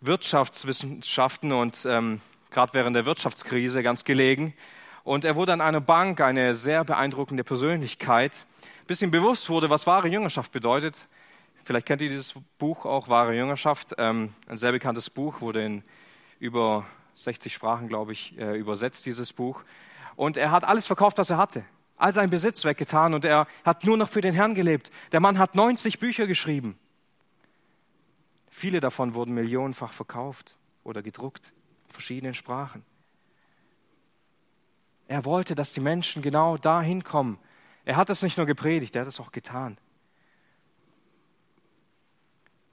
Wirtschaftswissenschaften 0.00 1.52
und 1.52 1.84
ähm, 1.84 2.20
gerade 2.50 2.74
während 2.74 2.96
der 2.96 3.06
Wirtschaftskrise 3.06 3.82
ganz 3.82 4.04
gelegen. 4.04 4.54
Und 5.04 5.24
er 5.24 5.36
wurde 5.36 5.52
an 5.52 5.60
einer 5.60 5.80
Bank 5.80 6.20
eine 6.20 6.54
sehr 6.54 6.84
beeindruckende 6.84 7.44
Persönlichkeit, 7.44 8.46
bis 8.86 9.02
ihm 9.02 9.10
bewusst 9.10 9.48
wurde, 9.50 9.70
was 9.70 9.86
wahre 9.86 10.08
Jüngerschaft 10.08 10.52
bedeutet. 10.52 11.08
Vielleicht 11.64 11.86
kennt 11.86 12.02
ihr 12.02 12.08
dieses 12.08 12.34
Buch 12.58 12.84
auch, 12.84 13.08
Wahre 13.08 13.34
Jüngerschaft. 13.34 13.94
Ähm, 13.98 14.34
ein 14.48 14.56
sehr 14.56 14.72
bekanntes 14.72 15.10
Buch, 15.10 15.40
wurde 15.40 15.64
in 15.64 15.82
über 16.40 16.86
60 17.24 17.52
Sprachen, 17.52 17.88
glaube 17.88 18.12
ich, 18.12 18.36
äh, 18.38 18.56
übersetzt, 18.56 19.06
dieses 19.06 19.32
Buch. 19.32 19.62
Und 20.16 20.36
er 20.36 20.50
hat 20.50 20.64
alles 20.64 20.86
verkauft, 20.86 21.18
was 21.18 21.30
er 21.30 21.38
hatte 21.38 21.64
all 22.00 22.12
seinen 22.12 22.30
Besitz 22.30 22.64
weggetan 22.64 23.14
und 23.14 23.24
er 23.24 23.46
hat 23.64 23.84
nur 23.84 23.96
noch 23.96 24.08
für 24.08 24.20
den 24.20 24.34
Herrn 24.34 24.54
gelebt. 24.54 24.90
Der 25.12 25.20
Mann 25.20 25.38
hat 25.38 25.54
90 25.54 25.98
Bücher 25.98 26.26
geschrieben. 26.26 26.78
Viele 28.48 28.80
davon 28.80 29.14
wurden 29.14 29.34
millionenfach 29.34 29.92
verkauft 29.92 30.56
oder 30.82 31.02
gedruckt, 31.02 31.52
in 31.86 31.92
verschiedenen 31.92 32.34
Sprachen. 32.34 32.84
Er 35.08 35.24
wollte, 35.24 35.54
dass 35.54 35.72
die 35.72 35.80
Menschen 35.80 36.22
genau 36.22 36.56
dahin 36.56 37.04
kommen. 37.04 37.38
Er 37.84 37.96
hat 37.96 38.10
es 38.10 38.22
nicht 38.22 38.36
nur 38.36 38.46
gepredigt, 38.46 38.94
er 38.94 39.02
hat 39.02 39.08
es 39.08 39.20
auch 39.20 39.32
getan. 39.32 39.76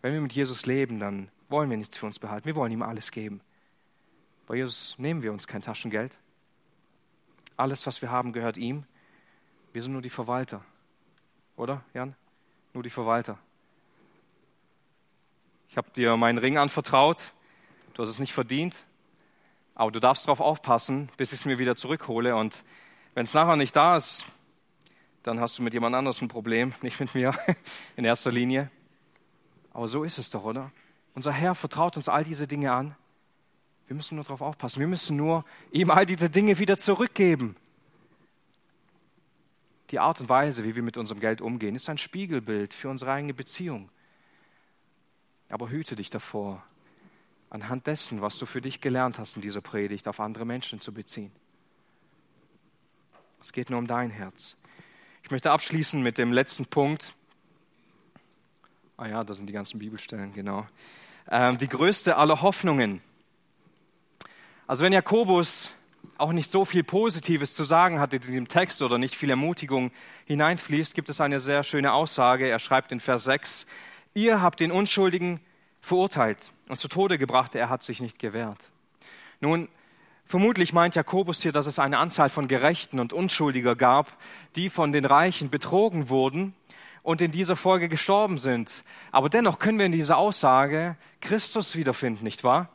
Wenn 0.01 0.13
wir 0.13 0.21
mit 0.21 0.33
Jesus 0.33 0.65
leben, 0.65 0.99
dann 0.99 1.29
wollen 1.49 1.69
wir 1.69 1.77
nichts 1.77 1.97
für 1.97 2.05
uns 2.05 2.19
behalten. 2.19 2.45
Wir 2.45 2.55
wollen 2.55 2.71
ihm 2.71 2.83
alles 2.83 3.11
geben. 3.11 3.41
Bei 4.47 4.55
Jesus 4.55 4.95
nehmen 4.97 5.21
wir 5.21 5.33
uns 5.33 5.45
kein 5.45 5.61
Taschengeld. 5.61 6.17
Alles, 7.57 7.85
was 7.85 8.01
wir 8.01 8.09
haben, 8.09 8.31
gehört 8.31 8.57
ihm. 8.57 8.85
Wir 9.73 9.83
sind 9.83 9.91
nur 9.91 10.01
die 10.01 10.09
Verwalter. 10.09 10.63
Oder, 11.57 11.83
Jan? 11.93 12.15
Nur 12.73 12.81
die 12.81 12.89
Verwalter. 12.89 13.37
Ich 15.69 15.75
habe 15.75 15.89
dir 15.91 16.15
meinen 16.15 16.37
Ring 16.37 16.57
anvertraut. 16.57 17.33
Du 17.93 18.01
hast 18.01 18.09
es 18.09 18.19
nicht 18.19 18.33
verdient. 18.33 18.85
Aber 19.75 19.91
du 19.91 19.99
darfst 19.99 20.25
darauf 20.25 20.39
aufpassen, 20.39 21.09
bis 21.17 21.33
ich 21.33 21.39
es 21.39 21.45
mir 21.45 21.59
wieder 21.59 21.75
zurückhole. 21.75 22.35
Und 22.35 22.63
wenn 23.15 23.25
es 23.25 23.33
nachher 23.33 23.57
nicht 23.57 23.75
da 23.75 23.97
ist, 23.97 24.25
dann 25.23 25.41
hast 25.41 25.59
du 25.59 25.63
mit 25.63 25.73
jemand 25.73 25.93
anderem 25.93 26.15
ein 26.21 26.29
Problem, 26.29 26.73
nicht 26.81 26.99
mit 27.01 27.13
mir 27.13 27.33
in 27.97 28.05
erster 28.05 28.31
Linie. 28.31 28.71
Aber 29.73 29.89
so 29.89 30.05
ist 30.05 30.17
es 30.17 30.29
doch, 30.29 30.45
oder? 30.45 30.71
Unser 31.15 31.33
Herr 31.33 31.53
vertraut 31.53 31.97
uns 31.97 32.07
all 32.07 32.23
diese 32.23 32.47
Dinge 32.47 32.71
an. 32.71 32.95
Wir 33.87 33.95
müssen 33.95 34.15
nur 34.15 34.23
darauf 34.23 34.41
aufpassen. 34.41 34.79
Wir 34.79 34.87
müssen 34.87 35.15
nur 35.15 35.45
ihm 35.71 35.89
all 35.89 36.05
diese 36.05 36.29
Dinge 36.29 36.59
wieder 36.59 36.77
zurückgeben. 36.77 37.55
Die 39.91 39.99
Art 39.99 40.19
und 40.19 40.27
Weise, 40.27 40.65
wie 40.65 40.75
wir 40.75 40.83
mit 40.83 40.97
unserem 40.97 41.21
Geld 41.21 41.39
umgehen, 41.39 41.73
ist 41.73 41.87
ein 41.87 41.97
Spiegelbild 41.97 42.73
für 42.73 42.89
unsere 42.89 43.11
eigene 43.11 43.33
Beziehung. 43.33 43.89
Aber 45.49 45.69
hüte 45.69 45.95
dich 45.95 46.09
davor, 46.09 46.61
anhand 47.49 47.87
dessen, 47.87 48.21
was 48.21 48.37
du 48.37 48.45
für 48.45 48.59
dich 48.59 48.81
gelernt 48.81 49.17
hast 49.17 49.37
in 49.37 49.41
dieser 49.41 49.61
Predigt, 49.61 50.09
auf 50.09 50.19
andere 50.19 50.45
Menschen 50.45 50.81
zu 50.81 50.93
beziehen. 50.93 51.31
Es 53.41 53.53
geht 53.53 53.69
nur 53.69 53.79
um 53.79 53.87
dein 53.87 54.09
Herz. 54.09 54.57
Ich 55.23 55.31
möchte 55.31 55.51
abschließen 55.51 56.01
mit 56.01 56.17
dem 56.17 56.33
letzten 56.33 56.65
Punkt. 56.65 57.15
Ah 58.97 59.07
ja, 59.07 59.23
da 59.23 59.33
sind 59.33 59.47
die 59.47 59.53
ganzen 59.53 59.79
Bibelstellen, 59.79 60.33
genau. 60.33 60.67
Ähm, 61.29 61.57
die 61.57 61.67
größte 61.69 62.17
aller 62.17 62.41
Hoffnungen. 62.41 63.01
Also 64.67 64.83
wenn 64.83 64.91
Jakobus 64.91 65.71
auch 66.17 66.33
nicht 66.33 66.51
so 66.51 66.65
viel 66.65 66.83
Positives 66.83 67.55
zu 67.55 67.63
sagen 67.63 68.01
hat 68.01 68.13
in 68.13 68.19
diesem 68.19 68.49
Text 68.49 68.81
oder 68.81 68.97
nicht 68.97 69.15
viel 69.15 69.29
Ermutigung 69.29 69.91
hineinfließt, 70.25 70.93
gibt 70.93 71.07
es 71.07 71.21
eine 71.21 71.39
sehr 71.39 71.63
schöne 71.63 71.93
Aussage. 71.93 72.49
Er 72.49 72.59
schreibt 72.59 72.91
in 72.91 72.99
Vers 72.99 73.23
6, 73.23 73.65
ihr 74.13 74.41
habt 74.41 74.59
den 74.59 74.73
Unschuldigen 74.73 75.39
verurteilt 75.79 76.51
und 76.67 76.77
zu 76.77 76.89
Tode 76.89 77.17
gebracht, 77.17 77.55
er 77.55 77.69
hat 77.69 77.81
sich 77.81 78.01
nicht 78.01 78.19
gewehrt. 78.19 78.57
Nun, 79.39 79.69
vermutlich 80.25 80.73
meint 80.73 80.95
Jakobus 80.95 81.41
hier, 81.41 81.53
dass 81.53 81.65
es 81.65 81.79
eine 81.79 81.99
Anzahl 81.99 82.29
von 82.29 82.49
Gerechten 82.49 82.99
und 82.99 83.13
Unschuldiger 83.13 83.77
gab, 83.77 84.17
die 84.57 84.69
von 84.69 84.91
den 84.91 85.05
Reichen 85.05 85.49
betrogen 85.49 86.09
wurden 86.09 86.53
und 87.03 87.21
in 87.21 87.31
dieser 87.31 87.55
Folge 87.55 87.87
gestorben 87.87 88.37
sind. 88.37 88.83
Aber 89.13 89.29
dennoch 89.29 89.59
können 89.59 89.79
wir 89.79 89.85
in 89.85 89.93
dieser 89.93 90.17
Aussage 90.17 90.97
Christus 91.21 91.77
wiederfinden, 91.77 92.25
nicht 92.25 92.43
wahr? 92.43 92.67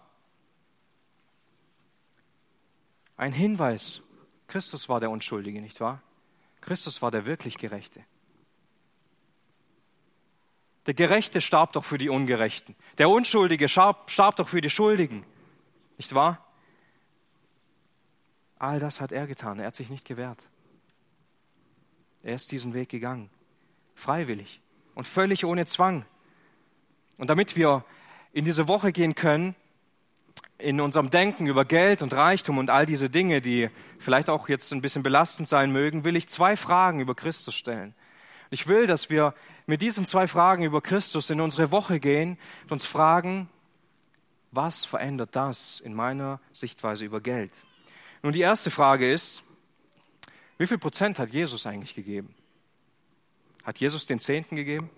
Ein 3.23 3.33
Hinweis. 3.33 4.03
Christus 4.49 4.89
war 4.89 4.99
der 4.99 5.09
Unschuldige, 5.09 5.61
nicht 5.61 5.81
wahr? 5.81 6.03
Christus 6.61 7.03
war 7.03 7.13
der 7.13 7.25
wirklich 7.25 7.57
Gerechte. 7.57 8.05
Der 10.87 10.95
Gerechte 10.95 11.41
starb 11.41 11.73
doch 11.73 11.85
für 11.85 11.99
die 11.99 12.09
Ungerechten. 12.09 12.75
Der 12.99 13.09
Unschuldige 13.09 13.69
starb, 13.69 14.11
starb 14.11 14.35
doch 14.35 14.49
für 14.49 14.61
die 14.61 14.71
Schuldigen. 14.71 15.25
Nicht 15.99 16.13
wahr? 16.17 16.45
All 18.59 18.81
das 18.81 19.01
hat 19.01 19.13
er 19.13 19.29
getan. 19.29 19.61
Er 19.61 19.69
hat 19.69 19.77
sich 19.77 19.89
nicht 19.89 20.05
gewehrt. 20.05 20.49
Er 22.25 22.35
ist 22.35 22.51
diesen 22.51 22.75
Weg 22.75 22.89
gegangen. 22.89 23.31
Freiwillig 23.95 24.61
und 24.97 25.07
völlig 25.07 25.45
ohne 25.45 25.65
Zwang. 25.67 26.07
Und 27.19 27.31
damit 27.31 27.55
wir 27.55 27.85
in 28.33 28.45
diese 28.45 28.67
Woche 28.67 28.91
gehen 28.91 29.15
können, 29.15 29.55
in 30.63 30.81
unserem 30.81 31.11
Denken 31.11 31.47
über 31.47 31.65
Geld 31.65 32.03
und 32.03 32.15
Reichtum 32.15 32.59
und 32.59 32.71
all 32.71 32.87
diese 32.87 33.11
Dinge, 33.11 33.41
die 33.41 33.69
vielleicht 33.99 34.31
auch 34.31 34.49
jetzt 34.49 34.73
ein 34.73 34.81
bisschen 34.81 35.03
belastend 35.03 35.49
sein 35.49 35.73
mögen, 35.73 36.05
will 36.05 36.17
ich 36.17 36.29
zwei 36.29 36.57
Fragen 36.57 37.01
über 37.01 37.15
Christus 37.15 37.55
stellen. 37.55 37.95
Ich 38.51 38.69
will, 38.69 38.87
dass 38.87 39.11
wir 39.11 39.35
mit 39.67 39.83
diesen 39.83 40.07
zwei 40.07 40.27
Fragen 40.29 40.63
über 40.63 40.81
Christus 40.81 41.31
in 41.31 41.41
unsere 41.41 41.71
Woche 41.73 42.01
gehen 42.01 42.39
und 42.65 42.73
uns 42.73 42.87
fragen, 42.87 43.49
was 44.51 44.85
verändert 44.85 45.35
das 45.35 45.81
in 45.81 45.95
meiner 45.95 46.41
Sichtweise 46.53 47.05
über 47.05 47.21
Geld? 47.21 47.53
Nun, 48.23 48.33
die 48.33 48.41
erste 48.41 48.71
Frage 48.71 49.11
ist, 49.11 49.43
wie 50.59 50.67
viel 50.67 50.79
Prozent 50.79 51.19
hat 51.19 51.31
Jesus 51.31 51.67
eigentlich 51.67 51.95
gegeben? 51.95 52.35
Hat 53.65 53.79
Jesus 53.79 54.07
den 54.07 54.21
Zehnten 54.21 54.55
gegeben? 54.55 54.91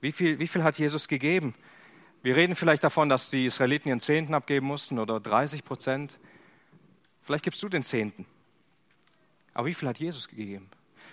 Wie 0.00 0.12
viel, 0.12 0.38
wie 0.38 0.48
viel 0.48 0.62
hat 0.62 0.78
Jesus 0.78 1.08
gegeben 1.08 1.54
wir 2.24 2.36
reden 2.36 2.54
vielleicht 2.54 2.82
davon, 2.82 3.10
dass 3.10 3.28
die 3.28 3.44
Israeliten 3.44 3.90
ihren 3.90 4.00
Zehnten 4.00 4.32
abgeben 4.32 4.66
mussten 4.66 4.98
oder 4.98 5.20
30 5.20 5.62
Prozent. 5.62 6.18
Vielleicht 7.20 7.44
gibst 7.44 7.62
du 7.62 7.68
den 7.68 7.84
Zehnten. 7.84 8.24
Aber 9.52 9.66
wie 9.66 9.74
viel 9.74 9.86
hat 9.86 9.98
Jesus 9.98 10.26
gegeben? 10.26 10.70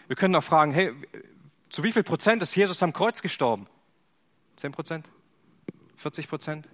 Wir 0.07 0.15
können 0.15 0.33
auch 0.37 0.43
fragen, 0.43 0.71
hey, 0.71 0.93
zu 1.67 1.83
wie 1.83 1.91
viel 1.91 2.03
Prozent 2.03 2.41
ist 2.41 2.55
Jesus 2.55 2.81
am 2.81 2.93
Kreuz 2.93 3.21
gestorben? 3.21 3.67
10 4.55 4.71
Prozent? 4.71 5.09
40 5.97 6.29
Prozent? 6.29 6.69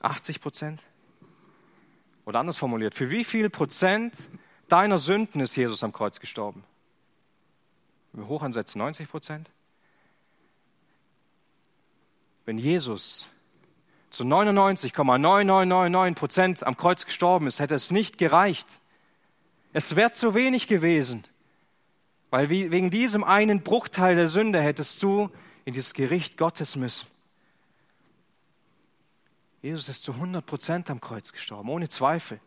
80 0.00 0.40
Prozent? 0.40 0.82
Oder 2.24 2.40
anders 2.40 2.58
formuliert, 2.58 2.92
für 2.92 3.12
wie 3.12 3.22
viel 3.22 3.50
Prozent 3.50 4.16
deiner 4.66 4.98
Sünden 4.98 5.40
ist 5.40 5.54
Jesus 5.54 5.84
am 5.84 5.92
Kreuz 5.92 6.18
gestorben? 6.18 6.64
Wenn 8.10 8.24
wir 8.24 8.28
hoch 8.28 8.42
ansetzen, 8.42 8.78
90 8.78 9.08
Prozent? 9.08 9.48
Wenn 12.44 12.58
Jesus 12.58 13.28
zu 14.10 14.24
99,9999 14.24 16.14
Prozent 16.14 16.66
am 16.66 16.76
Kreuz 16.76 17.06
gestorben 17.06 17.46
ist, 17.46 17.60
hätte 17.60 17.74
es 17.74 17.90
nicht 17.90 18.18
gereicht. 18.18 18.68
Es 19.72 19.96
wäre 19.96 20.10
zu 20.12 20.34
wenig 20.34 20.66
gewesen, 20.66 21.24
weil 22.30 22.50
wegen 22.50 22.90
diesem 22.90 23.24
einen 23.24 23.62
Bruchteil 23.62 24.16
der 24.16 24.28
Sünde 24.28 24.60
hättest 24.60 25.02
du 25.02 25.30
in 25.64 25.72
dieses 25.72 25.94
Gericht 25.94 26.36
Gottes 26.36 26.76
müssen. 26.76 27.06
Jesus 29.62 29.88
ist 29.88 30.02
zu 30.02 30.12
100 30.12 30.44
Prozent 30.44 30.90
am 30.90 31.00
Kreuz 31.00 31.32
gestorben, 31.32 31.68
ohne 31.68 31.88
Zweifel. 31.88 32.40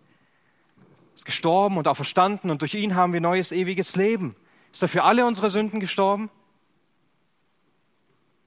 Er 0.82 1.16
ist 1.16 1.26
gestorben 1.26 1.78
und 1.78 1.88
auch 1.88 1.96
verstanden 1.96 2.50
und 2.50 2.62
durch 2.62 2.74
ihn 2.74 2.96
haben 2.96 3.14
wir 3.14 3.22
neues 3.22 3.54
ewiges 3.54 3.96
Leben. 3.96 4.36
Ist 4.74 4.82
er 4.82 4.89
für 4.89 5.04
alle 5.04 5.26
unsere 5.26 5.50
Sünden 5.50 5.80
gestorben? 5.80 6.30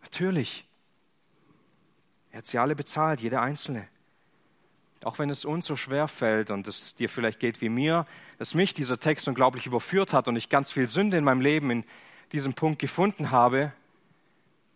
Natürlich. 0.02 0.67
Er 2.38 2.42
hat 2.42 2.46
sie 2.46 2.58
alle 2.58 2.76
bezahlt, 2.76 3.18
jede 3.18 3.40
einzelne. 3.40 3.88
Auch 5.02 5.18
wenn 5.18 5.28
es 5.28 5.44
uns 5.44 5.66
so 5.66 5.74
schwer 5.74 6.06
fällt 6.06 6.52
und 6.52 6.68
es 6.68 6.94
dir 6.94 7.08
vielleicht 7.08 7.40
geht 7.40 7.60
wie 7.60 7.68
mir, 7.68 8.06
dass 8.38 8.54
mich 8.54 8.74
dieser 8.74 9.00
Text 9.00 9.26
unglaublich 9.26 9.66
überführt 9.66 10.12
hat 10.12 10.28
und 10.28 10.36
ich 10.36 10.48
ganz 10.48 10.70
viel 10.70 10.86
Sünde 10.86 11.16
in 11.16 11.24
meinem 11.24 11.40
Leben 11.40 11.68
in 11.72 11.84
diesem 12.30 12.54
Punkt 12.54 12.78
gefunden 12.78 13.32
habe 13.32 13.72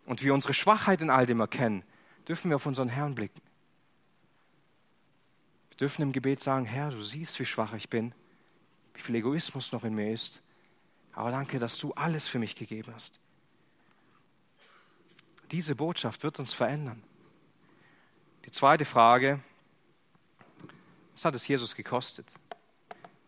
und 0.06 0.24
wir 0.24 0.34
unsere 0.34 0.54
Schwachheit 0.54 1.02
in 1.02 1.08
all 1.08 1.24
dem 1.24 1.38
erkennen, 1.38 1.84
dürfen 2.26 2.50
wir 2.50 2.56
auf 2.56 2.66
unseren 2.66 2.88
Herrn 2.88 3.14
blicken. 3.14 3.40
Wir 5.70 5.76
dürfen 5.76 6.02
im 6.02 6.10
Gebet 6.10 6.40
sagen, 6.40 6.64
Herr, 6.64 6.90
du 6.90 7.00
siehst, 7.00 7.38
wie 7.38 7.46
schwach 7.46 7.74
ich 7.74 7.88
bin, 7.88 8.12
wie 8.94 9.02
viel 9.02 9.14
Egoismus 9.14 9.70
noch 9.70 9.84
in 9.84 9.94
mir 9.94 10.12
ist, 10.12 10.42
aber 11.12 11.30
danke, 11.30 11.60
dass 11.60 11.78
du 11.78 11.92
alles 11.92 12.26
für 12.26 12.40
mich 12.40 12.56
gegeben 12.56 12.92
hast. 12.92 13.20
Diese 15.52 15.76
Botschaft 15.76 16.24
wird 16.24 16.40
uns 16.40 16.52
verändern. 16.52 17.04
Die 18.44 18.50
zweite 18.50 18.84
Frage, 18.84 19.40
was 21.12 21.24
hat 21.24 21.34
es 21.34 21.46
Jesus 21.46 21.74
gekostet? 21.74 22.26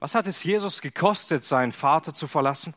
Was 0.01 0.15
hat 0.15 0.27
es 0.27 0.43
Jesus 0.43 0.81
gekostet, 0.81 1.45
seinen 1.45 1.73
Vater 1.73 2.13
zu 2.13 2.27
verlassen? 2.27 2.75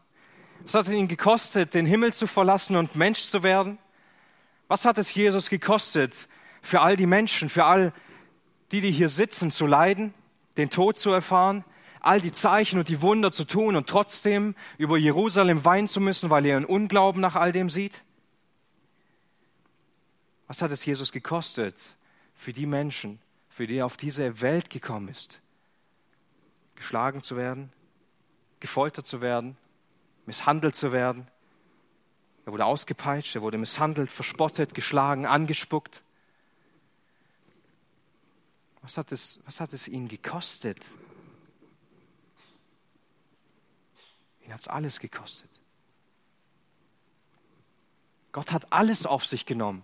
Was 0.64 0.76
hat 0.76 0.86
es 0.86 0.92
ihn 0.92 1.08
gekostet, 1.08 1.74
den 1.74 1.86
Himmel 1.86 2.14
zu 2.14 2.28
verlassen 2.28 2.76
und 2.76 2.96
Mensch 2.96 3.28
zu 3.28 3.44
werden? 3.44 3.78
Was 4.68 4.86
hat 4.86 4.98
es 4.98 5.14
Jesus 5.14 5.50
gekostet, 5.50 6.28
für 6.62 6.82
all 6.82 6.96
die 6.96 7.06
Menschen, 7.06 7.50
für 7.50 7.66
all 7.66 7.94
die, 8.72 8.82
die 8.82 8.92
hier 8.92 9.08
sitzen, 9.08 9.52
zu 9.52 9.66
leiden, 9.66 10.14
den 10.58 10.70
Tod 10.70 10.98
zu 10.98 11.12
erfahren, 11.12 11.64
all 12.02 12.22
die 12.22 12.32
Zeichen 12.32 12.80
und 12.80 12.90
die 12.90 13.02
Wunder 13.02 13.32
zu 13.32 13.46
tun 13.46 13.76
und 13.76 13.88
trotzdem 13.88 14.56
über 14.78 14.98
Jerusalem 14.98 15.66
weinen 15.66 15.88
zu 15.88 16.00
müssen, 16.02 16.30
weil 16.30 16.46
er 16.46 16.58
einen 16.58 16.66
Unglauben 16.66 17.22
nach 17.22 17.36
all 17.36 17.52
dem 17.52 17.70
sieht? 17.70 18.04
Was 20.48 20.62
hat 20.62 20.72
es 20.72 20.86
Jesus 20.86 21.12
gekostet, 21.12 21.76
für 22.38 22.54
die 22.54 22.66
Menschen, 22.66 23.20
für 23.50 23.68
die 23.68 23.78
er 23.78 23.86
auf 23.86 23.98
diese 23.98 24.42
Welt 24.42 24.70
gekommen 24.70 25.10
ist. 25.10 25.42
Geschlagen 26.76 27.24
zu 27.24 27.36
werden, 27.36 27.74
gefoltert 28.60 29.08
zu 29.08 29.20
werden, 29.20 29.58
misshandelt 30.26 30.76
zu 30.76 30.92
werden. 30.92 31.28
Er 32.46 32.54
wurde 32.54 32.66
ausgepeitscht, 32.66 33.36
er 33.36 33.42
wurde 33.42 33.58
misshandelt, 33.58 34.12
verspottet, 34.12 34.74
geschlagen, 34.74 35.26
angespuckt. 35.26 36.04
Was 38.82 38.98
hat 38.98 39.12
es, 39.12 39.42
was 39.46 39.60
hat 39.60 39.74
es 39.74 39.88
ihn 39.88 40.08
gekostet? 40.08 40.86
Ihn 44.46 44.54
hat 44.54 44.62
es 44.62 44.68
alles 44.68 45.00
gekostet. 45.00 45.50
Gott 48.32 48.52
hat 48.52 48.72
alles 48.72 49.06
auf 49.06 49.26
sich 49.26 49.46
genommen. 49.46 49.84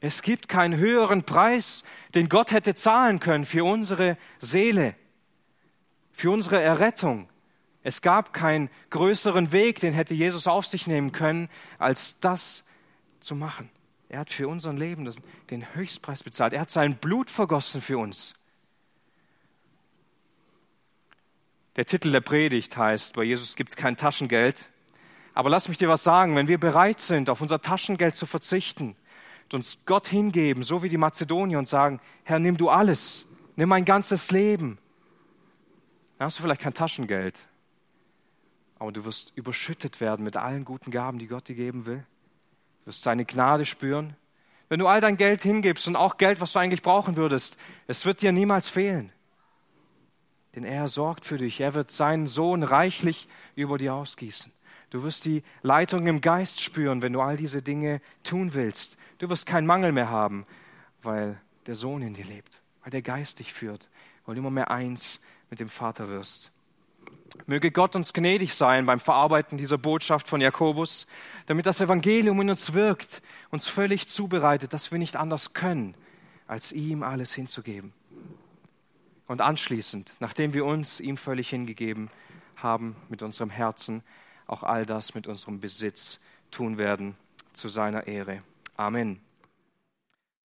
Es 0.00 0.22
gibt 0.22 0.48
keinen 0.48 0.76
höheren 0.76 1.24
Preis, 1.24 1.84
den 2.14 2.28
Gott 2.28 2.52
hätte 2.52 2.74
zahlen 2.74 3.20
können 3.20 3.44
für 3.44 3.64
unsere 3.64 4.16
Seele, 4.38 4.94
für 6.12 6.30
unsere 6.30 6.60
Errettung. 6.60 7.28
Es 7.82 8.00
gab 8.00 8.32
keinen 8.32 8.70
größeren 8.90 9.52
Weg, 9.52 9.80
den 9.80 9.92
hätte 9.92 10.14
Jesus 10.14 10.46
auf 10.46 10.66
sich 10.66 10.86
nehmen 10.86 11.12
können, 11.12 11.48
als 11.78 12.18
das 12.20 12.64
zu 13.20 13.34
machen. 13.34 13.70
Er 14.08 14.20
hat 14.20 14.30
für 14.30 14.48
unser 14.48 14.72
Leben 14.72 15.08
den 15.50 15.74
Höchstpreis 15.74 16.22
bezahlt. 16.22 16.52
Er 16.52 16.60
hat 16.60 16.70
sein 16.70 16.96
Blut 16.96 17.30
vergossen 17.30 17.80
für 17.80 17.98
uns. 17.98 18.34
Der 21.76 21.84
Titel 21.86 22.10
der 22.10 22.20
Predigt 22.20 22.76
heißt, 22.76 23.14
bei 23.14 23.22
Jesus 23.22 23.54
gibt 23.54 23.70
es 23.70 23.76
kein 23.76 23.96
Taschengeld. 23.96 24.70
Aber 25.32 25.48
lass 25.48 25.68
mich 25.68 25.78
dir 25.78 25.88
was 25.88 26.02
sagen, 26.02 26.34
wenn 26.34 26.48
wir 26.48 26.58
bereit 26.58 27.00
sind, 27.00 27.30
auf 27.30 27.40
unser 27.40 27.60
Taschengeld 27.60 28.16
zu 28.16 28.26
verzichten, 28.26 28.96
uns 29.54 29.78
Gott 29.84 30.06
hingeben, 30.06 30.62
so 30.62 30.82
wie 30.82 30.88
die 30.88 30.96
Mazedonier 30.96 31.58
und 31.58 31.68
sagen, 31.68 32.00
Herr, 32.24 32.38
nimm 32.38 32.56
du 32.56 32.68
alles, 32.68 33.26
nimm 33.56 33.68
mein 33.68 33.84
ganzes 33.84 34.30
Leben. 34.30 34.78
Dann 36.18 36.26
hast 36.26 36.38
du 36.38 36.42
vielleicht 36.42 36.60
kein 36.60 36.74
Taschengeld, 36.74 37.38
aber 38.78 38.92
du 38.92 39.04
wirst 39.04 39.32
überschüttet 39.36 40.00
werden 40.00 40.24
mit 40.24 40.36
allen 40.36 40.64
guten 40.64 40.90
Gaben, 40.90 41.18
die 41.18 41.26
Gott 41.26 41.48
dir 41.48 41.54
geben 41.54 41.86
will. 41.86 42.04
Du 42.80 42.86
wirst 42.86 43.02
seine 43.02 43.24
Gnade 43.24 43.64
spüren. 43.64 44.16
Wenn 44.68 44.78
du 44.78 44.86
all 44.86 45.00
dein 45.00 45.16
Geld 45.16 45.42
hingibst 45.42 45.88
und 45.88 45.96
auch 45.96 46.16
Geld, 46.16 46.40
was 46.40 46.52
du 46.52 46.60
eigentlich 46.60 46.82
brauchen 46.82 47.16
würdest, 47.16 47.58
es 47.88 48.06
wird 48.06 48.22
dir 48.22 48.32
niemals 48.32 48.68
fehlen. 48.68 49.12
Denn 50.54 50.64
er 50.64 50.88
sorgt 50.88 51.24
für 51.24 51.38
dich. 51.38 51.60
Er 51.60 51.74
wird 51.74 51.90
seinen 51.90 52.26
Sohn 52.26 52.62
reichlich 52.62 53.28
über 53.54 53.78
dir 53.78 53.94
ausgießen. 53.94 54.52
Du 54.90 55.04
wirst 55.04 55.24
die 55.24 55.42
Leitung 55.62 56.06
im 56.06 56.20
Geist 56.20 56.60
spüren, 56.60 57.00
wenn 57.00 57.12
du 57.12 57.20
all 57.20 57.36
diese 57.36 57.62
Dinge 57.62 58.00
tun 58.24 58.54
willst. 58.54 58.96
Du 59.18 59.28
wirst 59.28 59.46
keinen 59.46 59.66
Mangel 59.66 59.92
mehr 59.92 60.10
haben, 60.10 60.46
weil 61.02 61.40
der 61.66 61.76
Sohn 61.76 62.02
in 62.02 62.14
dir 62.14 62.24
lebt, 62.24 62.60
weil 62.82 62.90
der 62.90 63.02
Geist 63.02 63.38
dich 63.38 63.52
führt, 63.52 63.88
weil 64.26 64.34
du 64.34 64.40
immer 64.40 64.50
mehr 64.50 64.70
eins 64.70 65.20
mit 65.48 65.60
dem 65.60 65.68
Vater 65.68 66.08
wirst. 66.08 66.50
Möge 67.46 67.70
Gott 67.70 67.94
uns 67.94 68.12
gnädig 68.12 68.54
sein 68.54 68.86
beim 68.86 68.98
Verarbeiten 68.98 69.56
dieser 69.56 69.78
Botschaft 69.78 70.28
von 70.28 70.40
Jakobus, 70.40 71.06
damit 71.46 71.66
das 71.66 71.80
Evangelium 71.80 72.40
in 72.40 72.50
uns 72.50 72.74
wirkt, 72.74 73.22
uns 73.50 73.68
völlig 73.68 74.08
zubereitet, 74.08 74.72
dass 74.72 74.90
wir 74.90 74.98
nicht 74.98 75.16
anders 75.16 75.52
können, 75.52 75.94
als 76.48 76.72
ihm 76.72 77.04
alles 77.04 77.32
hinzugeben. 77.32 77.92
Und 79.28 79.40
anschließend, 79.40 80.16
nachdem 80.18 80.54
wir 80.54 80.64
uns 80.64 80.98
ihm 80.98 81.16
völlig 81.16 81.50
hingegeben 81.50 82.10
haben 82.56 82.96
mit 83.08 83.22
unserem 83.22 83.50
Herzen, 83.50 84.02
auch 84.50 84.62
all 84.62 84.84
das 84.84 85.14
mit 85.14 85.26
unserem 85.26 85.60
Besitz 85.60 86.18
tun 86.50 86.76
werden 86.76 87.16
zu 87.52 87.68
seiner 87.68 88.06
Ehre. 88.06 88.42
Amen. 88.76 89.20